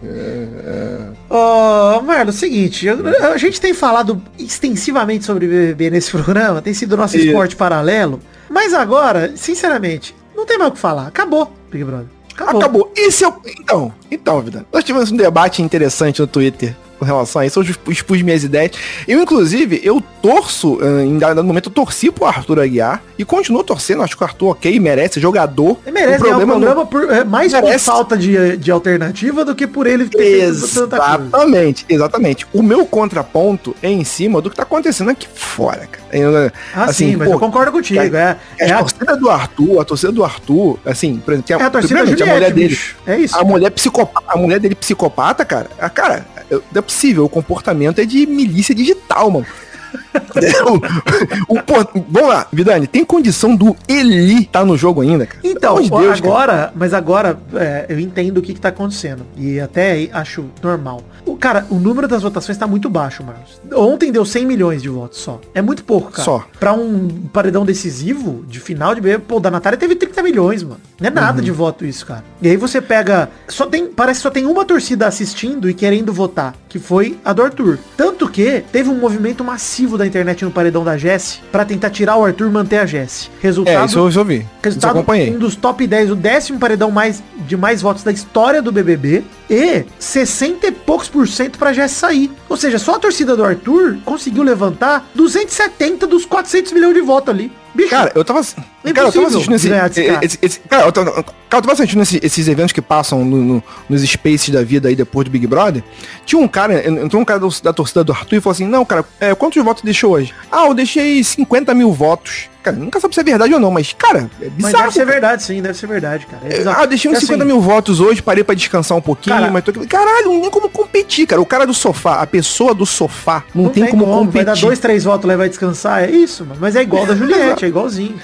Ô, 1.29 2.01
Marlon, 2.01 2.31
seguinte, 2.31 2.87
eu- 2.87 2.97
a 3.31 3.37
gente 3.37 3.61
tem 3.61 3.75
falado 3.75 4.19
extensivamente 4.39 5.23
sobre 5.23 5.45
BBB 5.47 5.91
nesse 5.91 6.09
programa, 6.09 6.63
tem 6.63 6.73
sido 6.73 6.97
nosso 6.97 7.15
Isso. 7.15 7.27
esporte 7.27 7.55
paralelo, 7.55 8.19
mas 8.49 8.73
agora, 8.73 9.33
sinceramente, 9.35 10.15
não 10.35 10.47
tem 10.47 10.57
mais 10.57 10.71
o 10.71 10.73
que 10.73 10.79
falar. 10.79 11.07
Acabou, 11.09 11.53
Big 11.71 11.83
Brother. 11.83 12.07
Acabou. 12.35 12.59
Acabou. 12.61 12.91
Esse 12.97 13.23
é 13.23 13.27
o. 13.27 13.35
Então, 13.61 13.93
então, 14.13 14.41
vida. 14.41 14.65
Nós 14.71 14.83
tivemos 14.83 15.11
um 15.11 15.17
debate 15.17 15.61
interessante 15.61 16.21
no 16.21 16.27
Twitter 16.27 16.75
com 17.03 17.05
relação 17.05 17.41
a 17.41 17.45
isso. 17.45 17.59
Eu 17.59 17.91
expus 17.91 18.21
minhas 18.21 18.43
ideias. 18.43 18.71
Eu, 19.07 19.21
inclusive, 19.21 19.81
eu 19.83 20.01
torço, 20.21 20.79
eh, 20.81 21.03
em 21.05 21.17
dado 21.17 21.43
momento, 21.43 21.69
eu 21.69 21.73
torci 21.73 22.09
pro 22.09 22.25
Arthur 22.25 22.59
Aguiar 22.61 23.03
e 23.17 23.25
continuo 23.25 23.63
torcendo. 23.63 24.01
Acho 24.01 24.15
que 24.15 24.23
o 24.23 24.25
Arthur, 24.25 24.51
ok, 24.51 24.79
merece, 24.79 25.19
jogador. 25.19 25.77
Ele 25.85 25.93
merece 25.93 26.23
o 26.23 26.27
problema 26.27 26.53
programa 26.53 26.85
por, 26.85 27.11
é, 27.11 27.23
mais 27.23 27.51
por 27.53 27.63
Merece. 27.63 27.85
falta 27.85 28.17
de, 28.17 28.57
de 28.57 28.71
alternativa 28.71 29.43
do 29.43 29.53
que 29.53 29.67
por 29.67 29.85
ele 29.85 30.07
ter 30.07 30.17
feito 30.17 30.67
tanta 30.73 30.97
coisa. 30.97 31.23
Exatamente, 31.23 31.85
exatamente. 31.89 32.47
O 32.53 32.63
meu 32.63 32.85
contraponto 32.85 33.75
é 33.81 33.89
em 33.89 34.03
cima 34.03 34.41
do 34.41 34.49
que 34.49 34.55
tá 34.55 34.63
acontecendo 34.63 35.09
aqui 35.09 35.27
fora, 35.33 35.87
cara. 35.87 36.03
Eu, 36.11 36.51
Ah, 36.73 36.93
sim, 36.93 37.15
mas 37.15 37.29
eu 37.29 37.39
concordo 37.39 37.71
contigo. 37.71 38.15
É, 38.15 38.31
a 38.31 38.37
é, 38.59 38.71
a, 38.71 38.77
torcida 38.79 39.17
do 39.17 39.29
Arthur, 39.29 39.81
a 39.81 39.85
torcida 39.85 40.11
do 40.11 40.23
Arthur, 40.23 40.79
assim, 40.85 41.17
por 41.17 41.33
exemplo, 41.33 41.47
tem 41.47 41.57
é 41.57 41.63
a 41.63 41.69
torcida 41.69 42.03
primeiramente, 42.03 42.19
Juliette, 42.19 42.31
a 42.31 42.33
mulher 42.33 42.53
dele. 42.53 42.69
bicho. 42.69 42.95
É 43.05 43.17
isso. 43.17 43.37
A 43.37 43.43
mulher 43.43 43.71
psicopata, 43.71 44.02
a 44.27 44.37
mulher 44.37 44.59
dele 44.59 44.75
psicopata, 44.75 45.45
cara, 45.45 45.69
a 45.79 45.89
cara, 45.89 46.25
não 46.49 46.61
é 46.75 46.81
possível, 46.81 47.25
o 47.25 47.29
comportamento 47.29 47.99
é 47.99 48.05
de 48.05 48.25
milícia 48.25 48.73
digital, 48.73 49.29
mano. 49.29 49.45
o, 51.47 51.61
pô, 51.61 52.03
vamos 52.09 52.29
lá, 52.29 52.47
Vidani, 52.51 52.87
tem 52.87 53.05
condição 53.05 53.55
do 53.55 53.75
Eli 53.87 54.45
tá 54.45 54.65
no 54.65 54.77
jogo 54.77 55.01
ainda, 55.01 55.25
cara? 55.25 55.39
Então, 55.43 55.81
de 55.81 55.89
Deus, 55.89 56.19
cara. 56.19 56.33
agora, 56.33 56.73
mas 56.75 56.93
agora 56.93 57.39
é, 57.53 57.85
eu 57.89 57.99
entendo 57.99 58.37
o 58.37 58.41
que, 58.41 58.53
que 58.53 58.61
tá 58.61 58.69
acontecendo. 58.69 59.25
E 59.37 59.59
até 59.59 59.91
aí 59.91 60.09
acho 60.11 60.45
normal. 60.61 61.01
O, 61.25 61.35
cara, 61.35 61.65
o 61.69 61.75
número 61.75 62.07
das 62.07 62.23
votações 62.23 62.57
tá 62.57 62.67
muito 62.67 62.89
baixo, 62.89 63.23
Marcos. 63.23 63.61
Ontem 63.73 64.11
deu 64.11 64.25
100 64.25 64.45
milhões 64.45 64.81
de 64.81 64.89
votos 64.89 65.19
só. 65.19 65.39
É 65.53 65.61
muito 65.61 65.83
pouco, 65.83 66.11
cara. 66.11 66.23
Só. 66.23 66.45
Pra 66.59 66.73
um 66.73 67.07
paredão 67.31 67.65
decisivo, 67.65 68.43
de 68.47 68.59
final 68.59 68.93
de 68.93 69.01
BBB, 69.01 69.23
pô, 69.27 69.39
da 69.39 69.51
Natália 69.51 69.77
teve 69.77 69.95
30 69.95 70.21
milhões, 70.23 70.63
mano. 70.63 70.81
Não 71.03 71.09
é 71.09 71.11
nada 71.11 71.39
Uhum. 71.39 71.43
de 71.43 71.51
voto 71.51 71.85
isso, 71.85 72.05
cara. 72.05 72.23
E 72.41 72.47
aí 72.47 72.55
você 72.55 72.79
pega. 72.81 73.29
Só 73.49 73.65
tem. 73.65 73.87
Parece 73.87 74.19
que 74.19 74.23
só 74.23 74.29
tem 74.29 74.45
uma 74.45 74.63
torcida 74.63 75.05
assistindo 75.05 75.69
e 75.69 75.73
querendo 75.73 76.13
votar, 76.13 76.55
que 76.69 76.79
foi 76.79 77.17
a 77.25 77.33
do 77.33 77.41
Arthur. 77.43 77.77
Tanto 77.97 78.29
que 78.29 78.63
teve 78.71 78.89
um 78.89 78.95
movimento 78.95 79.43
massivo 79.43 79.97
da 79.97 80.07
internet 80.07 80.45
no 80.45 80.51
paredão 80.51 80.81
da 80.83 80.97
Jess 80.97 81.41
pra 81.51 81.65
tentar 81.65 81.89
tirar 81.89 82.15
o 82.15 82.23
Arthur 82.23 82.47
e 82.47 82.51
manter 82.51 82.77
a 82.77 82.85
Jess. 82.85 83.29
Resultado. 83.41 83.83
É, 83.83 83.85
isso 83.85 83.99
eu 83.99 84.09
já 84.09 84.21
eu 84.21 84.45
Resultado, 84.63 85.05
um 85.35 85.37
dos 85.37 85.57
top 85.57 85.85
10, 85.85 86.11
o 86.11 86.15
décimo 86.15 86.57
paredão 86.57 86.89
mais, 86.89 87.21
de 87.45 87.57
mais 87.57 87.81
votos 87.81 88.03
da 88.03 88.11
história 88.11 88.61
do 88.61 88.71
BBB 88.71 89.23
e 89.49 89.83
60 89.99 90.67
e 90.67 90.71
poucos 90.71 91.09
por 91.09 91.27
cento 91.27 91.59
pra 91.59 91.73
Jess 91.73 91.91
sair. 91.91 92.31
Ou 92.47 92.55
seja, 92.55 92.79
só 92.79 92.95
a 92.95 92.99
torcida 92.99 93.35
do 93.35 93.43
Arthur 93.43 93.97
conseguiu 94.05 94.43
levantar 94.43 95.05
270 95.13 96.07
dos 96.07 96.25
400 96.25 96.71
milhões 96.71 96.93
de 96.93 97.01
votos 97.01 97.29
ali. 97.33 97.51
Bicho, 97.73 97.89
Cara, 97.89 98.11
eu 98.13 98.23
tava. 98.23 98.39
É 98.39 98.93
cara, 98.93 99.07
eu 99.07 99.11
tava 99.11 99.27
assistindo 99.27 99.55
esse, 99.55 99.67
cara. 100.07 100.25
esse- 100.25 100.39
esse- 100.41 100.59
cara, 100.59 100.83
eu 100.85 100.91
tava, 100.91 101.11
cara, 101.11 101.25
eu 101.51 101.61
tava 101.61 101.71
assistindo 101.73 102.01
esse- 102.01 102.19
esses 102.21 102.47
eventos 102.47 102.71
que 102.71 102.81
passam 102.81 103.25
no- 103.25 103.37
no- 103.43 103.63
nos 103.89 104.01
spaces 104.03 104.49
da 104.49 104.63
vida 104.63 104.89
aí 104.89 104.95
depois 104.95 105.25
do 105.25 105.31
Big 105.31 105.47
Brother. 105.47 105.83
Tinha 106.25 106.39
um 106.39 106.47
cara, 106.47 106.87
entrou 106.87 107.21
um 107.21 107.25
cara 107.25 107.39
da 107.63 107.73
torcida 107.73 108.03
do 108.03 108.11
Arthur 108.11 108.35
e 108.35 108.41
falou 108.41 108.53
assim: 108.53 108.67
Não, 108.67 108.85
cara, 108.85 109.03
é, 109.19 109.33
quantos 109.33 109.63
votos 109.63 109.83
deixou 109.83 110.11
hoje? 110.11 110.33
Ah, 110.51 110.67
eu 110.67 110.73
deixei 110.73 111.23
50 111.23 111.73
mil 111.73 111.91
votos. 111.91 112.47
Cara, 112.63 112.77
nunca 112.77 112.99
sabe 112.99 113.13
se 113.13 113.19
é 113.19 113.23
verdade 113.23 113.53
ou 113.53 113.59
não, 113.59 113.69
mas, 113.69 113.93
cara, 113.93 114.29
é 114.41 114.45
mas 114.45 114.53
bizarro. 114.53 114.77
deve 114.85 114.93
ser 114.93 115.05
verdade, 115.05 115.43
sim, 115.43 115.61
deve 115.61 115.77
ser 115.77 115.85
verdade, 115.87 116.25
cara. 116.25 116.41
É 116.45 116.57
bizarro. 116.57 116.77
Ah, 116.79 116.83
eu 116.83 116.87
deixei 116.87 117.11
uns 117.11 117.15
Porque, 117.15 117.25
50 117.25 117.43
assim, 117.43 117.51
mil 117.53 117.61
votos 117.61 117.99
hoje, 117.99 118.21
parei 118.21 118.43
pra 118.43 118.55
descansar 118.55 118.97
um 118.97 119.01
pouquinho, 119.01 119.35
Cara- 119.35 119.51
mas 119.51 119.63
tô 119.63 119.71
aqui. 119.71 119.85
Caralho, 119.85 120.31
não 120.33 120.41
tem 120.41 120.49
como 120.49 120.69
competir, 120.69 121.27
cara. 121.27 121.41
O 121.41 121.45
cara 121.45 121.67
do 121.67 121.73
sofá, 121.73 122.21
a 122.21 122.25
pessoa 122.27 122.73
do 122.73 122.85
sofá, 122.85 123.43
não, 123.53 123.69
tem, 123.69 123.85
como, 123.87 124.05
Vai 124.05 124.15
competir. 124.15 124.45
dar 124.45 124.55
dois, 124.55 124.79
três 124.79 125.03
votos 125.03 125.27
lá 125.27 125.33
e 125.33 125.37
vai 125.37 125.49
descansar. 125.49 126.03
É 126.03 126.09
isso, 126.11 126.45
mano. 126.45 126.57
Mas 126.61 126.75
é 126.75 126.81
igual 126.81 127.05
da 127.05 127.13
Juliette, 127.17 127.65
é 127.65 127.67
igualzinho. 127.67 128.15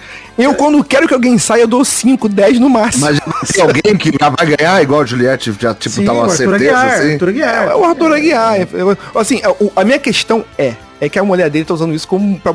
Eu, 0.44 0.54
quando 0.56 0.84
quero 0.84 1.08
que 1.08 1.14
alguém 1.14 1.38
saia, 1.38 1.62
eu 1.64 1.68
dou 1.68 1.84
5, 1.84 2.30
10 2.30 2.60
no 2.60 2.70
máximo. 2.70 3.06
Mas 3.06 3.20
tem 3.52 3.62
alguém 3.62 3.96
que 3.98 4.12
já 4.20 4.30
vai 4.30 4.56
ganhar 4.56 4.82
igual 4.82 5.02
a 5.02 5.06
Juliette, 5.06 5.54
já 5.60 5.74
tipo, 5.74 5.96
Sim, 5.96 6.06
tá 6.06 6.14
o 6.14 6.18
uma 6.20 6.30
certeza, 6.30 6.56
Aguiar, 6.78 6.94
assim? 7.00 7.14
Arthur 7.14 7.30
Aguiar. 7.30 7.68
É 7.68 7.76
o 7.76 7.84
Arthur 7.86 8.14
Aguiar. 8.14 8.68
Eu- 8.74 8.98
Assim, 9.16 9.42
a- 9.44 9.52
o- 9.52 9.72
a 9.76 9.84
minha 9.84 10.00
questão 10.00 10.46
é, 10.58 10.74
é 11.02 11.10
que 11.10 11.20
a 11.20 11.24
mulher 11.24 11.50
dele 11.50 11.66
tá 11.66 11.74
usando 11.74 11.94
isso 11.94 12.08
como 12.08 12.40
pra, 12.40 12.54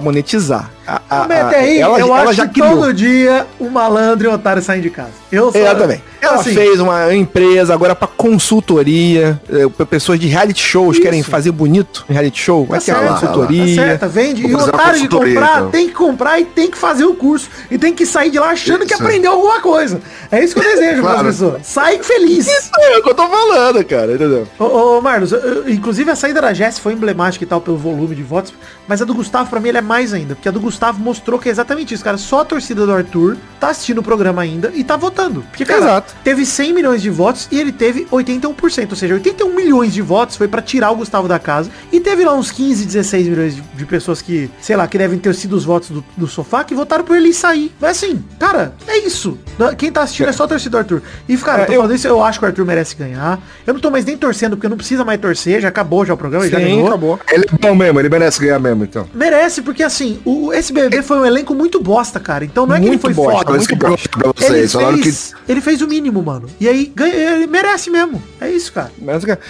monetizar. 0.00 0.70
A, 0.86 1.00
a- 1.10 1.26
Mas 1.28 1.38
a- 1.38 1.46
até 1.48 1.58
aí, 1.58 1.78
ela, 1.80 1.98
eu 1.98 2.06
ela 2.06 2.22
acho 2.22 2.32
já 2.34 2.46
que 2.46 2.54
criou. 2.60 2.70
todo 2.76 2.94
dia 2.94 3.46
o 3.58 3.68
malandro 3.68 4.28
e 4.28 4.30
o 4.30 4.34
otário 4.34 4.62
saem 4.62 4.80
de 4.80 4.90
casa. 4.90 5.10
Eu 5.32 5.50
sou... 5.52 5.60
Ela 5.60 5.74
também. 5.74 6.02
Ela 6.20 6.34
assim, 6.40 6.54
fez 6.54 6.78
uma 6.80 7.14
empresa 7.14 7.72
agora 7.74 7.94
pra 7.94 8.06
consultoria, 8.06 9.40
eh, 9.50 9.68
pra 9.76 9.86
pessoas 9.86 10.18
de 10.20 10.26
reality 10.26 10.62
shows 10.62 10.94
Isso. 10.96 11.02
querem 11.02 11.22
fazer 11.22 11.50
bonito 11.50 12.04
em 12.08 12.12
reality 12.12 12.40
show. 12.40 12.66
Vai 12.66 12.78
Tá 12.80 12.84
ter 12.84 12.92
certo, 12.92 13.12
consultoria. 13.20 13.76
Tá 13.76 13.82
certo, 13.82 14.08
vende. 14.08 14.46
E 14.46 14.54
o 14.54 14.58
otário 14.58 15.00
de 15.00 15.08
comprar 15.08 15.56
então. 15.58 15.70
tem 15.70 15.88
que 15.88 15.94
comprar 15.94 16.40
e 16.40 16.44
tem 16.44 16.70
que 16.70 16.76
fazer 16.78 17.04
o 17.04 17.14
curso. 17.14 17.48
E 17.70 17.78
tem 17.78 17.94
que 17.94 18.04
sair 18.04 18.30
de 18.30 18.38
lá 18.38 18.50
achando 18.50 18.84
que 18.86 18.92
Isso. 18.94 19.02
aprendeu 19.02 19.32
alguma 19.32 19.60
coisa. 19.60 20.00
É 20.30 20.42
isso 20.44 20.54
que 20.54 20.60
eu 20.60 20.64
desejo 20.64 21.00
para 21.02 21.10
as 21.10 21.14
Claro. 21.14 21.26
pessoas. 21.28 21.66
Sai 21.66 22.02
feliz. 22.02 22.48
É 22.48 22.98
o 22.98 23.02
que 23.02 23.10
eu 23.10 23.14
tô 23.14 23.28
falando, 23.28 23.84
cara, 23.84 24.14
entendeu? 24.14 24.46
Ô, 24.58 24.98
ô 24.98 25.00
Marlos, 25.00 25.32
eu- 25.32 25.68
inclusive 25.70 26.10
a 26.10 26.16
saída 26.16 26.40
da 26.40 26.52
Jess 26.52 26.78
foi 26.78 26.92
emblemática 26.92 27.44
e 27.44 27.46
tal 27.46 27.60
pelo 27.60 27.76
volume 27.76 28.14
de 28.14 28.22
votos, 28.22 28.52
mas 28.86 29.00
a 29.00 29.04
do 29.04 29.14
Gustavo 29.14 29.48
pra 29.48 29.60
mim 29.60 29.68
ela 29.70 29.78
é 29.78 29.82
mais 29.82 30.12
ainda, 30.12 30.34
porque 30.34 30.48
a 30.48 30.52
do 30.52 30.60
Gustavo 30.60 31.00
mostrou 31.00 31.38
que 31.38 31.48
é 31.48 31.52
exatamente 31.52 31.94
isso, 31.94 32.04
cara. 32.04 32.18
Só 32.18 32.40
a 32.40 32.44
torcida 32.44 32.84
do 32.84 32.92
Arthur 32.92 33.36
tá 33.58 33.68
assistindo 33.70 33.98
o 33.98 34.02
programa 34.02 34.42
ainda 34.42 34.70
e 34.74 34.84
tá 34.84 34.96
votando. 34.96 35.42
Porque, 35.50 35.64
cara, 35.64 35.80
Exato. 35.80 36.09
Teve 36.24 36.44
100 36.46 36.72
milhões 36.74 37.02
de 37.02 37.10
votos 37.10 37.48
e 37.50 37.58
ele 37.58 37.72
teve 37.72 38.06
81%, 38.10 38.90
ou 38.90 38.96
seja, 38.96 39.14
81 39.14 39.54
milhões 39.54 39.92
de 39.92 40.02
votos 40.02 40.36
foi 40.36 40.48
pra 40.48 40.62
tirar 40.62 40.90
o 40.90 40.96
Gustavo 40.96 41.26
da 41.28 41.38
casa 41.38 41.70
e 41.92 42.00
teve 42.00 42.24
lá 42.24 42.34
uns 42.34 42.50
15, 42.50 42.84
16 42.84 43.28
milhões 43.28 43.54
de, 43.56 43.62
de 43.62 43.84
pessoas 43.86 44.20
que, 44.22 44.50
sei 44.60 44.76
lá, 44.76 44.86
que 44.86 44.98
devem 44.98 45.18
ter 45.18 45.34
sido 45.34 45.54
os 45.56 45.64
votos 45.64 45.90
do, 45.90 46.04
do 46.16 46.26
sofá 46.26 46.64
que 46.64 46.74
votaram 46.74 47.04
por 47.04 47.16
ele 47.16 47.32
sair. 47.32 47.72
Mas 47.80 47.96
assim, 48.02 48.22
cara, 48.38 48.74
é 48.86 48.98
isso. 48.98 49.38
Quem 49.78 49.90
tá 49.92 50.02
assistindo 50.02 50.28
é 50.28 50.32
só 50.32 50.44
a 50.44 50.48
torcida 50.48 50.70
do 50.70 50.78
Arthur. 50.78 51.02
E, 51.28 51.36
cara, 51.36 51.62
eu 51.62 51.66
tô 51.66 51.72
É, 51.72 51.76
eu- 51.76 51.80
falando 51.80 51.94
isso, 51.94 52.06
eu 52.06 52.22
acho 52.22 52.38
que 52.38 52.44
o 52.44 52.48
Arthur 52.48 52.64
merece 52.64 52.94
ganhar. 52.96 53.38
Eu 53.66 53.74
não 53.74 53.80
tô 53.80 53.90
mais 53.90 54.04
nem 54.04 54.16
torcendo, 54.16 54.56
porque 54.56 54.68
não 54.68 54.76
precisa 54.76 55.04
mais 55.04 55.20
torcer, 55.20 55.60
já 55.60 55.68
acabou 55.68 56.04
já 56.04 56.14
o 56.14 56.16
programa, 56.16 56.44
ele 56.44 56.52
já 56.52 56.58
Sim, 56.58 56.64
ganhou. 56.64 56.86
acabou. 56.88 57.20
Ele 57.30 57.44
é 57.52 57.56
bom 57.68 57.74
mesmo, 57.74 58.00
ele 58.00 58.08
merece 58.08 58.40
ganhar 58.40 58.58
mesmo, 58.58 58.84
então. 58.84 59.06
Merece, 59.14 59.62
porque 59.62 59.82
assim, 59.82 60.20
o, 60.24 60.52
esse 60.52 60.72
BBB 60.72 61.02
foi 61.02 61.18
um 61.18 61.24
elenco 61.26 61.54
muito 61.54 61.80
bosta, 61.80 62.18
cara. 62.20 62.44
Então 62.44 62.66
não 62.66 62.74
é 62.74 62.78
que 62.78 62.84
ele 62.84 62.90
Muito 62.90 63.02
foi 63.02 63.14
bosta, 63.14 63.32
foda. 63.52 63.66
Que 63.66 63.74
eu 63.74 63.78
perguntei 63.78 64.08
pra 64.08 64.26
Ele 64.56 64.66
vocês, 64.66 64.72
que... 64.72 65.02
fez, 65.02 65.32
ele 65.48 65.60
fez 65.60 65.82
o 65.82 65.86
mínimo, 65.86 65.99
mano. 66.08 66.48
E 66.60 66.68
aí, 66.68 66.90
ganha, 66.94 67.12
ele 67.34 67.46
merece 67.48 67.90
mesmo. 67.90 68.22
É 68.40 68.48
isso, 68.48 68.72
cara. 68.72 68.90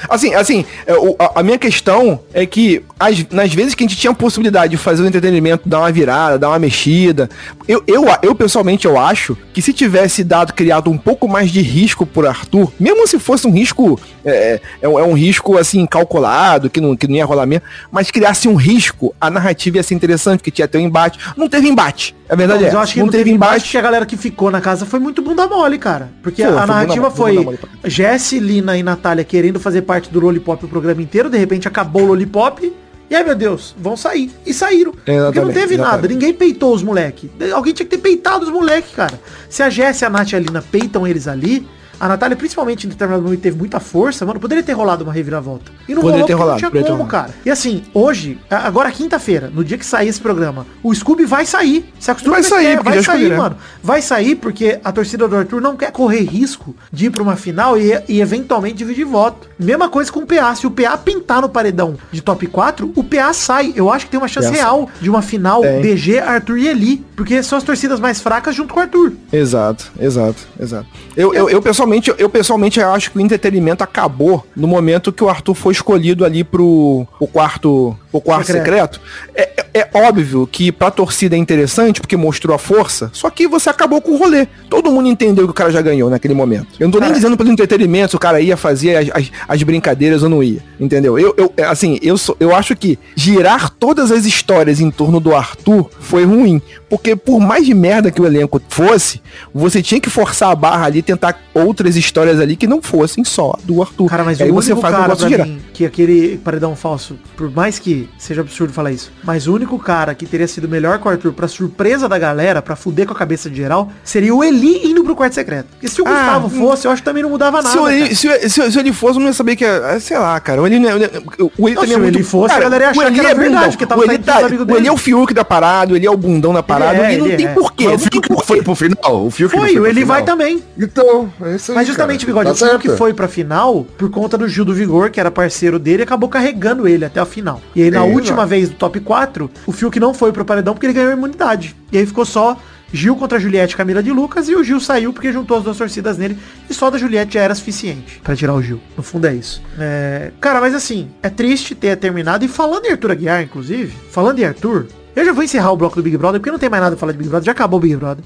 Assim, 0.08 0.34
assim, 0.34 0.64
é, 0.86 0.94
a, 1.34 1.42
minha 1.42 1.58
questão 1.58 2.18
é 2.32 2.46
que 2.46 2.82
as- 2.98 3.28
nas 3.30 3.52
vezes 3.52 3.74
que 3.74 3.84
a 3.84 3.86
gente 3.86 3.98
tinha 3.98 4.10
a 4.10 4.14
possibilidade 4.14 4.70
de 4.70 4.76
fazer 4.78 5.02
o 5.02 5.06
entretenimento, 5.06 5.68
dar 5.68 5.80
uma 5.80 5.92
virada, 5.92 6.38
dar 6.38 6.48
uma 6.48 6.58
mexida, 6.58 7.28
eu, 7.68 7.82
eu, 7.86 8.04
eu 8.22 8.34
pessoalmente 8.34 8.86
eu 8.86 8.98
acho 8.98 9.36
que 9.52 9.60
se 9.60 9.72
tivesse 9.72 10.24
dado, 10.24 10.52
criado 10.54 10.90
um 10.90 10.96
pouco 10.98 11.28
mais 11.28 11.50
de 11.50 11.60
risco 11.60 12.06
por 12.06 12.26
Arthur, 12.26 12.72
mesmo 12.80 13.06
se 13.06 13.18
fosse 13.18 13.46
um 13.46 13.52
risco, 13.52 14.00
é, 14.24 14.60
é, 14.80 14.88
um- 14.88 14.98
é 14.98 15.04
um 15.04 15.12
risco 15.12 15.58
assim, 15.58 15.84
calculado, 15.86 16.70
que 16.70 16.80
não, 16.80 16.96
que 16.96 17.06
não 17.06 17.16
ia 17.16 17.24
rolar 17.24 17.44
mesmo, 17.46 17.64
mas 17.92 18.10
criasse 18.10 18.48
um 18.48 18.54
risco, 18.54 19.14
a 19.20 19.28
narrativa 19.30 19.76
ia 19.76 19.82
ser 19.82 19.94
interessante, 19.94 20.38
porque 20.38 20.50
tinha 20.50 20.66
ter 20.66 20.78
um 20.78 20.82
embate. 20.82 21.18
Não 21.36 21.48
teve 21.48 21.68
embate. 21.68 22.14
A 22.28 22.36
verdade 22.36 22.62
Mas 22.64 22.72
é, 22.72 22.76
eu 22.76 22.80
acho 22.80 22.94
que 22.94 23.00
não, 23.00 23.08
teve 23.08 23.28
embate 23.30 23.50
embate. 23.54 23.64
porque 23.64 23.78
a 23.78 23.82
galera 23.82 24.06
que 24.06 24.16
ficou 24.16 24.50
na 24.52 24.60
casa 24.60 24.86
foi 24.86 25.00
muito 25.00 25.20
bunda 25.20 25.48
mole, 25.48 25.78
cara. 25.78 26.10
Porque 26.22 26.39
A 26.48 26.66
foi 26.66 26.66
narrativa 26.66 27.10
foi 27.10 27.58
Jesse, 27.84 28.38
Lina 28.38 28.76
e 28.76 28.82
Natália 28.82 29.24
querendo 29.24 29.58
fazer 29.60 29.82
parte 29.82 30.10
do 30.10 30.20
Lollipop 30.20 30.64
o 30.64 30.68
programa 30.68 31.02
inteiro, 31.02 31.28
de 31.30 31.38
repente 31.38 31.66
acabou 31.68 32.02
o 32.02 32.06
Lollipop. 32.06 32.72
E 33.10 33.14
aí, 33.14 33.24
meu 33.24 33.34
Deus, 33.34 33.74
vão 33.76 33.96
sair. 33.96 34.30
E 34.46 34.54
saíram. 34.54 34.92
Porque 34.92 35.10
não 35.10 35.20
Exatamente, 35.30 35.54
teve 35.54 35.76
nada. 35.76 35.88
exatamente. 35.88 36.12
Ninguém 36.12 36.32
peitou 36.32 36.72
os 36.72 36.82
moleque. 36.82 37.28
Alguém 37.52 37.72
tinha 37.72 37.84
que 37.84 37.96
ter 37.96 38.00
peitado 38.00 38.44
os 38.44 38.50
moleque, 38.50 38.94
cara. 38.94 39.20
Se 39.48 39.64
a 39.64 39.68
Jess, 39.70 40.04
a 40.04 40.08
Nath 40.08 40.30
e 40.30 40.36
a 40.36 40.38
Lina 40.38 40.62
peitam 40.62 41.04
eles 41.04 41.26
ali, 41.26 41.66
a 42.00 42.08
Natália, 42.08 42.36
principalmente 42.36 42.86
em 42.86 42.90
determinado 42.90 43.22
momento, 43.22 43.40
teve 43.40 43.58
muita 43.58 43.78
força, 43.78 44.24
mano, 44.24 44.40
poderia 44.40 44.64
ter 44.64 44.72
rolado 44.72 45.04
uma 45.04 45.12
reviravolta. 45.12 45.70
E 45.86 45.94
não 45.94 46.00
Poderia 46.00 46.22
rolou 46.22 46.26
ter 46.26 46.32
rolado, 46.32 46.62
não 46.62 46.70
tinha 46.70 46.84
como, 46.84 47.06
cara. 47.06 47.30
E 47.44 47.50
assim, 47.50 47.84
hoje, 47.92 48.38
agora 48.48 48.90
quinta-feira, 48.90 49.50
no 49.52 49.62
dia 49.62 49.76
que 49.76 49.84
sair 49.84 50.08
esse 50.08 50.20
programa, 50.20 50.66
o 50.82 50.94
Scooby 50.94 51.26
vai 51.26 51.44
sair. 51.44 51.92
Se 52.00 52.10
acostuma 52.10 52.36
Vai 52.36 52.42
sair, 52.42 52.82
vai 52.82 53.02
sair, 53.02 53.36
mano. 53.36 53.56
Vai 53.82 54.00
sair 54.00 54.34
porque 54.36 54.80
a 54.82 54.90
torcida 54.90 55.28
do 55.28 55.36
Arthur 55.36 55.60
não 55.60 55.76
quer 55.76 55.92
correr 55.92 56.22
risco 56.22 56.74
de 56.90 57.06
ir 57.06 57.10
pra 57.10 57.22
uma 57.22 57.36
final 57.36 57.76
e, 57.76 58.02
e 58.08 58.20
eventualmente 58.20 58.76
dividir 58.76 59.04
voto. 59.04 59.48
Mesma 59.58 59.88
coisa 59.88 60.10
com 60.10 60.20
o 60.20 60.26
PA. 60.26 60.54
Se 60.54 60.66
o 60.66 60.70
PA 60.70 60.96
pintar 60.96 61.42
no 61.42 61.48
paredão 61.48 61.96
de 62.10 62.22
top 62.22 62.46
4, 62.46 62.92
o 62.96 63.04
PA 63.04 63.32
sai. 63.32 63.72
Eu 63.76 63.92
acho 63.92 64.06
que 64.06 64.10
tem 64.10 64.18
uma 64.20 64.28
chance 64.28 64.50
real 64.50 64.88
de 65.00 65.10
uma 65.10 65.20
final 65.20 65.60
Tem. 65.60 65.82
BG, 65.82 66.18
Arthur 66.18 66.58
e 66.58 66.68
Eli. 66.68 67.04
Porque 67.14 67.42
são 67.42 67.58
as 67.58 67.64
torcidas 67.64 68.00
mais 68.00 68.20
fracas 68.20 68.54
junto 68.54 68.72
com 68.72 68.80
o 68.80 68.82
Arthur. 68.82 69.12
Exato, 69.30 69.92
exato, 70.00 70.38
exato. 70.58 70.86
Eu, 71.14 71.34
eu, 71.34 71.50
eu 71.50 71.60
pessoalmente, 71.60 71.89
eu 72.18 72.28
pessoalmente 72.28 72.80
acho 72.80 73.10
que 73.10 73.18
o 73.18 73.20
entretenimento 73.20 73.82
acabou 73.82 74.46
no 74.54 74.66
momento 74.66 75.12
que 75.12 75.24
o 75.24 75.28
Arthur 75.28 75.54
foi 75.54 75.72
escolhido 75.72 76.24
ali 76.24 76.44
pro 76.44 77.06
o 77.18 77.26
quarto, 77.26 77.96
o 78.12 78.20
quarto 78.20 78.46
Secreto. 78.46 79.00
secreto. 79.00 79.00
É, 79.34 79.66
é- 79.74 79.88
óbvio 79.94 80.46
que 80.50 80.70
pra 80.72 80.90
torcida 80.90 81.34
é 81.36 81.38
interessante 81.38 82.00
porque 82.00 82.16
mostrou 82.16 82.54
a 82.54 82.58
força, 82.58 83.10
só 83.12 83.28
que 83.30 83.46
você 83.48 83.68
acabou 83.70 84.00
com 84.00 84.12
o 84.12 84.16
rolê. 84.16 84.46
Todo 84.68 84.90
mundo 84.90 85.08
entendeu 85.08 85.44
que 85.46 85.50
o 85.50 85.54
cara 85.54 85.70
já 85.70 85.80
ganhou 85.80 86.08
naquele 86.10 86.34
momento. 86.34 86.68
Eu 86.78 86.86
não 86.86 86.92
tô 86.92 87.00
nem 87.00 87.12
dizendo 87.12 87.36
pelo 87.36 87.50
entretenimento 87.50 88.10
se 88.10 88.16
o 88.16 88.20
cara 88.20 88.40
ia 88.40 88.56
fazer 88.56 88.96
as, 88.96 89.08
as, 89.14 89.30
as 89.48 89.62
brincadeiras 89.62 90.22
ou 90.22 90.28
não 90.28 90.42
ia, 90.42 90.60
entendeu? 90.78 91.18
Eu, 91.18 91.34
eu 91.36 91.52
é, 91.56 91.64
assim, 91.64 91.98
eu, 92.02 92.16
sou- 92.16 92.36
eu 92.40 92.54
acho 92.54 92.74
que 92.76 92.98
girar 93.14 93.70
todas 93.70 94.10
as 94.10 94.24
histórias 94.24 94.80
em 94.80 94.90
torno 94.90 95.20
do 95.20 95.34
Arthur 95.34 95.90
foi 96.00 96.24
ruim, 96.24 96.60
porque 96.88 97.14
por 97.16 97.40
mais 97.40 97.66
de 97.66 97.74
merda 97.74 98.10
que 98.10 98.20
o 98.20 98.26
elenco 98.26 98.60
fosse, 98.68 99.20
você 99.52 99.82
tinha 99.82 100.00
que 100.00 100.10
forçar 100.10 100.50
a 100.50 100.54
barra 100.54 100.86
ali, 100.86 101.02
tentar 101.02 101.38
outras 101.54 101.96
histórias 101.96 102.40
ali 102.40 102.56
que 102.56 102.66
não 102.66 102.80
fossem 102.82 103.24
só 103.24 103.56
do 103.64 103.82
Arthur. 103.82 104.08
Cara, 104.08 104.24
mas 104.24 104.40
aí 104.40 104.50
o 104.50 104.54
você 104.54 104.74
faz 104.76 104.94
o 104.94 104.96
cara 104.96 105.02
negócio 105.02 105.18
pra 105.20 105.28
girar. 105.28 105.46
mim 105.46 105.60
que 105.72 105.84
aquele 105.84 106.36
paredão 106.38 106.74
falso, 106.76 107.16
por 107.36 107.50
mais 107.50 107.78
que 107.78 108.08
seja 108.18 108.40
absurdo 108.42 108.72
falar 108.72 108.92
isso, 108.92 109.10
mas 109.24 109.46
o 109.46 109.56
único 109.60 109.78
cara 109.78 110.14
que 110.14 110.24
teria 110.26 110.46
sido 110.48 110.68
melhor 110.68 110.98
que 110.98 111.06
o 111.06 111.10
Arthur 111.10 111.32
pra 111.32 111.46
surpresa 111.46 112.08
da 112.08 112.18
galera, 112.18 112.62
pra 112.62 112.74
fuder 112.76 113.06
com 113.06 113.12
a 113.12 113.16
cabeça 113.16 113.48
de 113.50 113.56
geral, 113.56 113.90
seria 114.02 114.34
o 114.34 114.42
Eli 114.42 114.88
indo 114.90 115.04
pro 115.04 115.14
quarto 115.14 115.34
secreto. 115.34 115.68
E 115.82 115.88
se 115.88 116.00
o 116.00 116.04
Ah, 116.06 116.10
Gustavo 116.10 116.46
hum. 116.46 116.50
fosse, 116.50 116.86
eu 116.86 116.90
acho 116.90 117.02
que 117.02 117.08
também 117.08 117.22
não 117.22 117.30
mudava 117.30 117.58
nada. 117.62 117.70
Se, 117.70 117.78
o. 117.78 117.88
Eli, 117.88 118.14
se, 118.16 118.28
o- 118.28 118.50
se 118.50 118.60
o- 118.62 118.72
se 118.72 118.78
ele 118.78 118.92
fosse, 118.92 119.16
eu 119.16 119.20
não 119.20 119.28
ia 119.28 119.32
saber 119.34 119.56
que 119.56 119.64
é. 119.64 119.96
é, 119.96 120.00
Sei 120.00 120.18
lá, 120.18 120.38
cara. 120.40 120.62
O 120.62 120.66
Eli, 120.66 120.78
não 120.78 120.88
é- 120.88 120.94
o 120.96 121.68
Eli 121.68 121.74
Não, 121.74 121.82
também 121.82 121.88
se 121.88 121.92
é 121.94 121.96
o 121.96 122.00
muito. 122.00 122.16
Eli 122.16 122.22
fosse, 122.24 122.48
cara, 122.54 122.60
a 122.60 122.64
galera 122.64 122.84
ia 122.84 122.90
achar 122.90 123.00
o 123.00 123.06
Eli 123.06 123.14
que 123.14 123.20
era 123.20 123.28
é 123.30 123.34
verdade, 123.34 123.54
bundão. 123.54 123.70
porque 123.70 123.86
tava 123.86 124.00
o 124.00 124.04
Eli, 124.04 124.18
tá, 124.18 124.40
com 124.66 124.72
o 124.72 124.76
Eli 124.76 124.86
é 124.88 124.92
o 124.92 124.96
Fiuk 124.96 125.34
da 125.34 125.44
parada, 125.44 125.92
o 125.92 125.96
Eli 125.96 126.06
é 126.06 126.10
o 126.10 126.16
bundão 126.16 126.52
da 126.54 126.62
parada. 126.62 126.98
é, 127.06 127.12
Eli 127.12 127.18
não 127.18 127.26
ele 127.26 127.36
tem 127.36 127.46
é. 127.46 127.52
porquê. 127.52 127.84
Não 127.86 127.94
o 127.94 127.98
Fiuk 127.98 128.30
não 128.30 128.38
foi 128.38 128.62
pro 128.62 128.74
final. 128.74 129.26
O 129.26 129.30
Fiuk 129.30 129.54
não 129.56 129.62
Foi, 129.64 129.78
o 129.78 129.86
Eli 129.86 130.04
vai 130.04 130.22
também. 130.24 130.62
Então, 130.78 131.30
é 131.42 131.56
isso 131.56 131.72
aí, 131.72 131.76
Mas 131.76 131.86
justamente, 131.86 132.24
cara. 132.26 132.38
Bigode, 132.40 132.58
Tá 132.58 132.66
o 132.66 132.68
Fiuk 132.70 132.86
certo. 132.86 132.98
foi 132.98 133.12
pra 133.12 133.28
final 133.28 133.86
por 133.98 134.10
conta 134.10 134.38
do 134.38 134.48
Gil 134.48 134.64
do 134.64 134.72
Vigor, 134.74 135.10
que 135.10 135.20
era 135.20 135.30
parceiro 135.30 135.78
dele, 135.78 136.02
e 136.02 136.04
acabou 136.04 136.28
carregando 136.28 136.86
ele 136.88 137.04
até 137.04 137.20
a 137.20 137.26
final. 137.26 137.60
E 137.74 137.82
aí, 137.82 137.90
na 137.90 137.98
É, 137.98 138.00
última 138.02 138.46
vez 138.46 138.68
do 138.68 138.74
top 138.76 139.00
4, 139.00 139.49
o 139.66 139.72
Fiuk 139.72 139.98
não 139.98 140.14
foi 140.14 140.32
pro 140.32 140.44
paredão 140.44 140.74
porque 140.74 140.86
ele 140.86 140.92
ganhou 140.92 141.12
imunidade. 141.12 141.76
E 141.92 141.98
aí 141.98 142.06
ficou 142.06 142.24
só 142.24 142.56
Gil 142.92 143.16
contra 143.16 143.38
Juliette 143.38 143.76
Camila 143.76 144.02
de 144.02 144.10
Lucas, 144.10 144.48
e 144.48 144.54
o 144.54 144.64
Gil 144.64 144.80
saiu 144.80 145.12
porque 145.12 145.32
juntou 145.32 145.58
as 145.58 145.64
duas 145.64 145.76
torcidas 145.76 146.18
nele, 146.18 146.36
e 146.68 146.74
só 146.74 146.90
da 146.90 146.98
Juliette 146.98 147.34
já 147.34 147.40
era 147.40 147.54
suficiente 147.54 148.20
pra 148.22 148.34
tirar 148.34 148.54
o 148.54 148.62
Gil. 148.62 148.80
No 148.96 149.02
fundo 149.02 149.26
é 149.26 149.34
isso. 149.34 149.62
É, 149.78 150.32
Cara, 150.40 150.60
mas 150.60 150.74
assim, 150.74 151.08
é 151.22 151.30
triste 151.30 151.74
ter 151.74 151.96
terminado, 151.96 152.44
e 152.44 152.48
falando 152.48 152.86
em 152.86 152.90
Arthur 152.90 153.12
Aguiar, 153.12 153.42
inclusive, 153.42 153.94
falando 154.10 154.38
em 154.40 154.44
Arthur, 154.44 154.86
eu 155.14 155.24
já 155.24 155.32
vou 155.32 155.44
encerrar 155.44 155.70
o 155.70 155.76
bloco 155.76 155.96
do 155.96 156.02
Big 156.02 156.16
Brother, 156.16 156.40
porque 156.40 156.50
não 156.50 156.58
tem 156.58 156.68
mais 156.68 156.82
nada 156.82 156.96
pra 156.96 157.00
falar 157.00 157.12
de 157.12 157.18
Big 157.18 157.30
Brother, 157.30 157.46
já 157.46 157.52
acabou 157.52 157.78
o 157.78 157.82
Big 157.82 157.96
Brother. 157.96 158.24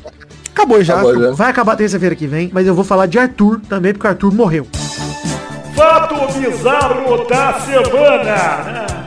Acabou 0.55 0.83
já. 0.83 0.95
Acabou 0.95 1.21
já. 1.21 1.31
Vai 1.33 1.51
acabar 1.51 1.77
terça-feira 1.77 2.15
que 2.15 2.27
vem, 2.27 2.51
mas 2.53 2.67
eu 2.67 2.75
vou 2.75 2.85
falar 2.85 3.07
de 3.07 3.19
Arthur 3.19 3.61
também, 3.69 3.93
porque 3.93 4.07
o 4.07 4.11
Arthur 4.11 4.33
morreu. 4.33 4.67
Fato 5.75 6.15
bizarro 6.39 7.27
da 7.27 7.61
semana. 7.61 9.04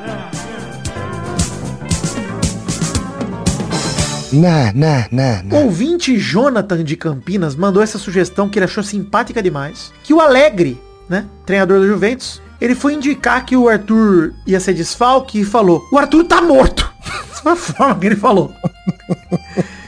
Nah, 4.31 4.73
nah, 4.73 5.07
nah. 5.09 5.41
Ouvinte 5.51 6.17
Jonathan 6.17 6.83
de 6.83 6.97
Campinas 6.97 7.55
mandou 7.55 7.81
essa 7.81 7.97
sugestão 7.97 8.49
que 8.49 8.59
ele 8.59 8.65
achou 8.65 8.83
simpática 8.83 9.41
demais. 9.41 9.93
Que 10.03 10.13
o 10.13 10.19
Alegre, 10.19 10.79
né, 11.07 11.25
treinador 11.45 11.79
do 11.79 11.87
Juventus, 11.87 12.41
ele 12.59 12.75
foi 12.75 12.93
indicar 12.93 13.45
que 13.45 13.55
o 13.55 13.69
Arthur 13.69 14.33
ia 14.45 14.59
ser 14.59 14.73
desfalque 14.73 15.41
e 15.41 15.45
falou, 15.45 15.87
o 15.91 15.97
Arthur 15.97 16.25
tá 16.25 16.41
morto. 16.41 16.91
Essa 17.31 17.41
foi 17.41 17.51
a 17.51 17.55
forma 17.55 17.99
que 17.99 18.05
ele 18.07 18.15
falou. 18.15 18.53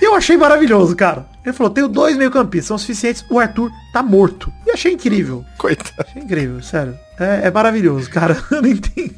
E 0.01 0.05
eu 0.05 0.15
achei 0.15 0.37
maravilhoso, 0.37 0.95
cara. 0.95 1.25
Ele 1.43 1.53
falou, 1.53 1.71
tenho 1.71 1.87
dois 1.87 2.15
meio 2.15 2.31
campistas, 2.31 2.67
são 2.67 2.77
suficientes, 2.77 3.25
o 3.29 3.39
Arthur 3.39 3.69
tá 3.91 4.01
morto. 4.01 4.53
E 4.65 4.71
achei 4.71 4.93
incrível. 4.93 5.43
Coitado. 5.57 6.07
Achei 6.07 6.21
incrível, 6.21 6.61
sério. 6.61 6.97
É, 7.19 7.47
é 7.47 7.51
maravilhoso, 7.51 8.09
cara. 8.09 8.37
Eu 8.49 8.61
não 8.61 8.69
entendi. 8.69 9.11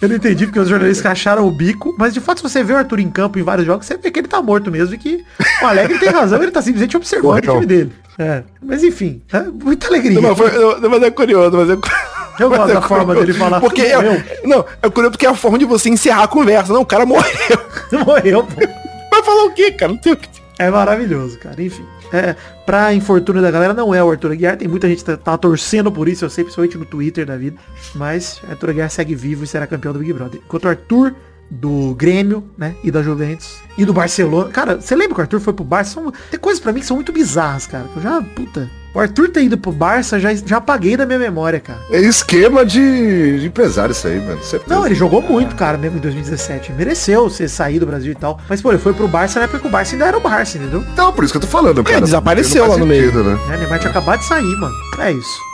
Eu 0.00 0.08
não 0.08 0.16
entendi 0.16 0.46
porque 0.46 0.58
os 0.58 0.68
jornalistas 0.68 1.06
acharam 1.06 1.46
o 1.46 1.50
bico. 1.50 1.94
Mas 1.98 2.14
de 2.14 2.20
fato, 2.20 2.38
se 2.38 2.42
você 2.42 2.64
vê 2.64 2.72
o 2.72 2.76
Arthur 2.76 3.00
em 3.00 3.10
campo 3.10 3.38
em 3.38 3.42
vários 3.42 3.66
jogos, 3.66 3.86
você 3.86 3.96
vê 3.96 4.10
que 4.10 4.20
ele 4.20 4.28
tá 4.28 4.40
morto 4.40 4.70
mesmo. 4.70 4.94
E 4.94 4.98
que 4.98 5.24
o 5.62 5.66
Alegre 5.66 5.98
tem 5.98 6.08
razão, 6.08 6.42
ele 6.42 6.50
tá 6.50 6.62
simplesmente 6.62 6.96
observando 6.96 7.38
o 7.38 7.40
time 7.40 7.66
dele. 7.66 7.92
É. 8.18 8.42
Mas 8.62 8.82
enfim, 8.82 9.22
é 9.32 9.40
muita 9.40 9.88
alegria. 9.88 10.20
Não, 10.20 10.30
mas, 10.30 10.38
foi, 10.38 10.80
não, 10.80 10.90
mas 10.90 11.02
é 11.02 11.10
curioso, 11.10 11.56
mas 11.56 11.70
é 11.70 11.72
Eu 11.72 11.78
mas 12.50 12.58
gosto 12.58 12.70
é 12.70 12.74
da 12.74 12.82
forma 12.82 13.14
dele 13.14 13.34
falar. 13.34 13.60
Porque 13.60 13.82
é, 13.82 14.40
não, 14.44 14.64
é 14.82 14.90
curioso 14.90 15.12
porque 15.12 15.26
é 15.26 15.30
a 15.30 15.34
forma 15.34 15.58
de 15.58 15.64
você 15.64 15.88
encerrar 15.88 16.24
a 16.24 16.28
conversa. 16.28 16.72
Não, 16.72 16.82
o 16.82 16.86
cara 16.86 17.06
morreu. 17.06 17.58
Morreu, 18.06 18.44
pô. 18.44 18.60
Vai 19.10 19.22
falar 19.22 19.44
o 19.44 19.52
quê, 19.52 19.70
cara? 19.72 19.92
Não 19.92 19.98
tem 19.98 20.12
o 20.12 20.16
que. 20.16 20.28
É 20.58 20.70
maravilhoso, 20.70 21.38
cara. 21.38 21.62
Enfim. 21.62 21.84
É, 22.12 22.36
pra 22.66 22.92
infortúnio 22.92 23.40
da 23.40 23.50
galera, 23.50 23.72
não 23.72 23.94
é 23.94 24.02
o 24.02 24.10
Arthur 24.10 24.32
Aguiar. 24.32 24.56
Tem 24.56 24.68
muita 24.68 24.88
gente 24.88 24.98
que 24.98 25.04
tá, 25.04 25.16
tá 25.16 25.38
torcendo 25.38 25.90
por 25.90 26.08
isso, 26.08 26.24
eu 26.24 26.30
sei, 26.30 26.44
principalmente 26.44 26.76
no 26.76 26.84
Twitter 26.84 27.24
da 27.24 27.36
vida. 27.36 27.56
Mas 27.94 28.40
Arthur 28.48 28.70
Aguiar 28.70 28.90
segue 28.90 29.14
vivo 29.14 29.44
e 29.44 29.46
será 29.46 29.66
campeão 29.66 29.92
do 29.92 29.98
Big 29.98 30.12
Brother. 30.12 30.40
Enquanto 30.44 30.64
o 30.64 30.68
Arthur 30.68 31.14
do 31.50 31.94
Grêmio, 31.94 32.44
né? 32.56 32.74
E 32.82 32.90
da 32.90 33.02
Juventus. 33.02 33.60
E 33.76 33.84
do 33.84 33.92
Barcelona. 33.92 34.50
Cara, 34.50 34.80
você 34.80 34.94
lembra 34.94 35.14
que 35.14 35.20
o 35.20 35.22
Arthur 35.22 35.40
foi 35.40 35.52
pro 35.52 35.64
Barça? 35.64 35.92
São, 35.92 36.12
tem 36.30 36.40
coisas 36.40 36.62
pra 36.62 36.72
mim 36.72 36.80
que 36.80 36.86
são 36.86 36.96
muito 36.96 37.12
bizarras, 37.12 37.66
cara. 37.66 37.84
que 37.92 37.96
Eu 37.96 38.02
já, 38.02 38.22
puta. 38.22 38.70
O 38.94 39.00
Arthur 39.00 39.30
ter 39.30 39.42
ido 39.42 39.56
pro 39.56 39.72
Barça, 39.72 40.20
já, 40.20 40.34
já 40.34 40.58
apaguei 40.58 40.96
da 40.96 41.06
minha 41.06 41.18
memória, 41.18 41.58
cara. 41.58 41.80
É 41.90 41.98
esquema 42.00 42.64
de, 42.64 43.40
de 43.40 43.46
empresário 43.46 43.92
isso 43.92 44.06
aí, 44.06 44.20
mano. 44.20 44.42
Certeza. 44.42 44.74
Não, 44.74 44.84
ele 44.84 44.94
jogou 44.94 45.22
muito, 45.22 45.56
cara, 45.56 45.78
mesmo 45.78 45.96
em 45.96 46.00
2017. 46.00 46.72
Mereceu 46.72 47.30
ser 47.30 47.48
sair 47.48 47.78
do 47.78 47.86
Brasil 47.86 48.12
e 48.12 48.14
tal. 48.14 48.38
Mas, 48.48 48.60
pô, 48.60 48.70
ele 48.70 48.78
foi 48.78 48.92
pro 48.92 49.08
Barça 49.08 49.38
na 49.38 49.44
época 49.44 49.60
que 49.60 49.66
o 49.66 49.70
Barça 49.70 49.94
ainda 49.94 50.06
era 50.06 50.16
o 50.16 50.20
Barça, 50.20 50.58
entendeu? 50.58 50.84
Então, 50.92 51.12
por 51.12 51.24
isso 51.24 51.32
que 51.32 51.38
eu 51.38 51.40
tô 51.42 51.46
falando, 51.46 51.82
cara. 51.82 52.00
desapareceu 52.02 52.64
Não 52.64 52.68
faz 52.68 52.80
lá 52.80 52.84
no 52.84 52.86
meio. 52.86 53.04
sentido, 53.04 53.24
Né? 53.24 53.38
É, 53.54 53.56
Neymar 53.56 53.78
tinha 53.78 53.90
acabado 53.90 54.18
de 54.20 54.26
sair, 54.26 54.56
mano. 54.56 54.74
É 54.98 55.10
isso. 55.12 55.51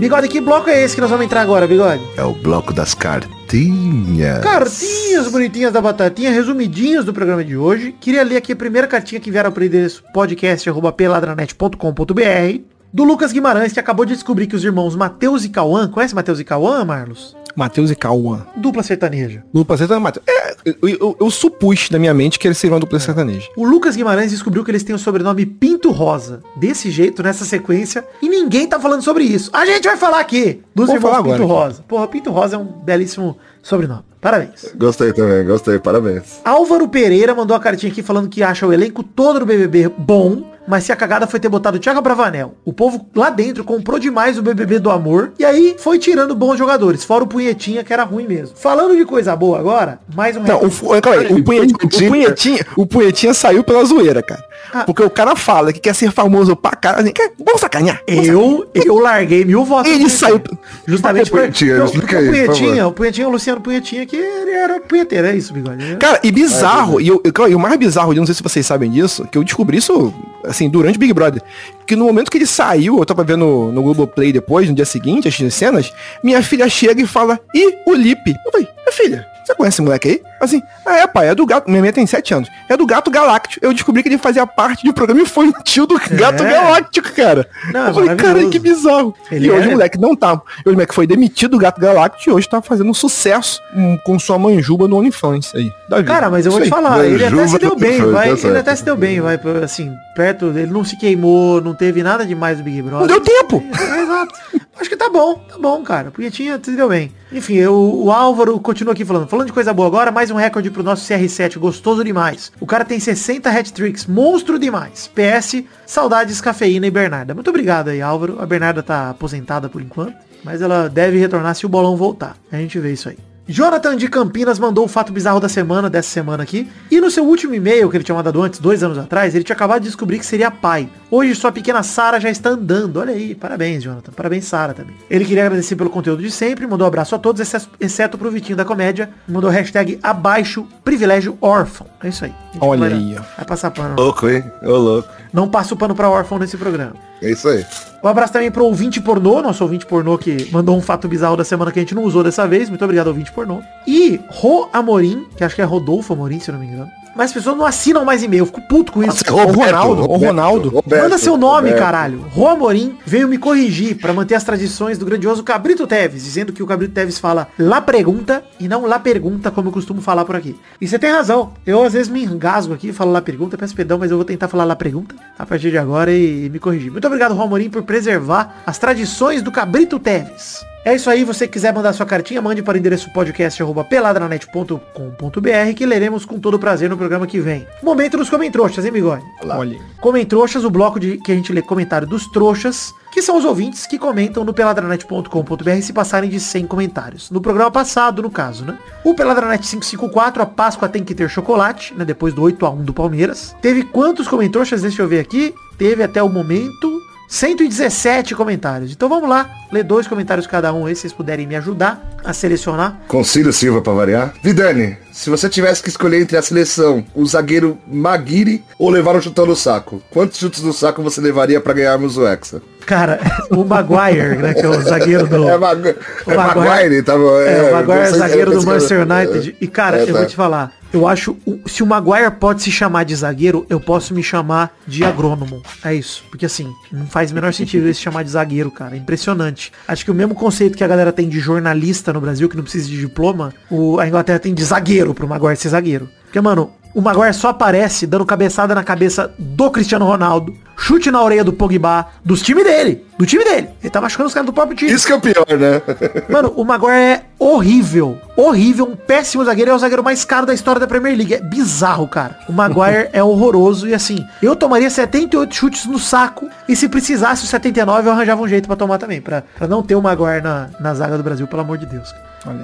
Bigode, 0.00 0.28
que 0.28 0.40
bloco 0.40 0.70
é 0.70 0.82
esse 0.82 0.94
que 0.94 1.00
nós 1.02 1.10
vamos 1.10 1.26
entrar 1.26 1.42
agora, 1.42 1.66
Bigode? 1.66 2.00
É 2.16 2.24
o 2.24 2.32
bloco 2.32 2.72
das 2.72 2.94
cartinhas. 2.94 4.42
Cartinhas 4.42 5.28
bonitinhas 5.28 5.74
da 5.74 5.82
batatinha, 5.82 6.30
resumidinhas 6.30 7.04
do 7.04 7.12
programa 7.12 7.44
de 7.44 7.54
hoje. 7.54 7.94
Queria 8.00 8.24
ler 8.24 8.38
aqui 8.38 8.52
a 8.52 8.56
primeira 8.56 8.86
cartinha 8.86 9.20
que 9.20 9.30
vieram 9.30 9.52
para 9.52 9.60
o 9.60 9.66
endereço 9.66 10.02
podcast.peladranet.com.br 10.14 12.60
do 12.90 13.04
Lucas 13.04 13.30
Guimarães, 13.30 13.74
que 13.74 13.80
acabou 13.80 14.06
de 14.06 14.14
descobrir 14.14 14.46
que 14.46 14.56
os 14.56 14.64
irmãos 14.64 14.96
Matheus 14.96 15.44
e 15.44 15.50
Cauã, 15.50 15.86
conhece 15.86 16.14
Matheus 16.14 16.40
e 16.40 16.44
Cauã, 16.44 16.82
Marlos? 16.82 17.36
Matheus 17.56 17.90
e 17.90 17.94
Cauã. 17.94 18.46
Dupla 18.56 18.82
sertaneja. 18.82 19.42
Dupla 19.52 19.76
sertaneja. 19.76 20.00
Matheus. 20.02 20.24
É, 20.28 20.54
eu, 20.64 20.76
eu- 20.88 21.16
eu 21.20 21.30
supus 21.30 21.88
na 21.90 21.98
minha 21.98 22.14
mente 22.14 22.38
que 22.38 22.46
eles 22.46 22.58
seriam 22.58 22.74
uma 22.74 22.80
dupla 22.80 22.98
sertaneja. 23.00 23.48
O 23.56 23.64
Lucas 23.66 23.96
Guimarães 23.96 24.30
descobriu 24.30 24.64
que 24.64 24.70
eles 24.70 24.82
têm 24.82 24.94
o 24.94 24.98
sobrenome 24.98 25.44
Pinto 25.46 25.90
Rosa. 25.90 26.42
Desse 26.56 26.90
jeito, 26.90 27.22
nessa 27.22 27.44
sequência. 27.44 28.04
E 28.22 28.28
ninguém 28.28 28.66
tá 28.66 28.78
falando 28.80 29.02
sobre 29.02 29.24
isso. 29.24 29.50
A 29.52 29.64
gente 29.66 29.84
vai 29.84 29.96
falar 29.96 30.20
aqui 30.20 30.62
dos 30.74 30.86
Vamos 30.86 30.94
irmãos 31.02 31.10
falar 31.16 31.22
Pinto 31.22 31.42
agora, 31.44 31.64
Rosa. 31.68 31.84
Porra, 31.86 32.08
Pinto 32.08 32.30
Rosa 32.30 32.56
é 32.56 32.58
um 32.58 32.64
belíssimo 32.64 33.36
sobrenome. 33.62 34.02
Parabéns. 34.20 34.74
Gostei 34.76 35.12
também, 35.14 35.46
gostei, 35.46 35.78
parabéns. 35.78 36.40
Álvaro 36.44 36.86
Pereira 36.88 37.34
mandou 37.34 37.56
a 37.56 37.60
cartinha 37.60 37.90
aqui 37.90 38.02
falando 38.02 38.28
que 38.28 38.42
acha 38.42 38.66
o 38.66 38.72
elenco 38.72 39.02
todo 39.02 39.40
do 39.40 39.46
BBB 39.46 39.88
bom, 39.96 40.44
mas 40.70 40.84
se 40.84 40.92
a 40.92 40.96
cagada 40.96 41.26
foi 41.26 41.40
ter 41.40 41.48
botado 41.48 41.76
o 41.76 41.80
Thiago 41.80 42.00
Bravanel. 42.00 42.54
O 42.64 42.72
povo 42.72 43.06
lá 43.14 43.28
dentro 43.28 43.64
comprou 43.64 43.98
demais 43.98 44.38
o 44.38 44.42
BBB 44.42 44.78
do 44.78 44.90
amor 44.90 45.32
e 45.38 45.44
aí 45.44 45.74
foi 45.78 45.98
tirando 45.98 46.34
bons 46.34 46.56
jogadores, 46.56 47.04
fora 47.04 47.24
o 47.24 47.26
Punhetinha 47.26 47.82
que 47.82 47.92
era 47.92 48.04
ruim 48.04 48.26
mesmo. 48.26 48.56
Falando 48.56 48.96
de 48.96 49.04
coisa 49.04 49.34
boa 49.34 49.58
agora, 49.58 49.98
mais 50.14 50.36
um 50.36 50.42
Não, 50.42 50.60
o, 50.60 50.68
recorde. 50.68 51.00
calma 51.02 51.20
aí, 51.20 51.32
o, 51.34 51.44
punhetinha, 51.44 51.76
o, 51.82 51.88
punhetinha, 52.08 52.66
o 52.76 52.86
punhetinha 52.86 53.34
saiu 53.34 53.64
pela 53.64 53.84
zoeira, 53.84 54.22
cara. 54.22 54.44
Ah. 54.72 54.84
Porque 54.84 55.02
o 55.02 55.10
cara 55.10 55.34
fala 55.34 55.72
que 55.72 55.80
quer 55.80 55.94
ser 55.94 56.12
famoso 56.12 56.54
pra 56.54 56.70
cara, 56.72 57.00
assim, 57.00 57.10
quer, 57.12 57.32
vamos 57.44 57.60
sacanear. 57.60 58.00
vamos 58.08 58.28
Eu, 58.28 58.68
eu 58.74 58.98
larguei 58.98 59.44
mil 59.44 59.64
votos. 59.64 59.90
Ele 59.90 60.08
saiu-. 60.08 60.40
Justamente 60.86 61.30
Por 61.30 61.40
Punhetinha? 61.40 61.84
Porque 61.86 62.14
aí, 62.16 62.28
o 62.28 62.30
Punhetinha, 62.30 62.86
o 62.86 62.92
Punhetinha, 62.92 63.28
o 63.28 63.30
Luciano 63.32 63.60
Punhetinha, 63.60 64.06
que 64.06 64.16
ele 64.16 64.50
era 64.52 64.80
punheteiro, 64.80 65.26
é 65.26 65.34
isso, 65.36 65.52
bigode. 65.52 65.96
Cara, 65.96 66.20
e 66.22 66.30
bizarro, 66.30 67.00
e, 67.00 67.08
eu, 67.08 67.20
eu- 67.24 67.48
e 67.48 67.54
o 67.54 67.58
mais 67.58 67.76
bizarro, 67.76 68.12
eu 68.12 68.16
não 68.16 68.26
sei 68.26 68.34
se 68.34 68.42
vocês 68.42 68.64
sabem 68.66 68.90
disso, 68.90 69.26
que 69.30 69.38
eu 69.38 69.42
descobri 69.44 69.78
isso, 69.78 70.12
assim, 70.44 70.59
durante 70.68 70.96
o 70.96 70.98
Big 70.98 71.12
Brother. 71.12 71.42
Que 71.86 71.96
no 71.96 72.04
momento 72.04 72.30
que 72.30 72.38
ele 72.38 72.46
saiu, 72.46 72.98
eu 72.98 73.06
tava 73.06 73.24
vendo 73.24 73.70
no 73.72 73.82
Globoplay 73.82 74.32
depois, 74.32 74.68
no 74.68 74.74
dia 74.74 74.84
seguinte, 74.84 75.28
as 75.28 75.54
cenas, 75.54 75.92
minha 76.22 76.42
filha 76.42 76.68
chega 76.68 77.00
e 77.00 77.06
fala, 77.06 77.38
ih, 77.54 77.74
o 77.86 77.94
Lipe. 77.94 78.34
Eu 78.44 78.52
falei, 78.52 78.68
minha 78.76 78.92
filha, 78.92 79.26
você 79.44 79.54
conhece 79.54 79.76
esse 79.76 79.82
moleque 79.82 80.08
aí? 80.08 80.29
Assim, 80.40 80.62
ah, 80.86 80.96
é, 80.98 81.06
pai, 81.06 81.28
é 81.28 81.34
do 81.34 81.44
gato. 81.44 81.68
Minha 81.68 81.82
minha 81.82 81.92
tem 81.92 82.06
7 82.06 82.34
anos. 82.34 82.48
É 82.68 82.76
do 82.76 82.86
gato 82.86 83.10
galáctico. 83.10 83.64
Eu 83.64 83.72
descobri 83.72 84.02
que 84.02 84.08
ele 84.08 84.18
fazia 84.18 84.46
parte 84.46 84.82
de 84.82 84.90
um 84.90 84.92
programa 84.92 85.20
infantil 85.20 85.86
do 85.86 85.98
gato 85.98 86.42
galáctico, 86.42 87.12
cara. 87.14 87.46
Não, 87.72 87.86
é 87.86 87.90
eu 87.90 87.94
falei, 87.94 88.16
cara, 88.16 88.46
que 88.48 88.58
bizarro. 88.58 89.14
Ele 89.30 89.46
e 89.46 89.50
hoje 89.50 89.64
é- 89.66 89.68
o 89.68 89.72
moleque 89.72 89.98
não 89.98 90.16
tá. 90.16 90.32
Hoje 90.32 90.42
o 90.66 90.72
moleque 90.72 90.94
foi 90.94 91.06
demitido 91.06 91.50
do 91.52 91.58
gato 91.58 91.80
galáctico 91.80 92.30
e 92.30 92.32
hoje 92.32 92.48
tá 92.48 92.62
fazendo 92.62 92.90
um 92.90 92.94
sucesso 92.94 93.60
com 94.04 94.18
sua 94.18 94.38
manjuba 94.38 94.88
no 94.88 94.96
OnlyFans 94.96 95.52
aí. 95.54 95.70
Cara, 96.04 96.30
mas 96.30 96.46
eu 96.46 96.52
vou 96.52 96.60
te 96.60 96.68
falar, 96.68 97.04
ele 97.04 97.16
até 97.16 97.30
Juva 97.30 97.48
se 97.48 97.58
deu 97.58 97.76
bem, 97.76 98.00
vai, 98.00 98.36
tá 98.36 98.48
ele 98.48 98.58
até 98.58 98.76
se 98.76 98.84
deu 98.84 98.96
bem, 98.96 99.20
vai, 99.20 99.38
assim, 99.62 99.92
perto, 100.14 100.46
ele 100.56 100.66
não 100.66 100.84
se 100.84 100.96
queimou, 100.96 101.60
não 101.60 101.74
teve 101.74 102.02
nada 102.02 102.24
demais 102.24 102.58
do 102.58 102.64
Big 102.64 102.80
Brother. 102.80 103.00
Não 103.00 103.06
deu 103.06 103.20
tempo. 103.20 103.62
É, 103.78 104.02
exato. 104.02 104.34
Acho 104.80 104.88
que 104.88 104.96
tá 104.96 105.10
bom, 105.10 105.34
tá 105.34 105.58
bom, 105.58 105.82
cara. 105.82 106.10
Punhetinha 106.10 106.58
se 106.62 106.74
deu 106.74 106.88
bem. 106.88 107.12
Enfim, 107.30 107.56
eu, 107.56 107.74
o 107.74 108.10
Álvaro 108.10 108.58
continua 108.58 108.94
aqui 108.94 109.04
falando. 109.04 109.28
Falando 109.28 109.48
de 109.48 109.52
coisa 109.52 109.74
boa 109.74 109.86
agora, 109.86 110.10
mais 110.10 110.30
um 110.30 110.36
recorde 110.36 110.70
pro 110.70 110.82
nosso 110.82 111.06
CR7, 111.06 111.58
gostoso 111.58 112.02
demais. 112.02 112.50
O 112.58 112.66
cara 112.66 112.82
tem 112.82 112.98
60 112.98 113.50
hat-tricks, 113.50 114.06
monstro 114.06 114.58
demais. 114.58 115.10
PS, 115.14 115.62
saudades, 115.84 116.40
cafeína 116.40 116.86
e 116.86 116.90
Bernarda. 116.90 117.34
Muito 117.34 117.50
obrigado 117.50 117.88
aí, 117.88 118.00
Álvaro. 118.00 118.38
A 118.40 118.46
Bernarda 118.46 118.82
tá 118.82 119.10
aposentada 119.10 119.68
por 119.68 119.82
enquanto, 119.82 120.16
mas 120.42 120.62
ela 120.62 120.88
deve 120.88 121.18
retornar 121.18 121.54
se 121.54 121.66
o 121.66 121.68
bolão 121.68 121.94
voltar. 121.94 122.36
A 122.50 122.56
gente 122.56 122.78
vê 122.78 122.92
isso 122.92 123.10
aí. 123.10 123.18
Jonathan 123.50 123.96
de 123.96 124.06
Campinas 124.06 124.60
mandou 124.60 124.84
o 124.84 124.88
fato 124.88 125.12
bizarro 125.12 125.40
da 125.40 125.48
semana, 125.48 125.90
dessa 125.90 126.08
semana 126.08 126.44
aqui. 126.44 126.70
E 126.88 127.00
no 127.00 127.10
seu 127.10 127.24
último 127.24 127.52
e-mail, 127.52 127.90
que 127.90 127.96
ele 127.96 128.04
tinha 128.04 128.14
mandado 128.14 128.40
antes, 128.40 128.60
dois 128.60 128.80
anos 128.84 128.96
atrás, 128.96 129.34
ele 129.34 129.42
tinha 129.42 129.56
acabado 129.56 129.80
de 129.82 129.88
descobrir 129.88 130.20
que 130.20 130.24
seria 130.24 130.52
pai. 130.52 130.88
Hoje 131.10 131.34
sua 131.34 131.50
pequena 131.50 131.82
Sara 131.82 132.20
já 132.20 132.30
está 132.30 132.50
andando. 132.50 132.98
Olha 132.98 133.12
aí, 133.12 133.34
parabéns, 133.34 133.82
Jonathan. 133.82 134.12
Parabéns, 134.12 134.44
Sara 134.44 134.72
também. 134.72 134.94
Ele 135.10 135.24
queria 135.24 135.44
agradecer 135.46 135.74
pelo 135.74 135.90
conteúdo 135.90 136.22
de 136.22 136.30
sempre, 136.30 136.64
mandou 136.64 136.84
um 136.84 136.88
abraço 136.88 137.12
a 137.16 137.18
todos, 137.18 137.42
exceto, 137.80 138.16
pro 138.16 138.30
Vitinho 138.30 138.56
da 138.56 138.64
Comédia. 138.64 139.10
Mandou 139.26 139.50
hashtag 139.50 139.98
abaixo 140.00 140.64
privilégio 140.84 141.36
órfão. 141.40 141.88
É 142.04 142.08
isso 142.08 142.24
aí. 142.24 142.32
Olha 142.60 142.80
vai- 142.88 142.92
aí, 142.92 143.16
ó. 143.18 143.22
Vai 143.36 143.44
passar 143.46 143.72
pano. 143.72 143.96
Louco, 143.98 144.28
hein? 144.28 144.44
Ô, 144.62 144.76
louco. 144.76 145.08
Não 145.32 145.48
passa 145.48 145.74
o 145.74 145.76
pano 145.76 145.94
pra 145.96 146.08
órfão 146.08 146.38
nesse 146.38 146.56
programa. 146.56 146.92
É 147.22 147.30
isso 147.30 147.48
aí. 147.48 147.64
Um 148.02 148.08
abraço 148.08 148.32
também 148.32 148.50
pro 148.50 148.64
ouvinte 148.64 149.00
pornô, 149.00 149.42
nosso 149.42 149.62
ouvinte 149.62 149.84
pornô 149.84 150.16
que 150.16 150.48
mandou 150.50 150.76
um 150.76 150.80
fato 150.80 151.06
bizarro 151.06 151.36
da 151.36 151.44
semana 151.44 151.70
que 151.70 151.78
a 151.78 151.82
gente 151.82 151.94
não 151.94 152.04
usou 152.04 152.24
dessa 152.24 152.46
vez. 152.48 152.68
Muito 152.68 152.82
obrigado, 152.82 153.08
ouvinte 153.08 153.30
pornô. 153.30 153.60
E 153.86 154.18
Ro 154.28 154.68
Amorim, 154.72 155.26
que 155.36 155.44
acho 155.44 155.54
que 155.54 155.62
é 155.62 155.64
Rodolfo 155.64 156.12
Amorim, 156.14 156.40
se 156.40 156.50
eu 156.50 156.54
não 156.54 156.60
me 156.60 156.66
engano. 156.66 156.90
Mas 157.14 157.26
as 157.26 157.32
pessoas 157.32 157.56
não 157.56 157.64
assinam 157.64 158.04
mais 158.04 158.22
e-mail, 158.22 158.42
eu 158.42 158.46
fico 158.46 158.60
puto 158.62 158.92
com 158.92 159.02
isso. 159.02 159.22
O 159.30 159.52
Ronaldo, 159.52 160.02
o 160.10 160.16
Ronaldo. 160.16 160.84
Manda 160.86 161.18
seu 161.18 161.36
nome, 161.36 161.70
Roberto. 161.70 161.78
caralho. 161.78 162.20
Ro 162.30 162.46
Amorim 162.46 162.96
veio 163.04 163.28
me 163.28 163.38
corrigir 163.38 163.96
pra 163.96 164.12
manter 164.12 164.34
as 164.34 164.44
tradições 164.44 164.98
do 164.98 165.04
grandioso 165.04 165.42
Cabrito 165.42 165.86
Teves, 165.86 166.24
dizendo 166.24 166.52
que 166.52 166.62
o 166.62 166.66
Cabrito 166.66 166.94
Teves 166.94 167.18
fala 167.18 167.48
lá 167.58 167.80
pergunta 167.80 168.44
e 168.58 168.68
não 168.68 168.86
lá 168.86 168.98
pergunta, 168.98 169.50
como 169.50 169.68
eu 169.68 169.72
costumo 169.72 170.00
falar 170.00 170.24
por 170.24 170.36
aqui. 170.36 170.56
E 170.80 170.86
você 170.86 170.98
tem 170.98 171.10
razão. 171.10 171.52
Eu 171.66 171.82
às 171.82 171.92
vezes 171.92 172.08
me 172.08 172.24
engasgo 172.24 172.74
aqui, 172.74 172.92
falo 172.92 173.12
lá 173.12 173.20
pergunta, 173.20 173.58
peço 173.58 173.74
perdão, 173.74 173.98
mas 173.98 174.10
eu 174.10 174.16
vou 174.16 174.24
tentar 174.24 174.48
falar 174.48 174.64
lá 174.64 174.76
pergunta 174.76 175.14
a 175.38 175.44
partir 175.44 175.70
de 175.70 175.78
agora 175.78 176.12
e, 176.12 176.48
me 176.50 176.58
corrigir. 176.58 176.90
Muito 176.90 177.06
obrigado, 177.06 177.34
Ro 177.34 177.42
Amorim, 177.42 177.70
por 177.70 177.82
preservar 177.82 178.62
as 178.66 178.78
tradições 178.78 179.42
do 179.42 179.50
Cabrito 179.50 179.98
Teves. 179.98 180.64
É 180.82 180.94
isso 180.94 181.10
aí, 181.10 181.24
você 181.24 181.46
quiser 181.46 181.74
mandar 181.74 181.92
sua 181.92 182.06
cartinha, 182.06 182.40
mande 182.40 182.62
para 182.62 182.74
o 182.74 182.78
endereço 182.78 183.12
podcast.peladranet.com.br 183.12 185.74
que 185.76 185.84
leremos 185.84 186.24
com 186.24 186.40
todo 186.40 186.58
prazer 186.58 186.88
no 186.88 186.96
programa 186.96 187.26
que 187.26 187.38
vem. 187.38 187.66
Momento 187.82 188.16
dos 188.16 188.30
comentroxas, 188.30 188.86
hein, 188.86 188.92
Bigode? 188.92 189.22
Olha. 189.42 189.78
Comentroxas, 190.00 190.64
o 190.64 190.70
bloco 190.70 190.98
de 190.98 191.18
que 191.18 191.32
a 191.32 191.34
gente 191.34 191.52
lê 191.52 191.60
comentário 191.60 192.06
dos 192.06 192.26
trouxas, 192.28 192.94
que 193.12 193.20
são 193.20 193.36
os 193.36 193.44
ouvintes 193.44 193.86
que 193.86 193.98
comentam 193.98 194.42
no 194.42 194.54
peladranet.com.br 194.54 195.82
se 195.82 195.92
passarem 195.92 196.30
de 196.30 196.40
100 196.40 196.66
comentários. 196.66 197.30
No 197.30 197.42
programa 197.42 197.70
passado, 197.70 198.22
no 198.22 198.30
caso, 198.30 198.64
né? 198.64 198.78
O 199.04 199.14
Peladranet 199.14 199.62
554, 199.62 200.42
a 200.42 200.46
Páscoa 200.46 200.88
tem 200.88 201.04
que 201.04 201.14
ter 201.14 201.28
chocolate, 201.28 201.92
né? 201.94 202.06
Depois 202.06 202.32
do 202.32 202.42
8 202.42 202.64
a 202.64 202.70
1 202.70 202.84
do 202.84 202.94
Palmeiras. 202.94 203.54
Teve 203.60 203.82
quantos 203.82 204.26
comentroxas? 204.26 204.80
Deixa 204.80 205.02
eu 205.02 205.08
ver 205.08 205.20
aqui. 205.20 205.54
Teve 205.76 206.02
até 206.02 206.22
o 206.22 206.28
momento 206.28 206.99
117 207.30 208.34
comentários. 208.34 208.90
Então 208.90 209.08
vamos 209.08 209.30
lá, 209.30 209.48
ler 209.70 209.84
dois 209.84 210.08
comentários 210.08 210.48
cada 210.48 210.74
um 210.74 210.86
aí, 210.86 210.96
se 210.96 211.02
vocês 211.02 211.12
puderem 211.12 211.46
me 211.46 211.54
ajudar 211.54 212.04
a 212.24 212.32
selecionar. 212.32 213.00
Concílio 213.06 213.52
Silva 213.52 213.80
pra 213.80 213.92
variar. 213.92 214.34
Vidani, 214.42 214.98
se 215.12 215.30
você 215.30 215.48
tivesse 215.48 215.80
que 215.80 215.88
escolher 215.88 216.20
entre 216.20 216.36
a 216.36 216.42
seleção, 216.42 217.04
o 217.14 217.24
zagueiro 217.24 217.78
Maguire 217.86 218.64
ou 218.76 218.90
levar 218.90 219.14
um 219.14 219.22
chutão 219.22 219.46
no 219.46 219.54
saco, 219.54 220.02
quantos 220.10 220.40
chutes 220.40 220.60
no 220.62 220.72
saco 220.72 221.02
você 221.04 221.20
levaria 221.20 221.60
pra 221.60 221.72
ganharmos 221.72 222.18
o 222.18 222.26
Hexa? 222.26 222.60
Cara, 222.84 223.20
o 223.48 223.64
Maguire, 223.64 224.36
né, 224.36 224.52
que 224.52 224.66
é 224.66 224.68
o 224.68 224.82
zagueiro 224.82 225.28
do... 225.28 225.48
É, 225.48 225.56
Mag 225.56 225.96
O 226.26 226.30
é 226.32 226.36
Maguire, 226.36 227.02
tá 227.04 227.16
bom? 227.16 227.40
É, 227.40 227.70
o 227.70 227.72
Maguire 227.74 228.00
é 228.00 228.10
zagueiro 228.10 228.50
é, 228.50 228.54
do 228.56 228.62
é, 228.62 228.66
Manchester 228.66 228.98
é, 228.98 229.02
United. 229.02 229.56
E, 229.60 229.68
cara, 229.68 229.98
é, 229.98 230.02
eu 230.02 230.06
tá. 230.08 230.12
vou 230.14 230.26
te 230.26 230.34
falar. 230.34 230.79
Eu 230.92 231.06
acho, 231.06 231.36
se 231.66 231.82
o 231.82 231.86
Maguire 231.86 232.30
pode 232.32 232.62
se 232.62 232.70
chamar 232.70 233.04
de 233.04 233.14
zagueiro, 233.14 233.64
eu 233.70 233.78
posso 233.78 234.12
me 234.12 234.22
chamar 234.22 234.76
de 234.86 235.04
agrônomo. 235.04 235.62
É 235.84 235.94
isso. 235.94 236.24
Porque 236.28 236.46
assim, 236.46 236.72
não 236.90 237.06
faz 237.06 237.30
o 237.30 237.34
menor 237.34 237.54
sentido 237.54 237.84
ele 237.84 237.94
se 237.94 238.00
chamar 238.00 238.24
de 238.24 238.30
zagueiro, 238.30 238.70
cara. 238.70 238.96
É 238.96 238.98
impressionante. 238.98 239.72
Acho 239.86 240.04
que 240.04 240.10
o 240.10 240.14
mesmo 240.14 240.34
conceito 240.34 240.76
que 240.76 240.82
a 240.82 240.88
galera 240.88 241.12
tem 241.12 241.28
de 241.28 241.38
jornalista 241.38 242.12
no 242.12 242.20
Brasil, 242.20 242.48
que 242.48 242.56
não 242.56 242.64
precisa 242.64 242.88
de 242.88 242.98
diploma, 242.98 243.54
o, 243.70 244.00
a 244.00 244.08
Inglaterra 244.08 244.40
tem 244.40 244.52
de 244.52 244.64
zagueiro 244.64 245.14
pro 245.14 245.28
Maguire 245.28 245.56
ser 245.56 245.68
zagueiro. 245.68 246.08
Porque, 246.24 246.40
mano, 246.40 246.72
o 246.94 247.00
Maguire 247.00 247.32
só 247.32 247.48
aparece 247.48 248.06
dando 248.06 248.24
cabeçada 248.26 248.74
na 248.74 248.82
cabeça 248.82 249.32
do 249.38 249.70
Cristiano 249.70 250.04
Ronaldo, 250.04 250.54
chute 250.76 251.10
na 251.10 251.22
orelha 251.22 251.44
do 251.44 251.52
Pogba, 251.52 252.06
dos 252.24 252.42
times 252.42 252.64
dele, 252.64 253.04
do 253.18 253.24
time 253.24 253.44
dele. 253.44 253.68
Ele 253.80 253.90
tá 253.90 254.00
machucando 254.00 254.28
os 254.28 254.34
caras 254.34 254.46
do 254.46 254.52
próprio 254.52 254.76
time. 254.76 254.90
Isso 254.90 255.06
que 255.06 255.12
é 255.12 255.16
o 255.16 255.20
pior, 255.20 255.46
né? 255.58 255.82
Mano, 256.28 256.52
o 256.56 256.64
Maguire 256.64 256.94
é 256.96 257.22
horrível. 257.38 258.18
Horrível, 258.36 258.86
um 258.86 258.96
péssimo 258.96 259.44
zagueiro. 259.44 259.70
É 259.70 259.74
o 259.74 259.78
zagueiro 259.78 260.02
mais 260.02 260.24
caro 260.24 260.46
da 260.46 260.54
história 260.54 260.80
da 260.80 260.86
Premier 260.86 261.16
League. 261.16 261.34
É 261.34 261.40
bizarro, 261.40 262.08
cara. 262.08 262.38
O 262.48 262.52
Maguire 262.52 263.08
é 263.12 263.22
horroroso. 263.22 263.86
E 263.86 263.94
assim, 263.94 264.24
eu 264.42 264.56
tomaria 264.56 264.88
78 264.90 265.54
chutes 265.54 265.86
no 265.86 265.98
saco. 265.98 266.48
E 266.68 266.74
se 266.74 266.88
precisasse 266.88 267.44
os 267.44 267.50
79, 267.50 268.08
eu 268.08 268.12
arranjava 268.12 268.42
um 268.42 268.48
jeito 268.48 268.66
pra 268.66 268.76
tomar 268.76 268.98
também. 268.98 269.20
Pra, 269.20 269.44
pra 269.56 269.68
não 269.68 269.82
ter 269.82 269.94
o 269.94 270.02
Maguire 270.02 270.42
na, 270.42 270.68
na 270.80 270.94
zaga 270.94 271.16
do 271.16 271.22
Brasil, 271.22 271.46
pelo 271.46 271.62
amor 271.62 271.78
de 271.78 271.86
Deus. 271.86 272.12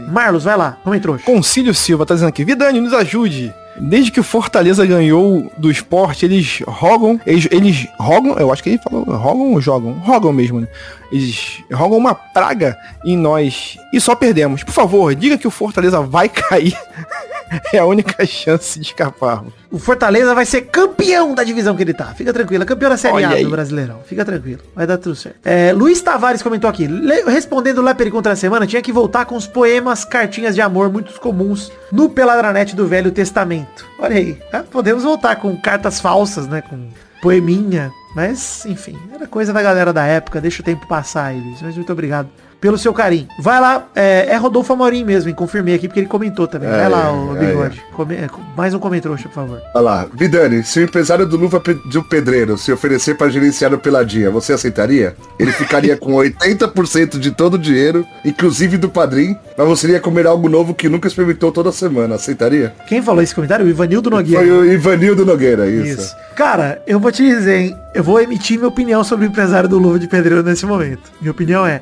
Marlos, 0.08 0.44
vai 0.44 0.56
lá. 0.56 0.78
Como 0.82 0.94
entrou? 0.94 1.18
Concílio 1.18 1.74
Silva 1.74 2.06
tá 2.06 2.14
dizendo 2.14 2.28
aqui, 2.28 2.44
Vidani, 2.44 2.80
nos 2.80 2.92
ajude. 2.92 3.52
Desde 3.78 4.10
que 4.10 4.18
o 4.18 4.24
Fortaleza 4.24 4.86
ganhou 4.86 5.52
do 5.58 5.70
esporte, 5.70 6.24
eles 6.24 6.62
rogam, 6.66 7.20
eles, 7.26 7.46
eles 7.50 7.86
rogam, 7.98 8.38
eu 8.38 8.50
acho 8.50 8.62
que 8.62 8.70
ele 8.70 8.78
falou, 8.78 9.04
rogam 9.04 9.52
ou 9.52 9.60
jogam? 9.60 9.92
Rogam 9.92 10.32
mesmo, 10.32 10.60
né? 10.60 10.68
Eles 11.12 11.62
rogam 11.70 11.98
uma 11.98 12.14
praga 12.14 12.76
em 13.04 13.16
nós 13.16 13.76
e 13.92 14.00
só 14.00 14.14
perdemos. 14.14 14.64
Por 14.64 14.72
favor, 14.72 15.14
diga 15.14 15.36
que 15.36 15.46
o 15.46 15.50
Fortaleza 15.50 16.00
vai 16.00 16.28
cair. 16.30 16.74
é 17.72 17.78
a 17.78 17.84
única 17.84 18.24
chance 18.26 18.78
de 18.78 18.86
escaparmos. 18.86 19.52
O 19.70 19.78
Fortaleza 19.78 20.34
vai 20.34 20.44
ser 20.44 20.62
campeão 20.62 21.34
da 21.34 21.44
divisão 21.44 21.76
que 21.76 21.82
ele 21.82 21.94
tá. 21.94 22.06
Fica 22.06 22.32
tranquilo. 22.32 22.62
É 22.62 22.66
campeão 22.66 22.90
da 22.90 22.96
Série 22.96 23.14
Olha 23.14 23.28
A 23.28 23.32
aí. 23.32 23.44
do 23.44 23.50
Brasileirão. 23.50 24.00
Fica 24.04 24.24
tranquilo. 24.24 24.62
Vai 24.74 24.86
dar 24.86 24.98
tudo 24.98 25.14
certo. 25.14 25.38
É, 25.44 25.72
Luiz 25.72 26.00
Tavares 26.00 26.42
comentou 26.42 26.68
aqui. 26.68 26.88
respondendo 27.26 27.82
lá 27.82 27.94
pergunta 27.94 28.30
da 28.30 28.36
semana, 28.36 28.66
tinha 28.66 28.82
que 28.82 28.92
voltar 28.92 29.24
com 29.24 29.36
os 29.36 29.46
poemas, 29.46 30.04
cartinhas 30.04 30.54
de 30.54 30.60
amor 30.60 30.90
muito 30.90 31.18
comuns 31.20 31.70
no 31.92 32.08
Peladranet 32.08 32.74
do 32.74 32.86
Velho 32.86 33.10
Testamento. 33.10 33.86
Olha 33.98 34.16
aí. 34.16 34.38
Ah, 34.52 34.62
podemos 34.62 35.04
voltar 35.04 35.36
com 35.36 35.56
cartas 35.60 36.00
falsas, 36.00 36.46
né? 36.46 36.62
Com 36.62 36.88
poeminha. 37.20 37.92
Mas, 38.14 38.64
enfim, 38.64 38.98
era 39.14 39.26
coisa 39.26 39.52
da 39.52 39.60
galera 39.62 39.92
da 39.92 40.06
época. 40.06 40.40
Deixa 40.40 40.62
o 40.62 40.64
tempo 40.64 40.86
passar 40.88 41.26
aí, 41.26 41.40
Luiz. 41.40 41.60
Mas 41.60 41.76
muito 41.76 41.92
obrigado 41.92 42.28
pelo 42.66 42.76
seu 42.76 42.92
carinho. 42.92 43.28
Vai 43.38 43.60
lá, 43.60 43.86
é, 43.94 44.26
é 44.28 44.36
Rodolfo 44.36 44.72
Amorim 44.72 45.04
mesmo, 45.04 45.28
hein? 45.30 45.34
Confirmei 45.36 45.74
aqui 45.76 45.86
porque 45.86 46.00
ele 46.00 46.08
comentou 46.08 46.48
também. 46.48 46.68
Vai 46.68 46.84
É, 46.84 46.88
lá, 46.88 47.12
o 47.12 47.36
é, 47.36 47.46
bigode. 47.46 47.80
Come- 47.92 48.16
é, 48.16 48.28
mais 48.56 48.74
um 48.74 48.80
comentrouxa, 48.80 49.28
por 49.28 49.34
favor. 49.34 49.60
Olha 49.72 49.80
lá. 49.84 50.06
Vidani, 50.12 50.64
se 50.64 50.80
o 50.80 50.82
empresário 50.82 51.24
do 51.26 51.36
Luva 51.36 51.62
de 51.88 51.96
um 51.98 52.02
pedreiro 52.02 52.58
se 52.58 52.72
oferecer 52.72 53.14
para 53.16 53.28
gerenciar 53.28 53.72
o 53.72 53.78
Peladinha, 53.78 54.32
você 54.32 54.52
aceitaria? 54.52 55.14
Ele 55.38 55.52
ficaria 55.52 55.96
com 55.96 56.12
80% 56.14 57.20
de 57.20 57.30
todo 57.30 57.54
o 57.54 57.58
dinheiro, 57.58 58.04
inclusive 58.24 58.76
do 58.76 58.88
padrinho, 58.88 59.38
mas 59.56 59.68
você 59.68 59.86
iria 59.86 60.00
comer 60.00 60.26
algo 60.26 60.48
novo 60.48 60.74
que 60.74 60.88
nunca 60.88 61.06
experimentou 61.06 61.52
toda 61.52 61.70
semana. 61.70 62.16
Aceitaria? 62.16 62.74
Quem 62.88 63.00
falou 63.00 63.22
esse 63.22 63.34
comentário? 63.34 63.64
O 63.64 63.68
Ivanildo 63.68 64.10
Nogueira. 64.10 64.40
Foi 64.44 64.50
o 64.50 64.72
Ivanildo 64.72 65.24
Nogueira, 65.24 65.68
isso. 65.68 66.00
Isso. 66.00 66.16
Cara, 66.34 66.82
eu 66.86 66.98
vou 66.98 67.12
te 67.12 67.22
dizer, 67.24 67.56
hein? 67.60 67.76
Eu 67.94 68.02
vou 68.02 68.20
emitir 68.20 68.58
minha 68.58 68.68
opinião 68.68 69.04
sobre 69.04 69.24
o 69.24 69.28
empresário 69.28 69.68
do 69.68 69.78
Luva 69.78 69.98
de 70.00 70.08
Pedreiro 70.08 70.42
nesse 70.42 70.66
momento. 70.66 71.12
Minha 71.20 71.30
opinião 71.30 71.64
é 71.66 71.80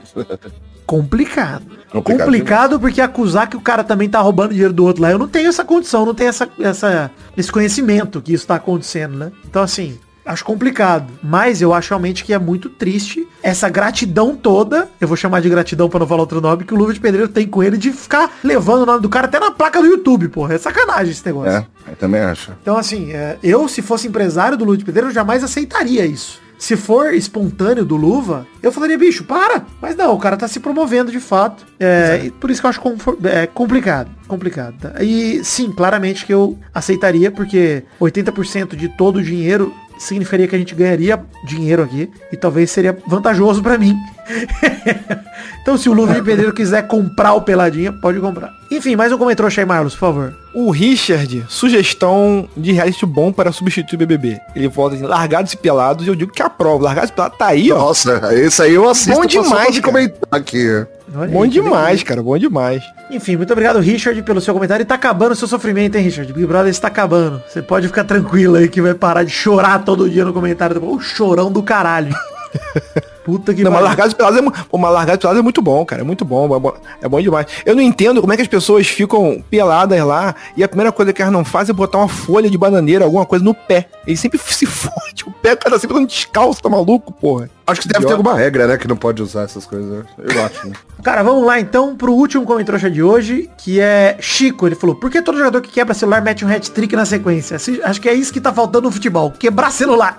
complicado. 0.87 1.65
Complicado 2.03 2.81
porque 2.81 3.01
acusar 3.01 3.49
que 3.49 3.57
o 3.57 3.61
cara 3.61 3.85
também 3.85 4.09
tá 4.09 4.21
roubando 4.21 4.51
dinheiro 4.51 4.73
do 4.73 4.85
outro 4.85 5.03
lá, 5.03 5.11
eu 5.11 5.19
não 5.19 5.29
tenho 5.29 5.49
essa 5.49 5.65
condição, 5.65 6.05
não 6.05 6.15
tenho 6.15 6.29
essa, 6.29 6.49
essa, 6.59 7.11
esse 7.37 7.53
conhecimento 7.53 8.21
que 8.21 8.33
isso 8.33 8.47
tá 8.47 8.57
acontecendo, 8.57 9.17
né? 9.17 9.33
Então 9.47 9.63
assim, 9.63 9.99
acho 10.25 10.45
complicado. 10.45 11.13
Mas 11.23 11.61
eu 11.61 11.75
acho 11.75 11.91
realmente 11.91 12.25
que 12.25 12.33
é 12.33 12.39
muito 12.39 12.69
triste 12.69 13.29
essa 13.43 13.69
gratidão 13.69 14.35
toda, 14.35 14.89
eu 15.01 15.07
vou 15.07 15.17
chamar 15.17 15.41
de 15.41 15.49
gratidão 15.49 15.89
pra 15.89 16.01
não 16.01 16.07
falar 16.07 16.23
outro 16.23 16.41
nome, 16.41 16.65
que 16.65 16.75
o 16.75 16.77
Luva 16.77 16.93
de 16.93 17.01
Pedreiro 17.01 17.29
tem 17.29 17.47
com 17.47 17.63
ele 17.63 17.77
de 17.77 17.93
ficar 17.93 18.39
levando 18.43 18.83
o 18.83 18.87
nome 18.87 19.01
do 19.01 19.09
cara 19.09 19.27
até 19.27 19.39
na 19.39 19.51
placa 19.51 19.81
do 19.81 19.87
YouTube, 19.87 20.29
porra. 20.29 20.55
É 20.55 20.59
sacanagem 20.59 21.13
esse 21.13 21.25
negócio. 21.25 21.53
É, 21.53 21.67
eu 21.89 21.97
também 21.97 22.21
acho. 22.21 22.53
Então, 22.63 22.77
assim, 22.77 23.13
é, 23.13 23.39
eu, 23.43 23.69
se 23.69 23.83
fosse 23.83 24.09
empresário 24.09 24.57
do 24.57 24.65
Luva 24.65 24.79
de 24.79 24.85
Pedreiro, 24.85 25.11
eu 25.11 25.15
jamais 25.15 25.45
aceitaria 25.45 26.05
isso. 26.07 26.43
Se 26.65 26.79
for 26.79 27.13
espontâneo 27.13 27.85
do 27.85 27.95
Luva, 27.95 28.47
eu 28.63 28.73
falaria, 28.73 28.97
bicho, 28.97 29.25
para. 29.25 29.67
Mas 29.83 29.95
não, 29.95 30.15
o 30.15 30.19
cara 30.19 30.35
tá 30.35 30.49
se 30.49 30.59
promovendo 30.59 31.13
de 31.13 31.21
fato. 31.21 31.67
É, 31.79 32.23
e 32.25 32.31
por 32.31 32.51
isso 32.51 32.63
que 32.63 32.67
eu 32.67 32.71
acho 32.71 32.81
é, 33.25 33.47
complicado. 33.47 34.11
Complicado. 34.27 34.75
tá? 34.81 35.05
E 35.05 35.45
sim, 35.45 35.71
claramente 35.71 36.25
que 36.25 36.33
eu 36.33 36.59
aceitaria, 36.73 37.31
porque 37.31 37.83
80% 38.01 38.77
de 38.77 38.89
todo 38.89 39.17
o 39.17 39.23
dinheiro 39.23 39.75
significaria 39.99 40.49
que 40.49 40.57
a 40.57 40.59
gente 40.59 40.75
ganharia 40.75 41.23
dinheiro 41.47 41.83
aqui. 41.83 42.11
E 42.33 42.37
talvez 42.39 42.71
seria 42.71 42.97
vantajoso 43.07 43.63
pra 43.63 43.77
mim. 43.77 43.95
então, 45.63 45.77
se 45.77 45.89
o 45.89 45.93
Luva 45.93 46.15
de 46.15 46.23
Pedreiro 46.23 46.53
quiser 46.53 46.87
comprar 46.87 47.35
o 47.35 47.43
Peladinha, 47.43 47.93
pode 47.93 48.19
comprar. 48.21 48.53
Enfim, 48.71 48.97
mais 48.97 49.13
um 49.13 49.19
comentário 49.19 49.53
aí, 49.57 49.65
Marlos, 49.65 49.95
por 49.95 50.01
favor. 50.01 50.35
O 50.53 50.71
Richard, 50.71 51.45
sugestão 51.49 52.49
de 52.57 52.73
reality 52.73 53.05
bom 53.05 53.33
para 53.33 53.53
substituir 53.53 53.97
o 53.97 53.99
BBB. 53.99 54.41
Ele 54.55 54.69
volta 54.69 54.97
assim, 54.97 55.05
largados 55.05 55.53
e 55.53 55.57
pelados, 55.57 56.07
e 56.07 56.09
eu 56.09 56.15
digo 56.15 56.33
que 56.33 56.43
aprova. 56.43 56.85
Largados 56.85 57.11
e 57.11 57.13
pelados 57.13 57.39
tá 57.39 57.47
aí, 57.47 57.71
ó. 57.71 57.79
Nossa, 57.79 58.35
esse 58.35 58.63
aí 58.63 58.75
eu 58.75 58.89
assisto 58.89 59.21
Bom 59.21 59.27
demais, 59.27 59.79
cara. 59.79 59.83
comentar 59.83 60.29
aqui. 60.33 60.87
Olha 61.15 61.31
Bom 61.31 61.43
aí, 61.43 61.49
demais, 61.49 62.03
cara, 62.03 62.23
bom 62.23 62.37
demais. 62.37 62.83
Enfim, 63.11 63.37
muito 63.37 63.53
obrigado, 63.53 63.79
Richard, 63.79 64.21
pelo 64.23 64.41
seu 64.41 64.55
comentário. 64.55 64.83
E 64.83 64.87
tá 64.87 64.95
acabando 64.95 65.33
o 65.33 65.37
seu 65.37 65.47
sofrimento, 65.47 65.97
hein, 65.97 66.03
Richard? 66.03 66.33
Big 66.33 66.47
Brother 66.47 66.71
está 66.71 66.89
acabando. 66.89 67.43
Você 67.49 67.63
pode 67.63 67.87
ficar 67.87 68.05
tranquilo 68.05 68.57
aí 68.57 68.69
que 68.69 68.81
vai 68.81 68.95
parar 68.95 69.23
de 69.23 69.31
chorar 69.31 69.85
todo 69.85 70.11
dia 70.11 70.25
no 70.25 70.33
comentário. 70.33 70.83
O 70.85 71.01
chorão 71.01 71.53
do 71.53 71.63
caralho. 71.63 72.15
Puta 73.25 73.55
que 73.55 73.63
Não, 73.65 73.71
mas 73.71 73.81
pariu. 73.81 73.89
largados 73.89 74.15
pelados 74.15 74.39
é, 74.39 74.65
pô, 74.71 74.77
mas 74.79 74.93
largados 74.93 75.21
pelados 75.21 75.41
é 75.41 75.43
muito 75.43 75.63
bom, 75.63 75.85
cara. 75.85 76.03
É 76.03 76.05
muito 76.05 76.25
bom, 76.25 76.45
é 76.55 76.59
bom. 76.61 76.75
É 77.03 77.09
bom 77.09 77.21
demais. 77.21 77.47
Eu 77.65 77.75
não 77.75 77.83
entendo 77.83 78.21
como 78.21 78.33
é 78.33 78.37
que 78.37 78.43
as 78.43 78.49
pessoas 78.49 78.87
ficam 78.87 79.43
peladas 79.51 79.99
lá 80.05 80.35
e 80.57 80.63
a 80.63 80.69
primeira 80.69 80.93
coisa 80.93 81.13
que 81.13 81.23
elas 81.23 81.33
não 81.33 81.45
fazem 81.45 81.73
é 81.73 81.75
botar 81.77 81.99
uma 81.99 82.09
folha 82.09 82.51
de 82.51 82.59
bananeira, 82.59 83.05
alguma 83.05 83.25
coisa 83.25 83.45
no 83.45 83.55
pé. 83.55 83.89
Ele 84.07 84.17
sempre 84.17 84.39
se 84.45 84.67
fode. 84.67 85.25
O 85.27 85.33
pé, 85.33 85.55
o 85.55 85.57
cara 85.57 85.71
tá 85.75 85.79
sempre 85.79 85.97
andando 85.97 86.09
descalço, 86.09 86.63
tá 86.63 86.69
maluco, 86.69 87.13
porra. 87.13 87.49
Acho 87.67 87.81
que 87.81 87.89
deve 87.89 88.05
ter 88.05 88.13
alguma 88.13 88.35
regra, 88.35 88.67
né? 88.67 88.77
Que 88.77 88.87
não 88.87 88.97
pode 88.97 89.23
usar 89.23 89.45
essas 89.45 89.65
coisas. 89.65 89.91
né? 89.91 90.05
Eu 90.19 90.45
acho, 90.45 90.69
né? 90.69 90.75
Cara, 91.03 91.23
vamos 91.23 91.47
lá 91.47 91.59
então 91.59 91.97
pro 91.97 92.13
último 92.13 92.45
comentário 92.45 92.91
de 92.91 93.03
hoje, 93.03 93.51
que 93.57 93.81
é 93.81 94.17
Chico. 94.21 94.67
Ele 94.67 94.75
falou, 94.75 94.95
por 94.97 95.11
que 95.11 95.23
todo 95.23 95.39
jogador 95.39 95.63
que 95.63 95.71
quebra 95.71 95.95
celular 95.95 96.21
mete 96.21 96.45
um 96.45 96.49
hat-trick 96.49 96.95
na 96.95 97.07
sequência? 97.07 97.57
Acho 97.85 98.01
que 98.01 98.09
é 98.09 98.13
isso 98.13 98.33
que 98.33 98.41
tá 98.41 98.53
faltando 98.53 98.87
no 98.89 98.93
futebol, 98.93 99.31
quebrar 99.31 99.71
celular. 99.71 100.19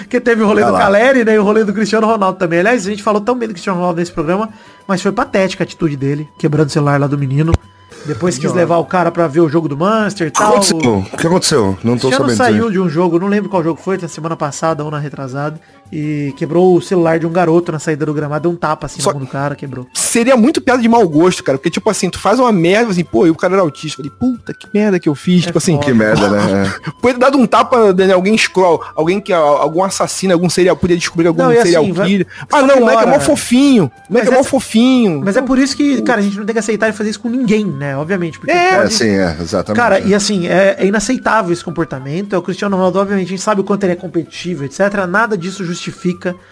Porque 0.00 0.20
teve 0.20 0.42
o 0.42 0.46
rolê 0.46 0.64
do 0.64 0.72
lá. 0.72 0.78
Caleri, 0.78 1.24
né, 1.24 1.34
e 1.34 1.38
o 1.38 1.42
rolê 1.44 1.64
do 1.64 1.72
Cristiano 1.72 2.06
Ronaldo 2.06 2.38
também. 2.38 2.60
Aliás, 2.60 2.86
a 2.86 2.90
gente 2.90 3.02
falou 3.02 3.20
tão 3.20 3.36
bem 3.38 3.48
do 3.48 3.52
Cristiano 3.52 3.78
Ronaldo 3.78 4.00
nesse 4.00 4.12
programa, 4.12 4.48
mas 4.86 5.00
foi 5.02 5.12
patética 5.12 5.62
a 5.62 5.64
atitude 5.64 5.96
dele, 5.96 6.28
quebrando 6.38 6.68
o 6.68 6.70
celular 6.70 6.98
lá 7.00 7.06
do 7.06 7.16
menino. 7.18 7.52
Depois 8.06 8.38
quis 8.38 8.52
levar 8.52 8.78
o 8.78 8.84
cara 8.86 9.10
pra 9.10 9.26
ver 9.28 9.40
o 9.40 9.48
jogo 9.48 9.68
do 9.68 9.76
Manchester 9.76 10.28
e 10.28 10.30
O 10.30 10.32
que 10.32 10.38
tal. 10.38 10.52
aconteceu? 10.52 10.78
O 11.12 11.16
que 11.18 11.26
aconteceu? 11.26 11.78
Não 11.84 11.98
tô 11.98 12.08
Cristiano 12.08 12.30
sabendo. 12.30 12.36
saiu 12.36 12.70
de 12.70 12.80
um 12.80 12.88
jogo, 12.88 13.18
não 13.18 13.28
lembro 13.28 13.50
qual 13.50 13.62
jogo 13.62 13.78
foi, 13.80 13.98
na 13.98 14.08
semana 14.08 14.34
passada 14.36 14.82
ou 14.82 14.90
na 14.90 14.98
retrasada, 14.98 15.60
e 15.92 16.32
quebrou 16.36 16.76
o 16.76 16.80
celular 16.82 17.18
de 17.18 17.26
um 17.26 17.30
garoto 17.32 17.72
na 17.72 17.78
saída 17.78 18.06
do 18.06 18.14
gramado, 18.14 18.42
deu 18.42 18.50
um 18.52 18.56
tapa 18.56 18.86
assim 18.86 19.00
Só- 19.00 19.10
na 19.12 19.18
mão 19.18 19.24
do 19.26 19.30
cara, 19.30 19.54
quebrou. 19.54 19.86
Seria 19.94 20.36
muito 20.36 20.60
piada 20.60 20.80
de 20.82 20.88
mau 20.88 21.06
gosto, 21.08 21.42
cara. 21.44 21.56
Porque, 21.58 21.70
tipo 21.70 21.88
assim, 21.90 22.08
tu 22.10 22.18
faz 22.18 22.38
uma 22.38 22.50
merda, 22.52 22.90
assim, 22.90 23.04
pô, 23.04 23.26
e 23.26 23.30
o 23.30 23.34
cara 23.34 23.54
era 23.54 23.62
autista. 23.62 23.96
Falei, 23.98 24.10
puta, 24.18 24.52
que 24.54 24.66
merda 24.72 24.98
que 24.98 25.08
eu 25.08 25.14
fiz. 25.14 25.44
tipo 25.44 25.58
assim, 25.58 25.78
Que 25.78 25.92
merda, 25.92 26.28
né? 26.28 26.40
É. 26.86 26.90
Podia 27.00 27.14
ter 27.14 27.18
dado 27.20 27.38
um 27.38 27.46
tapa 27.46 27.94
em 27.98 28.12
alguém 28.12 28.36
scroll, 28.36 28.82
alguém 28.94 29.20
que 29.20 29.32
algum 29.32 29.82
assassino, 29.84 30.32
algum 30.32 30.48
serial, 30.50 30.76
podia 30.76 30.96
descobrir 30.96 31.26
algum 31.28 31.42
Não, 31.42 31.52
serial 31.52 31.82
assim, 31.84 31.92
vai- 31.92 32.06
killer. 32.08 32.26
só 32.50 32.56
Ah, 32.58 32.62
não, 32.62 32.76
o 32.76 32.80
moleque 32.80 33.02
é 33.02 33.06
mó 33.06 33.20
fofinho. 33.20 33.84
O 34.08 34.12
moleque 34.12 34.32
é 34.32 34.36
mó 34.36 34.42
fofinho. 34.44 35.22
Mas 35.24 35.36
é 35.36 35.42
por 35.42 35.58
isso 35.58 35.76
que, 35.76 36.02
cara, 36.02 36.20
a 36.20 36.22
gente 36.22 36.36
não 36.38 36.44
tem 36.44 36.52
que 36.52 36.58
aceitar 36.58 36.88
e 36.88 36.92
fazer 36.92 37.10
isso 37.10 37.20
com 37.20 37.28
ninguém, 37.28 37.64
né? 37.64 37.96
Obviamente. 37.96 38.38
Porque 38.38 38.50
É, 38.52 38.70
É, 38.74 38.76
pode- 38.78 38.94
sim, 38.94 39.08
é, 39.10 39.36
exatamente. 39.40 39.76
Cara, 39.80 40.00
e 40.00 40.14
assim, 40.14 40.46
é, 40.48 40.76
é 40.78 40.86
inaceitável 40.86 41.52
esse 41.52 41.64
comportamento. 41.64 42.34
É 42.34 42.38
o 42.38 42.42
Cristiano 42.42 42.76
Ronaldo, 42.76 42.98
obviamente, 42.98 43.26
a 43.26 43.30
gente 43.30 43.42
sabe 43.42 43.60
o 43.60 43.64
quanto 43.64 43.84
ele 43.84 43.92
é 43.92 43.96
competitivo, 43.96 44.64
etc. 44.64 44.80
Nada 45.08 45.36
disso 45.36 45.64
justifica. 45.64 45.79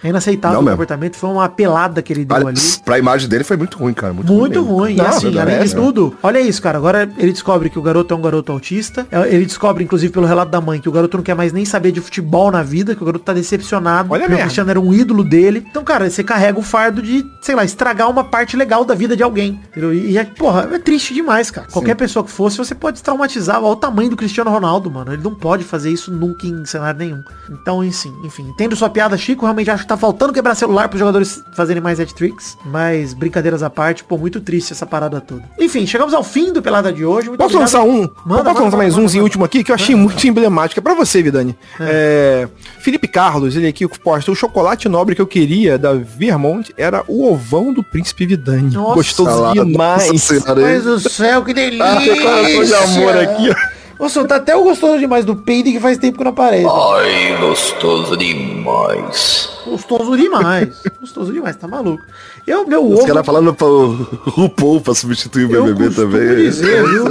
É 0.02 0.08
inaceitável 0.08 0.60
Não 0.62 0.66
o 0.66 0.70
comportamento. 0.70 1.16
Foi 1.16 1.30
uma 1.30 1.48
pelada 1.48 2.00
que 2.00 2.12
ele 2.12 2.24
deu 2.24 2.36
Olha, 2.36 2.48
ali. 2.48 2.60
pra 2.84 2.98
imagem 2.98 3.28
dele 3.28 3.44
foi 3.44 3.56
muito 3.56 3.76
ruim, 3.78 3.92
cara. 3.92 4.12
Muito, 4.12 4.32
Muito 4.32 4.60
mesmo. 4.60 4.76
ruim. 4.76 4.94
Não, 4.96 5.04
e 5.04 5.08
assim, 5.08 5.38
além 5.38 5.58
de 5.62 5.74
né? 5.74 5.80
tudo, 5.80 6.16
olha 6.22 6.40
isso, 6.40 6.62
cara. 6.62 6.78
Agora 6.78 7.08
ele 7.18 7.32
descobre 7.32 7.68
que 7.68 7.78
o 7.78 7.82
garoto 7.82 8.14
é 8.14 8.16
um 8.16 8.20
garoto 8.22 8.52
autista. 8.52 9.06
É, 9.10 9.34
Ele 9.34 9.44
descobre, 9.44 9.82
inclusive, 9.84 10.12
pelo 10.12 10.26
relato 10.26 10.50
da 10.50 10.60
mãe, 10.60 10.80
que 10.80 10.88
o 10.88 10.92
garoto 10.92 11.16
não 11.16 11.24
quer 11.24 11.34
mais 11.34 11.52
nem 11.52 11.64
saber 11.64 11.92
de 11.92 12.00
futebol 12.00 12.50
na 12.50 12.62
vida, 12.62 12.94
que 12.94 13.02
o 13.02 13.06
garoto 13.06 13.24
tá 13.24 13.32
decepcionado. 13.32 14.12
Olha 14.12 14.26
o. 14.26 14.28
Cristiano 14.38 14.70
era 14.70 14.80
um 14.80 14.92
ídolo 14.94 15.24
dele. 15.24 15.66
Então, 15.68 15.84
cara, 15.84 16.08
você 16.08 16.22
carrega 16.22 16.58
o 16.58 16.62
fardo 16.62 17.02
de, 17.02 17.24
sei 17.40 17.54
lá, 17.54 17.64
estragar 17.64 18.08
uma 18.08 18.24
parte 18.24 18.56
legal 18.56 18.84
da 18.84 18.94
vida 18.94 19.16
de 19.16 19.22
alguém. 19.22 19.60
Entendeu? 19.70 19.92
E, 19.92 20.16
é, 20.16 20.24
porra, 20.24 20.68
é 20.72 20.78
triste 20.78 21.12
demais, 21.12 21.50
cara. 21.50 21.66
Qualquer 21.70 21.94
pessoa 21.94 22.24
que 22.24 22.30
fosse, 22.30 22.56
você 22.56 22.74
pode 22.74 23.02
traumatizar. 23.02 23.58
Olha 23.58 23.72
o 23.72 23.76
tamanho 23.76 24.10
do 24.10 24.16
Cristiano 24.16 24.50
Ronaldo, 24.50 24.90
mano. 24.90 25.12
Ele 25.12 25.22
não 25.22 25.34
pode 25.34 25.64
fazer 25.64 25.90
isso 25.90 26.10
nunca 26.10 26.46
em 26.46 26.64
cenário 26.64 26.98
nenhum. 26.98 27.22
Então, 27.50 27.84
enfim, 27.84 28.12
enfim. 28.24 28.48
Entendo 28.48 28.76
sua 28.76 28.88
piada, 28.88 29.17
Chico. 29.18 29.44
Realmente 29.44 29.70
acho 29.70 29.82
que 29.82 29.88
tá 29.88 29.96
faltando 29.96 30.32
quebrar 30.32 30.54
celular 30.54 30.88
pros 30.88 30.98
jogadores 30.98 31.42
fazerem 31.54 31.82
mais 31.82 32.00
hat-tricks. 32.00 32.56
Mas, 32.64 33.12
brincadeiras 33.12 33.62
à 33.62 33.68
parte, 33.68 34.04
pô, 34.04 34.16
muito 34.16 34.40
triste 34.40 34.72
essa 34.72 34.86
parada 34.86 35.20
toda. 35.20 35.42
Enfim, 35.58 35.86
chegamos 35.86 36.14
ao 36.14 36.22
fim 36.24 36.52
do 36.52 36.62
Pelada 36.62 36.92
de 36.92 37.04
hoje. 37.04 37.28
Muito 37.28 37.40
Posso 37.40 37.56
obrigado. 37.56 37.82
lançar 37.82 37.82
um? 37.82 38.08
Manda, 38.24 38.44
posso 38.50 38.64
lançar 38.64 38.76
mais 38.76 38.96
umzinho 38.96 39.24
último 39.24 39.44
aqui 39.44 39.62
que 39.62 39.70
eu 39.70 39.74
achei 39.74 39.94
muito 39.94 40.26
emblemático. 40.26 40.78
É 40.80 40.82
pra 40.82 40.94
você, 40.94 41.22
Vidani. 41.22 41.56
É, 41.80 42.48
Felipe 42.78 43.08
Carlos, 43.08 43.56
ele 43.56 43.66
aqui 43.66 43.86
posta 43.88 44.30
o 44.30 44.34
chocolate 44.34 44.88
nobre 44.88 45.14
que 45.14 45.20
eu 45.20 45.26
queria 45.26 45.76
da 45.78 45.94
Vermont 45.94 46.72
era 46.76 47.04
o 47.08 47.30
ovão 47.30 47.72
do 47.72 47.82
príncipe 47.82 48.26
Vidani. 48.26 48.74
Nossa, 48.74 48.94
Gostoso 48.94 49.52
demais. 49.52 50.08
Mas 50.56 50.84
do 50.84 51.00
céu, 51.00 51.44
que 51.44 51.52
delícia! 51.52 51.84
Ah, 51.84 52.64
de 52.64 52.74
amor 52.74 53.16
aqui, 53.16 53.50
ó. 53.50 53.77
Ô, 53.98 54.08
senhor, 54.08 54.26
tá 54.28 54.36
até 54.36 54.54
o 54.54 54.62
gostoso 54.62 54.98
demais 54.98 55.24
do 55.24 55.34
peide 55.34 55.72
que 55.72 55.80
faz 55.80 55.98
tempo 55.98 56.18
que 56.18 56.24
não 56.24 56.30
aparece. 56.30 56.66
Ai, 56.66 57.36
gostoso 57.40 58.16
demais. 58.16 59.50
Gostoso 59.66 60.16
demais. 60.16 60.68
Gostoso 61.00 61.32
demais, 61.32 61.56
tá 61.56 61.66
maluco. 61.66 62.02
Eu, 62.46 62.66
meu 62.66 62.86
Os 62.86 63.00
ovo... 63.00 63.06
caras 63.06 63.26
falando 63.26 63.52
pra 63.52 63.66
o 63.66 63.90
RuPaul 64.30 64.80
pra 64.80 64.94
substituir 64.94 65.46
o 65.46 65.52
Eu 65.54 65.64
BBB 65.64 65.86
costumo 65.86 66.10
também. 66.12 66.36
dizer, 66.36 66.88
viu? 66.88 67.04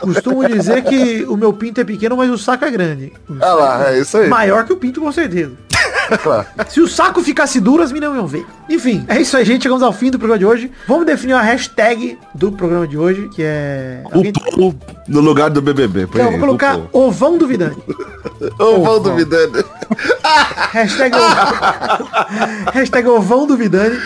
Costumo 0.00 0.46
dizer 0.46 0.84
que 0.84 1.24
o 1.28 1.36
meu 1.36 1.52
pinto 1.52 1.80
é 1.80 1.84
pequeno, 1.84 2.16
mas 2.16 2.30
o 2.30 2.38
saco 2.38 2.64
é 2.64 2.70
grande. 2.70 3.12
Ah 3.40 3.54
lá, 3.54 3.90
é 3.90 3.98
isso 4.00 4.16
aí. 4.18 4.28
Maior 4.28 4.64
que 4.64 4.72
o 4.72 4.76
pinto, 4.76 5.00
com 5.00 5.10
certeza. 5.10 5.52
Claro. 6.22 6.46
Se 6.68 6.80
o 6.80 6.88
saco 6.88 7.22
ficasse 7.22 7.60
duro, 7.60 7.82
as 7.82 7.92
meninas 7.92 8.16
iam 8.16 8.26
ver. 8.26 8.44
Enfim, 8.68 9.04
é 9.08 9.20
isso 9.20 9.36
aí, 9.36 9.44
gente. 9.44 9.62
Chegamos 9.62 9.82
ao 9.82 9.92
fim 9.92 10.10
do 10.10 10.18
programa 10.18 10.38
de 10.38 10.44
hoje. 10.44 10.70
Vamos 10.86 11.06
definir 11.06 11.34
a 11.34 11.40
hashtag 11.40 12.18
do 12.34 12.50
programa 12.52 12.86
de 12.86 12.98
hoje, 12.98 13.28
que 13.28 13.42
é... 13.42 14.02
Alguém... 14.10 14.32
RuPaul 14.36 14.74
no 15.06 15.20
lugar 15.20 15.50
do 15.50 15.62
BBB. 15.62 16.02
Então, 16.02 16.24
aí, 16.26 16.30
vou 16.30 16.40
colocar 16.40 16.72
RuPaul. 16.72 17.06
ovão 17.06 17.38
duvidante. 17.38 17.80
Ô, 18.58 18.82
vão 18.82 19.00
duvidando. 19.00 19.64
Hashtag, 20.72 21.16
Hashtag 22.72 23.08
ovão 23.08 23.46
duvidante. 23.46 24.00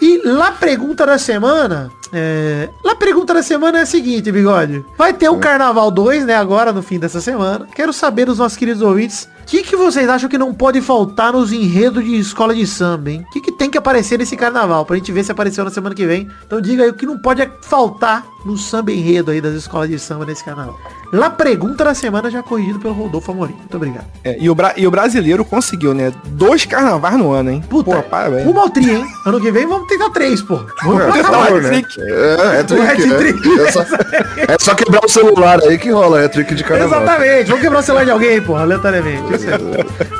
E 0.00 0.20
lá 0.24 0.52
pergunta 0.52 1.06
da 1.06 1.18
semana. 1.18 1.90
É... 2.12 2.68
Lá 2.84 2.94
pergunta 2.94 3.34
da 3.34 3.42
semana 3.42 3.78
é 3.78 3.82
a 3.82 3.86
seguinte, 3.86 4.30
bigode. 4.30 4.84
Vai 4.96 5.12
ter 5.12 5.28
um 5.30 5.38
Carnaval 5.38 5.90
2, 5.90 6.26
né? 6.26 6.36
Agora, 6.36 6.72
no 6.72 6.82
fim 6.82 6.98
dessa 6.98 7.20
semana. 7.20 7.66
Quero 7.74 7.92
saber 7.92 8.26
dos 8.26 8.38
nossos 8.38 8.56
queridos 8.56 8.82
ouvintes. 8.82 9.28
Que, 9.46 9.62
que 9.62 9.76
vocês 9.76 10.08
acham 10.08 10.28
que 10.28 10.36
não 10.36 10.52
pode 10.52 10.80
faltar 10.80 11.32
nos 11.32 11.52
enredos 11.52 12.04
de 12.04 12.16
escola 12.16 12.52
de 12.52 12.66
samba, 12.66 13.12
hein? 13.12 13.24
O 13.28 13.32
que, 13.32 13.40
que 13.40 13.52
tem 13.52 13.70
que 13.70 13.78
aparecer 13.78 14.18
nesse 14.18 14.36
carnaval? 14.36 14.84
Pra 14.84 14.96
gente 14.96 15.12
ver 15.12 15.22
se 15.22 15.30
apareceu 15.30 15.64
na 15.64 15.70
semana 15.70 15.94
que 15.94 16.04
vem. 16.04 16.28
Então 16.44 16.60
diga 16.60 16.82
aí 16.82 16.90
o 16.90 16.94
que 16.94 17.06
não 17.06 17.16
pode 17.16 17.48
faltar 17.62 18.26
no 18.44 18.58
samba 18.58 18.90
enredo 18.90 19.30
aí 19.30 19.40
das 19.40 19.54
escolas 19.54 19.88
de 19.88 20.00
samba 20.00 20.26
nesse 20.26 20.44
carnaval. 20.44 20.76
Lá 21.12 21.30
pergunta 21.30 21.84
da 21.84 21.94
semana 21.94 22.30
já 22.30 22.42
corrigido 22.42 22.78
pelo 22.78 22.94
Rodolfo 22.94 23.30
Amorim. 23.32 23.54
Muito 23.54 23.76
obrigado. 23.76 24.06
É, 24.24 24.36
e, 24.38 24.50
o 24.50 24.56
e 24.76 24.86
o 24.86 24.90
brasileiro 24.90 25.44
conseguiu, 25.44 25.94
né? 25.94 26.12
Dois 26.24 26.64
carnavais 26.64 27.16
no 27.16 27.32
ano, 27.32 27.50
hein? 27.50 27.64
Puta, 27.68 27.90
Pô, 27.90 28.02
parabéns. 28.02 28.46
Uma 28.46 28.62
ao 28.62 28.70
tri, 28.70 28.90
hein? 28.90 29.06
Ano 29.24 29.40
que 29.40 29.50
vem 29.50 29.66
vamos 29.66 29.86
tentar 29.88 30.10
três, 30.10 30.42
pô. 30.42 30.60
Vamos 30.82 31.02
É, 31.16 31.22
tá 31.22 31.30
bom, 31.30 31.58
né? 31.58 31.82
É, 31.98 32.60
é 32.60 32.62
trick, 32.62 32.82
hat-trick. 32.82 33.48
né? 33.48 33.64
É 33.66 33.72
só, 33.72 33.82
é 33.82 34.56
só 34.60 34.74
quebrar 34.74 35.04
o 35.04 35.08
celular 35.08 35.60
aí 35.62 35.78
que 35.78 35.90
rola, 35.90 36.22
é 36.22 36.28
trick 36.28 36.54
de 36.54 36.64
carnaval. 36.64 37.02
Exatamente. 37.02 37.44
Vamos 37.46 37.62
quebrar 37.62 37.78
o 37.78 37.82
celular 37.82 38.04
de 38.04 38.10
alguém, 38.10 38.40
porra, 38.40 38.62
aleatoriamente. 38.62 39.22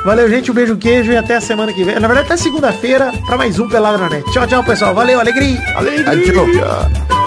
Valeu, 0.05 0.29
gente. 0.29 0.51
Um 0.51 0.53
beijo, 0.53 0.73
um 0.73 0.77
queijo 0.77 1.11
e 1.11 1.17
até 1.17 1.35
a 1.35 1.41
semana 1.41 1.73
que 1.73 1.83
vem. 1.83 1.99
Na 1.99 2.07
verdade, 2.07 2.27
até 2.27 2.37
segunda-feira 2.37 3.11
pra 3.25 3.37
mais 3.37 3.59
um 3.59 3.67
Pelado 3.67 3.97
na 3.97 4.09
Net. 4.09 4.29
Tchau, 4.31 4.47
tchau, 4.47 4.63
pessoal. 4.63 4.93
Valeu, 4.93 5.19
alegria. 5.19 5.59
Adiós. 5.75 6.07
Nossos 6.07 7.26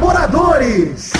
colaboradores. 0.00 1.12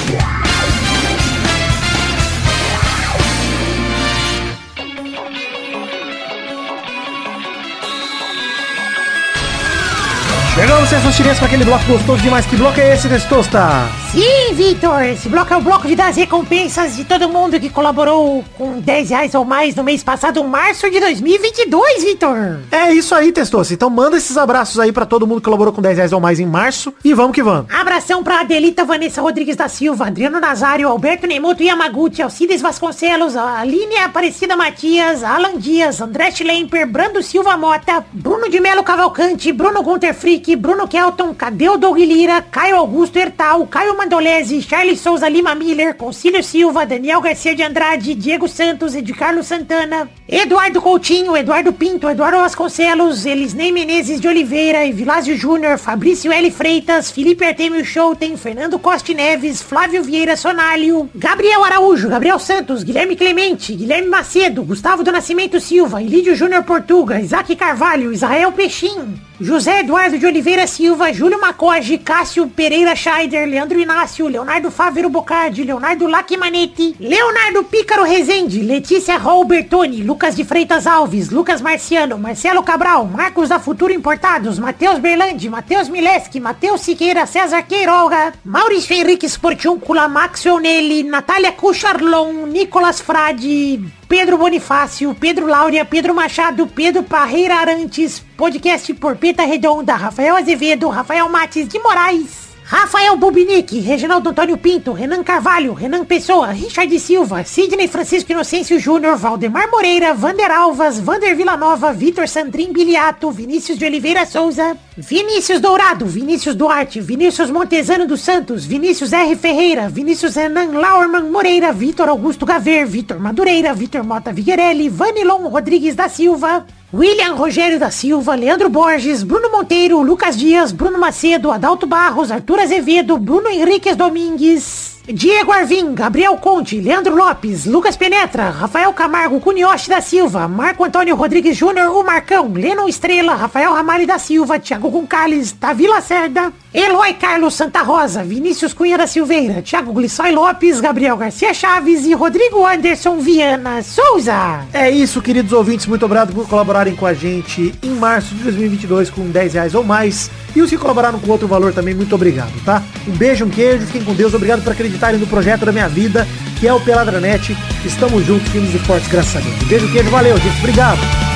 Chegamos, 10.55 10.89
Cessas 10.89 11.39
para 11.39 11.47
aquele 11.47 11.65
bloco 11.65 11.85
gostoso 11.85 12.23
demais. 12.23 12.47
Que 12.47 12.57
bloco 12.57 12.81
é 12.81 12.95
esse, 12.95 13.09
Testosta? 13.09 14.00
Sim, 14.13 14.55
Vitor, 14.55 15.05
esse 15.05 15.29
bloco 15.29 15.55
é 15.55 15.57
o 15.57 15.61
bloco 15.61 15.87
de 15.87 15.95
dar 15.95 16.09
as 16.09 16.17
recompensas 16.17 16.97
de 16.97 17.05
todo 17.05 17.29
mundo 17.29 17.61
que 17.61 17.71
colaborou 17.71 18.45
com 18.59 18.81
10 18.81 19.11
reais 19.11 19.35
ou 19.37 19.45
mais 19.45 19.77
no 19.77 19.85
mês 19.85 20.03
passado, 20.03 20.43
março 20.43 20.91
de 20.91 20.99
2022, 20.99 22.03
Vitor. 22.03 22.59
É 22.73 22.93
isso 22.93 23.15
aí, 23.15 23.31
Testosta. 23.31 23.73
Então 23.73 23.89
manda 23.89 24.17
esses 24.17 24.37
abraços 24.37 24.81
aí 24.81 24.91
pra 24.91 25.07
todo 25.07 25.29
mundo 25.29 25.41
que 25.41 25.45
colaborou 25.45 25.73
com 25.73 25.81
10 25.81 25.97
reais 25.97 26.13
ou 26.13 26.19
mais 26.19 26.41
em 26.41 26.45
março. 26.45 26.93
E 27.05 27.15
vamos 27.15 27.37
que 27.37 27.43
vamos. 27.43 27.73
Abração 27.73 28.25
pra 28.25 28.41
Adelita 28.41 28.85
Vanessa 28.85 29.23
Rodrigues 29.23 29.55
da 29.55 29.69
Silva, 29.69 30.09
Adriano 30.09 30.41
Nazário, 30.41 30.89
Alberto 30.89 31.29
Nemoto 31.29 31.63
Yamaguchi, 31.63 32.21
Alcides 32.21 32.61
Vasconcelos, 32.61 33.37
Aline 33.37 33.97
Aparecida 33.99 34.57
Matias, 34.57 35.23
Alan 35.23 35.57
Dias, 35.57 36.01
André 36.01 36.33
Schlemper, 36.33 36.85
Brando 36.85 37.23
Silva 37.23 37.57
Mota, 37.57 38.05
Bruno 38.13 38.51
de 38.51 38.59
Melo 38.59 38.83
Cavalcante, 38.83 39.53
Bruno 39.53 39.85
Gunter 39.85 40.13
Frick, 40.13 40.57
Bruno 40.57 40.89
Kelton, 40.89 41.33
Cadeu 41.33 41.79
Doug 41.79 41.97
Lira, 41.97 42.43
Caio 42.43 42.75
Augusto 42.75 43.17
Hertal, 43.17 43.65
Caio 43.69 44.00
Mandolese, 44.01 44.63
Charles 44.63 44.99
Souza 44.99 45.29
Lima 45.29 45.55
Miller, 45.55 45.95
Concílio 45.95 46.43
Silva, 46.43 46.87
Daniel 46.87 47.21
Garcia 47.21 47.55
de 47.55 47.63
Andrade, 47.63 48.15
Diego 48.15 48.49
Santos, 48.49 48.95
Ed 48.95 49.13
Carlos 49.13 49.47
Santana, 49.47 50.09
Eduardo 50.27 50.81
Coutinho, 50.81 51.37
Eduardo 51.37 51.71
Pinto, 51.71 52.09
Eduardo 52.09 52.39
Vasconcelos, 52.39 53.27
Elisnei 53.27 53.71
Menezes 53.71 54.19
de 54.19 54.27
Oliveira, 54.27 54.87
Evilásio 54.87 55.37
Júnior, 55.37 55.77
Fabrício 55.77 56.33
L. 56.33 56.51
Freitas, 56.51 57.11
Felipe 57.11 57.45
Artemio 57.45 57.85
Schouten, 57.85 58.39
Fernando 58.39 58.79
Costa 58.79 59.13
Neves, 59.13 59.61
Flávio 59.61 60.03
Vieira 60.03 60.35
Sonalho, 60.35 61.11
Gabriel 61.15 61.63
Araújo, 61.63 62.09
Gabriel 62.09 62.39
Santos, 62.39 62.83
Guilherme 62.83 63.17
Clemente, 63.17 63.75
Guilherme 63.75 64.09
Macedo, 64.09 64.65
Gustavo 64.65 65.05
do 65.05 65.13
Nascimento 65.13 65.61
Silva, 65.61 66.01
Ilídio 66.01 66.35
Júnior 66.35 66.65
Portuga, 66.65 67.21
Isaac 67.21 67.55
Carvalho, 67.55 68.11
Israel 68.11 68.51
Peixinho, 68.53 69.30
José 69.43 69.81
Eduardo 69.81 70.19
de 70.19 70.27
Oliveira 70.27 70.67
Silva, 70.67 71.11
Júlio 71.15 71.41
Macoge, 71.41 71.97
Cássio 71.97 72.47
Pereira 72.47 72.95
Scheider, 72.95 73.49
Leandro 73.49 73.81
Inácio, 73.81 74.29
Leonardo 74.29 74.71
Fávero 74.71 75.09
Bocardi, 75.09 75.65
Leonardo 75.65 76.07
Lacmanetti, 76.07 76.95
Leonardo 77.01 77.65
Pícaro 77.65 78.05
Rezende, 78.05 78.61
Letícia 78.61 79.17
Robertoni, 79.17 80.03
Lucas 80.03 80.37
de 80.37 80.45
Freitas 80.45 80.87
Alves, 80.87 81.31
Lucas 81.31 81.63
Marciano, 81.63 82.19
Marcelo 82.19 82.63
Cabral, 82.63 83.07
Marcos 83.07 83.49
da 83.49 83.59
Futuro 83.59 83.95
Importados, 83.95 84.59
Matheus 84.59 84.99
Berlandi, 84.99 85.49
Matheus 85.49 85.89
Mileski, 85.89 86.39
Matheus 86.39 86.83
Siqueira, 86.83 87.25
César 87.25 87.63
Queiroga, 87.63 88.35
Maurício 88.45 88.95
Henrique 88.95 89.27
Sportiúncula, 89.27 90.07
Max 90.07 90.45
Onelli, 90.45 91.03
Natália 91.03 91.53
Cucharlon, 91.53 92.47
Nicolas 92.47 93.01
Frade, 93.01 93.81
Pedro 94.11 94.37
Bonifácio, 94.37 95.15
Pedro 95.15 95.47
Laura, 95.47 95.85
Pedro 95.85 96.13
Machado, 96.13 96.67
Pedro 96.67 97.05
Parreira 97.05 97.61
Arantes, 97.61 98.21
podcast 98.37 98.93
Porpeta 98.95 99.45
Redonda, 99.45 99.95
Rafael 99.95 100.35
Azevedo, 100.35 100.89
Rafael 100.89 101.29
Mates 101.29 101.69
de 101.69 101.79
Moraes, 101.79 102.50
Rafael 102.71 103.17
Bubinique, 103.17 103.81
Reginaldo 103.81 104.29
Antônio 104.29 104.57
Pinto, 104.57 104.93
Renan 104.93 105.25
Carvalho, 105.25 105.73
Renan 105.73 106.05
Pessoa, 106.05 106.53
Richard 106.53 106.97
Silva, 107.01 107.43
Sidney 107.43 107.89
Francisco 107.89 108.31
Inocêncio 108.31 108.79
Júnior, 108.79 109.17
Valdemar 109.17 109.69
Moreira, 109.69 110.15
Vander 110.15 110.53
Alvas, 110.53 111.01
Vander 111.01 111.35
Villanova, 111.35 111.93
Vitor 111.93 112.29
Sandrin 112.29 112.73
Biliato, 112.73 113.33
Vinícius 113.33 113.77
de 113.77 113.87
Oliveira 113.87 114.25
Souza, 114.25 114.77
Vinícius 114.97 115.61
Dourado, 115.61 116.07
Vinícius 116.07 116.55
Duarte, 116.55 117.01
Vinícius 117.01 117.51
Montezano 117.51 118.07
dos 118.07 118.21
Santos, 118.21 118.65
Vinícius 118.65 119.13
R. 119.13 119.35
Ferreira, 119.35 119.89
Vinícius 119.89 120.37
Renan 120.37 120.71
Laurman 120.71 121.29
Moreira, 121.29 121.73
Vitor 121.73 122.09
Augusto 122.09 122.47
Gaver, 122.47 122.87
Vitor 122.87 123.19
Madureira, 123.19 123.75
Vitor 123.75 124.05
Mota 124.05 124.31
Viguerelli, 124.33 124.89
Vanilon 124.89 125.49
Rodrigues 125.49 125.97
da 125.97 126.09
Silva, 126.09 126.65
William 126.93 127.37
Rogério 127.37 127.79
da 127.79 127.89
Silva, 127.89 128.35
Leandro 128.35 128.69
Borges, 128.69 129.23
Bruno 129.23 129.49
Monteiro, 129.49 130.03
Lucas 130.03 130.37
Dias, 130.37 130.73
Bruno 130.73 130.99
Macedo, 130.99 131.53
Adalto 131.53 131.87
Barros, 131.87 132.33
Arthur 132.33 132.59
Azevedo, 132.59 133.17
Bruno 133.17 133.49
Henriques 133.49 133.95
Domingues, 133.95 134.90
Diego 135.07 135.51
Arvim, 135.51 135.95
Gabriel 135.95 136.37
Conte, 136.37 136.81
Leandro 136.81 137.17
Lopes, 137.17 137.65
Lucas 137.67 137.97
Penetra, 137.97 138.51
Rafael 138.51 138.93
Camargo, 138.93 139.41
Cunioche 139.41 139.89
da 139.89 140.01
Silva, 140.01 140.47
Marco 140.47 140.85
Antônio 140.85 141.17
Rodrigues 141.17 141.57
Júnior, 141.57 141.91
o 141.97 142.05
Marcão, 142.05 142.53
Lennon 142.53 142.89
Estrela, 142.89 143.35
Rafael 143.35 143.73
Ramalho 143.73 144.07
da 144.07 144.19
Silva, 144.19 144.59
Thiago 144.59 144.91
Goncalves, 144.91 145.53
Davi 145.53 145.87
Lacerda, 145.87 146.53
Eloy 146.73 147.15
Carlos 147.15 147.55
Santa 147.55 147.83
Rosa, 147.83 148.23
Vinícius 148.23 148.73
Cunha 148.73 148.97
da 148.97 149.07
Silveira, 149.07 149.63
Thiago 149.63 149.93
Glissói 149.93 150.31
Lopes, 150.31 150.81
Gabriel 150.81 151.17
Garcia 151.17 151.53
Chaves 151.53 152.07
e 152.07 152.15
Rodrigo 152.15 152.65
Anderson 152.65 153.19
Viana 153.19 153.83
Souza. 153.83 154.67
É 154.73 154.89
isso, 154.91 155.21
queridos 155.21 155.53
ouvintes. 155.53 155.87
Muito 155.87 156.05
obrigado 156.05 156.33
por 156.33 156.49
colaborarem 156.49 156.95
com 156.95 157.07
a 157.07 157.15
gente 157.15 157.75
em 157.83 157.91
março 157.91 158.35
de 158.35 158.45
2022 158.45 159.11
com 159.11 159.29
10 159.29 159.55
reais 159.55 159.75
ou 159.75 159.83
mais. 159.83 160.31
E 160.55 160.61
os 160.61 160.71
que 160.71 160.79
colaboraram 160.79 161.19
com 161.19 161.31
outro 161.31 161.49
valor 161.49 161.73
também, 161.73 161.95
muito 161.95 162.15
obrigado, 162.15 162.53
tá? 162.65 162.83
Um 163.07 163.13
beijo, 163.13 163.45
um 163.45 163.51
queijo, 163.51 163.87
fiquem 163.87 164.05
com 164.05 164.15
Deus. 164.15 164.35
Obrigado 164.35 164.63
por 164.63 164.73
acreditarem 164.91 165.21
no 165.21 165.27
projeto 165.27 165.65
da 165.65 165.73
minha 165.73 165.89
vida, 165.89 166.27
que 166.59 166.67
é 166.67 166.73
o 166.73 166.81
Peladranet. 166.81 167.57
Estamos 167.85 168.27
juntos, 168.27 168.49
firmes 168.49 168.75
e 168.75 168.79
fortes, 168.79 169.09
graças 169.09 169.37
a 169.37 169.41
Deus. 169.41 169.57
Beijo, 169.69 169.91
queijo, 169.93 170.11
valeu, 170.11 170.37
gente. 170.37 170.59
Obrigado. 170.59 171.30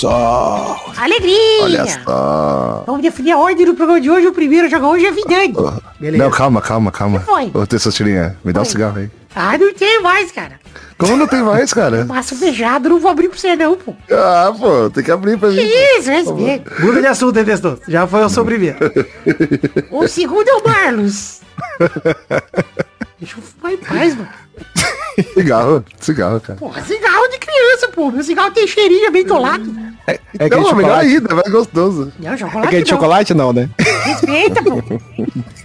Só. 0.00 0.80
Alegria! 0.96 1.62
Olha 1.62 1.86
só. 1.86 2.84
Vamos 2.86 3.02
definir 3.02 3.32
a 3.32 3.38
ordem 3.38 3.66
do 3.66 3.74
programa 3.74 4.00
de 4.00 4.10
hoje. 4.10 4.26
O 4.26 4.32
primeiro 4.32 4.66
a 4.66 4.70
jogar 4.70 4.88
hoje 4.88 5.06
é 5.06 5.12
Vidani. 5.12 5.54
Beleza. 5.98 6.24
Não, 6.24 6.30
calma, 6.30 6.60
calma, 6.62 6.90
calma. 6.90 7.20
foi? 7.20 7.50
Ô, 7.52 7.66
Testosterinha, 7.66 8.36
me 8.42 8.52
dá 8.52 8.62
um 8.62 8.64
Foi. 8.64 8.72
cigarro 8.72 8.98
aí. 8.98 9.10
Ah, 9.34 9.56
não 9.58 9.72
tem 9.74 10.02
mais, 10.02 10.32
cara. 10.32 10.58
Como 10.96 11.16
não 11.16 11.26
tem 11.26 11.42
mais, 11.42 11.72
cara? 11.72 12.04
Maço 12.04 12.34
fechado, 12.34 12.88
não 12.88 12.98
vou 12.98 13.10
abrir 13.10 13.28
pra 13.28 13.38
você 13.38 13.54
não, 13.54 13.76
pô. 13.76 13.94
Ah, 14.10 14.52
pô, 14.58 14.90
tem 14.90 15.04
que 15.04 15.10
abrir 15.10 15.38
pra 15.38 15.50
mim. 15.50 15.56
Que 15.56 15.98
isso, 15.98 16.10
respeito. 16.10 16.82
Muda 16.82 17.00
de 17.00 17.06
assunto, 17.06 17.38
hein? 17.38 17.46
Já 17.86 18.06
foi 18.06 18.24
o 18.24 18.28
seu 18.28 18.44
primeiro. 18.44 18.78
O 19.90 20.08
segundo 20.08 20.48
é 20.48 20.54
o 20.54 20.64
Marlos. 20.66 21.40
Deixa 23.20 23.36
eu 23.36 23.42
fumar 23.42 23.72
em 23.72 23.76
paz, 23.76 24.16
mano. 24.16 24.28
Cigarro, 25.34 25.84
cigarro, 26.00 26.40
cara. 26.40 26.58
Porra, 26.58 26.82
cigarro 26.82 27.28
de 27.28 27.38
criança, 27.38 27.88
pô. 27.88 28.10
Meu 28.10 28.22
cigarro 28.22 28.50
tem 28.52 28.66
cheirinho, 28.66 29.06
é 29.06 29.10
bem 29.10 29.24
tolado. 29.24 29.64
É, 30.06 30.12
é 30.14 30.20
É 30.38 30.44
aquele 30.46 30.60
não, 30.62 30.74
melhor 30.74 30.90
chocolate. 31.02 31.06
ainda, 31.08 31.34
vai 31.34 31.44
gostoso. 31.50 32.12
Não, 32.18 32.32
É 32.32 32.36
chocolate 32.36 32.66
aquele 32.68 32.82
de 32.84 32.90
não. 32.90 32.98
chocolate 32.98 33.34
não, 33.34 33.52
né? 33.52 33.68
Respeita, 34.04 34.62
pô. 34.62 34.82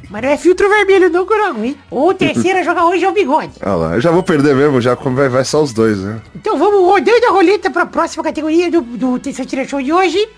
Mas 0.09 0.21
não 0.21 0.29
é 0.29 0.37
filtro 0.37 0.69
vermelho 0.69 1.09
não, 1.09 1.25
que 1.25 1.33
eu 1.33 1.37
não 1.37 1.45
aguento. 1.47 1.77
O 1.89 2.13
terceiro 2.13 2.59
a 2.59 2.63
jogar 2.63 2.85
hoje 2.85 3.03
é 3.03 3.09
o 3.09 3.11
bigode. 3.11 3.51
Olha 3.61 3.75
lá, 3.75 3.95
eu 3.95 4.01
já 4.01 4.11
vou 4.11 4.21
perder 4.23 4.55
mesmo, 4.55 4.79
já 4.79 4.95
como 4.95 5.15
vai, 5.15 5.27
vai 5.29 5.43
só 5.43 5.61
os 5.63 5.73
dois, 5.73 5.97
né? 5.99 6.21
Então 6.35 6.57
vamos 6.57 6.79
rodando 6.85 7.25
a 7.27 7.31
roleta 7.31 7.69
para 7.71 7.83
a 7.83 7.87
próxima 7.87 8.23
categoria 8.23 8.69
do, 8.69 8.81
do 8.81 9.19
Terceiro 9.19 9.49
Tira 9.49 9.67
Show 9.67 9.81
de 9.81 9.91
hoje. 9.91 10.29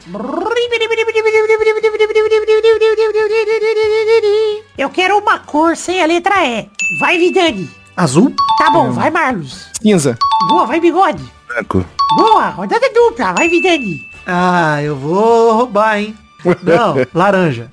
Eu 4.78 4.90
quero 4.90 5.18
uma 5.18 5.40
cor 5.40 5.76
sem 5.76 6.02
a 6.02 6.06
letra 6.06 6.36
E. 6.46 6.70
Vai, 7.00 7.18
Vidani. 7.18 7.70
Azul? 7.98 8.34
Tá 8.60 8.70
bom, 8.70 8.92
vai, 8.92 9.10
Marlos. 9.10 9.70
Cinza. 9.82 10.18
Boa, 10.48 10.66
vai, 10.66 10.80
Bigode. 10.80 11.24
Branco. 11.48 11.84
Boa, 12.16 12.50
rodada 12.50 12.88
dupla. 12.94 13.34
Vai, 13.34 13.50
Vidani. 13.50 14.00
Ah, 14.28 14.82
eu 14.84 14.96
vou 14.96 15.54
roubar, 15.54 15.98
hein? 16.00 16.16
Não, 16.64 16.96
laranja. 17.14 17.70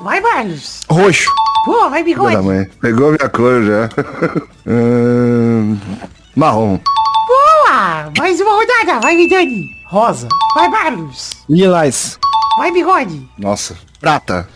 Vai, 0.00 0.20
Marlos. 0.20 0.80
Roxo. 0.88 1.30
Boa, 1.66 1.88
vai, 1.88 2.04
Filha 2.04 2.16
da 2.16 2.22
Bigode. 2.28 2.46
mãe. 2.46 2.70
Pegou 2.80 3.08
minha 3.12 3.28
cor 3.28 3.62
já. 3.64 3.88
Hum, 4.68 5.78
marrom. 6.34 6.80
Boa, 7.28 8.10
mais 8.18 8.40
uma 8.40 8.50
rodada. 8.52 9.00
Vai, 9.00 9.16
Vidani. 9.16 9.64
Rosa. 9.88 10.28
Vai, 10.56 10.68
Marlos. 10.68 11.30
Lilás. 11.48 12.18
Vai, 12.58 12.72
Bigode. 12.72 13.28
Nossa. 13.38 13.76
Prata. 14.00 14.48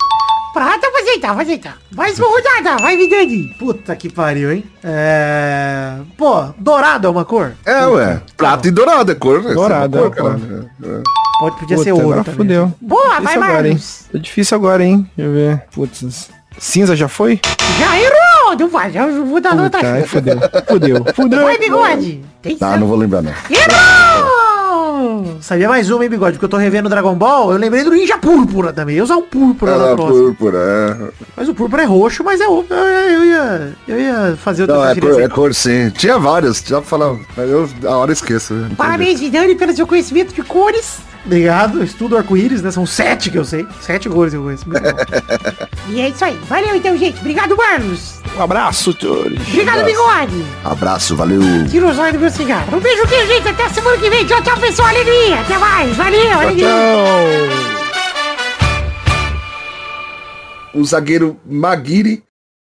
Prata, 0.53 0.91
vai 0.91 1.03
aceitar, 1.03 1.33
vai 1.35 1.45
aceitar. 1.45 1.79
Mais 1.93 2.19
uma 2.19 2.29
rodada. 2.29 2.77
Vai, 2.83 2.97
Vidani. 2.97 3.55
Puta 3.59 3.95
que 3.95 4.09
pariu, 4.11 4.53
hein? 4.53 4.65
É... 4.83 5.95
Pô, 6.19 6.47
dourado 6.59 7.07
é 7.07 7.11
uma 7.11 7.25
cor? 7.25 7.53
É, 7.65 7.87
ué. 7.87 8.21
Prata 8.37 8.67
e 8.67 8.71
dourado 8.73 9.13
é 9.13 9.15
cor. 9.15 9.43
né? 9.45 9.55
Dourado, 9.55 9.97
Essa 9.99 10.07
é 10.07 10.11
cor, 10.11 10.17
cor. 10.21 10.41
cara. 10.41 10.71
É. 10.83 11.03
Pode, 11.39 11.57
podia 11.61 11.77
Puta, 11.77 11.85
ser 11.85 11.93
ouro 11.93 12.17
também. 12.25 12.35
fudeu. 12.35 12.75
Boa, 12.81 13.21
vai, 13.21 13.35
agora, 13.37 13.69
hein? 13.69 13.79
Tá 14.13 14.19
difícil 14.19 14.57
agora, 14.57 14.85
hein? 14.85 15.09
Deixa 15.17 15.31
eu 15.31 15.35
ver. 15.35 15.63
Putz. 15.73 16.29
Cinza 16.59 16.97
já 16.97 17.07
foi? 17.09 17.41
Já 17.79 17.99
errou! 17.99 18.57
Não 18.59 18.69
vai, 18.69 18.91
já 18.91 19.07
vou 19.07 19.41
dar 19.41 19.55
outra 19.59 19.81
chance. 19.81 20.09
fudeu. 20.09 20.37
Fudeu. 20.69 21.05
Fudeu. 21.15 21.45
Vai, 21.45 21.59
bigode! 21.59 22.23
Tem 22.43 22.57
Tá, 22.59 22.77
não 22.77 22.89
vou 22.89 22.97
lembrar 22.97 23.23
não. 23.23 23.33
Errou! 23.49 24.50
Sabia 25.41 25.69
mais 25.69 25.91
uma, 25.91 26.03
hein, 26.05 26.11
bigode? 26.11 26.33
Porque 26.35 26.45
eu 26.45 26.49
tô 26.49 26.57
revendo 26.57 26.89
Dragon 26.89 27.15
Ball, 27.15 27.53
eu 27.53 27.59
lembrei 27.59 27.85
do 27.85 27.91
Ninja 27.91 28.19
Púrpura 28.19 28.73
também. 28.73 28.97
Eu 28.97 29.05
usar 29.05 29.17
um 29.17 29.23
Púrpura 29.23 29.77
na 29.77 29.93
Ah, 29.93 29.97
próxima. 29.97 30.25
púrpura, 30.25 30.59
é. 30.59 31.09
Mas 31.37 31.49
o 31.49 31.55
Púrpura 31.55 31.83
é 31.83 31.87
roxo, 31.87 32.23
mas 32.25 32.41
é 32.41 32.49
o... 32.49 32.65
Eu, 32.71 33.25
ia, 33.25 33.73
eu 33.89 34.01
ia 34.01 34.37
fazer 34.37 34.63
outra 34.63 34.77
Não, 34.77 34.85
é 34.87 35.25
é 35.25 35.29
cor 35.29 35.55
sim. 35.55 35.91
Tinha 35.91 36.19
vários, 36.19 36.61
já 36.67 36.77
pra 36.81 36.89
falar. 36.89 37.17
Mas 37.37 37.51
eu 37.51 37.69
a 37.85 37.97
hora 37.97 38.13
esqueço. 38.13 38.55
né? 38.55 38.71
Parabéns, 38.77 39.21
Vidani, 39.21 39.55
pelo 39.55 39.75
seu 39.75 39.87
conhecimento 39.87 40.35
de 40.35 40.43
cores. 40.43 40.99
Obrigado, 41.25 41.85
estudo 41.85 42.17
arco-íris, 42.17 42.63
né? 42.63 42.71
São 42.71 42.87
sete 42.87 43.31
que 43.31 43.37
eu 43.39 43.45
sei. 43.45 43.67
Sete 43.81 44.09
cores 44.09 44.33
eu 44.35 44.43
conheço. 44.43 44.65
E 45.89 46.01
é 46.01 46.09
isso 46.09 46.25
aí. 46.25 46.39
Valeu 46.49 46.77
então, 46.77 46.97
gente. 46.97 47.19
Obrigado, 47.19 47.57
Marlos. 47.57 48.20
Um 48.37 48.43
abraço, 48.43 48.97
senhores. 48.99 49.41
Obrigado, 49.49 49.85
bigode. 49.85 50.45
Abraço, 50.65 51.17
valeu. 51.17 51.41
Tira 51.69 51.87
os 51.87 51.99
olhos 51.99 52.13
do 52.15 52.19
meu 52.21 52.31
cigarro. 52.31 52.77
Um 52.77 52.81
beijo 52.81 53.03
aqui, 53.03 53.27
gente. 53.27 53.49
Até 53.49 53.69
semana 53.69 53.97
que 53.99 54.09
vem. 54.09 54.25
Tchau, 54.25 54.43
tchau, 54.43 54.59
pessoal. 54.59 54.89
Alegria. 54.89 55.41
Até 55.41 55.59
mais. 55.59 55.97
Valeu, 55.97 56.33
alegria. 56.39 56.69
Tchau. 56.69 57.71
O 60.73 60.85
zagueiro 60.85 61.39
Maguire 61.45 62.23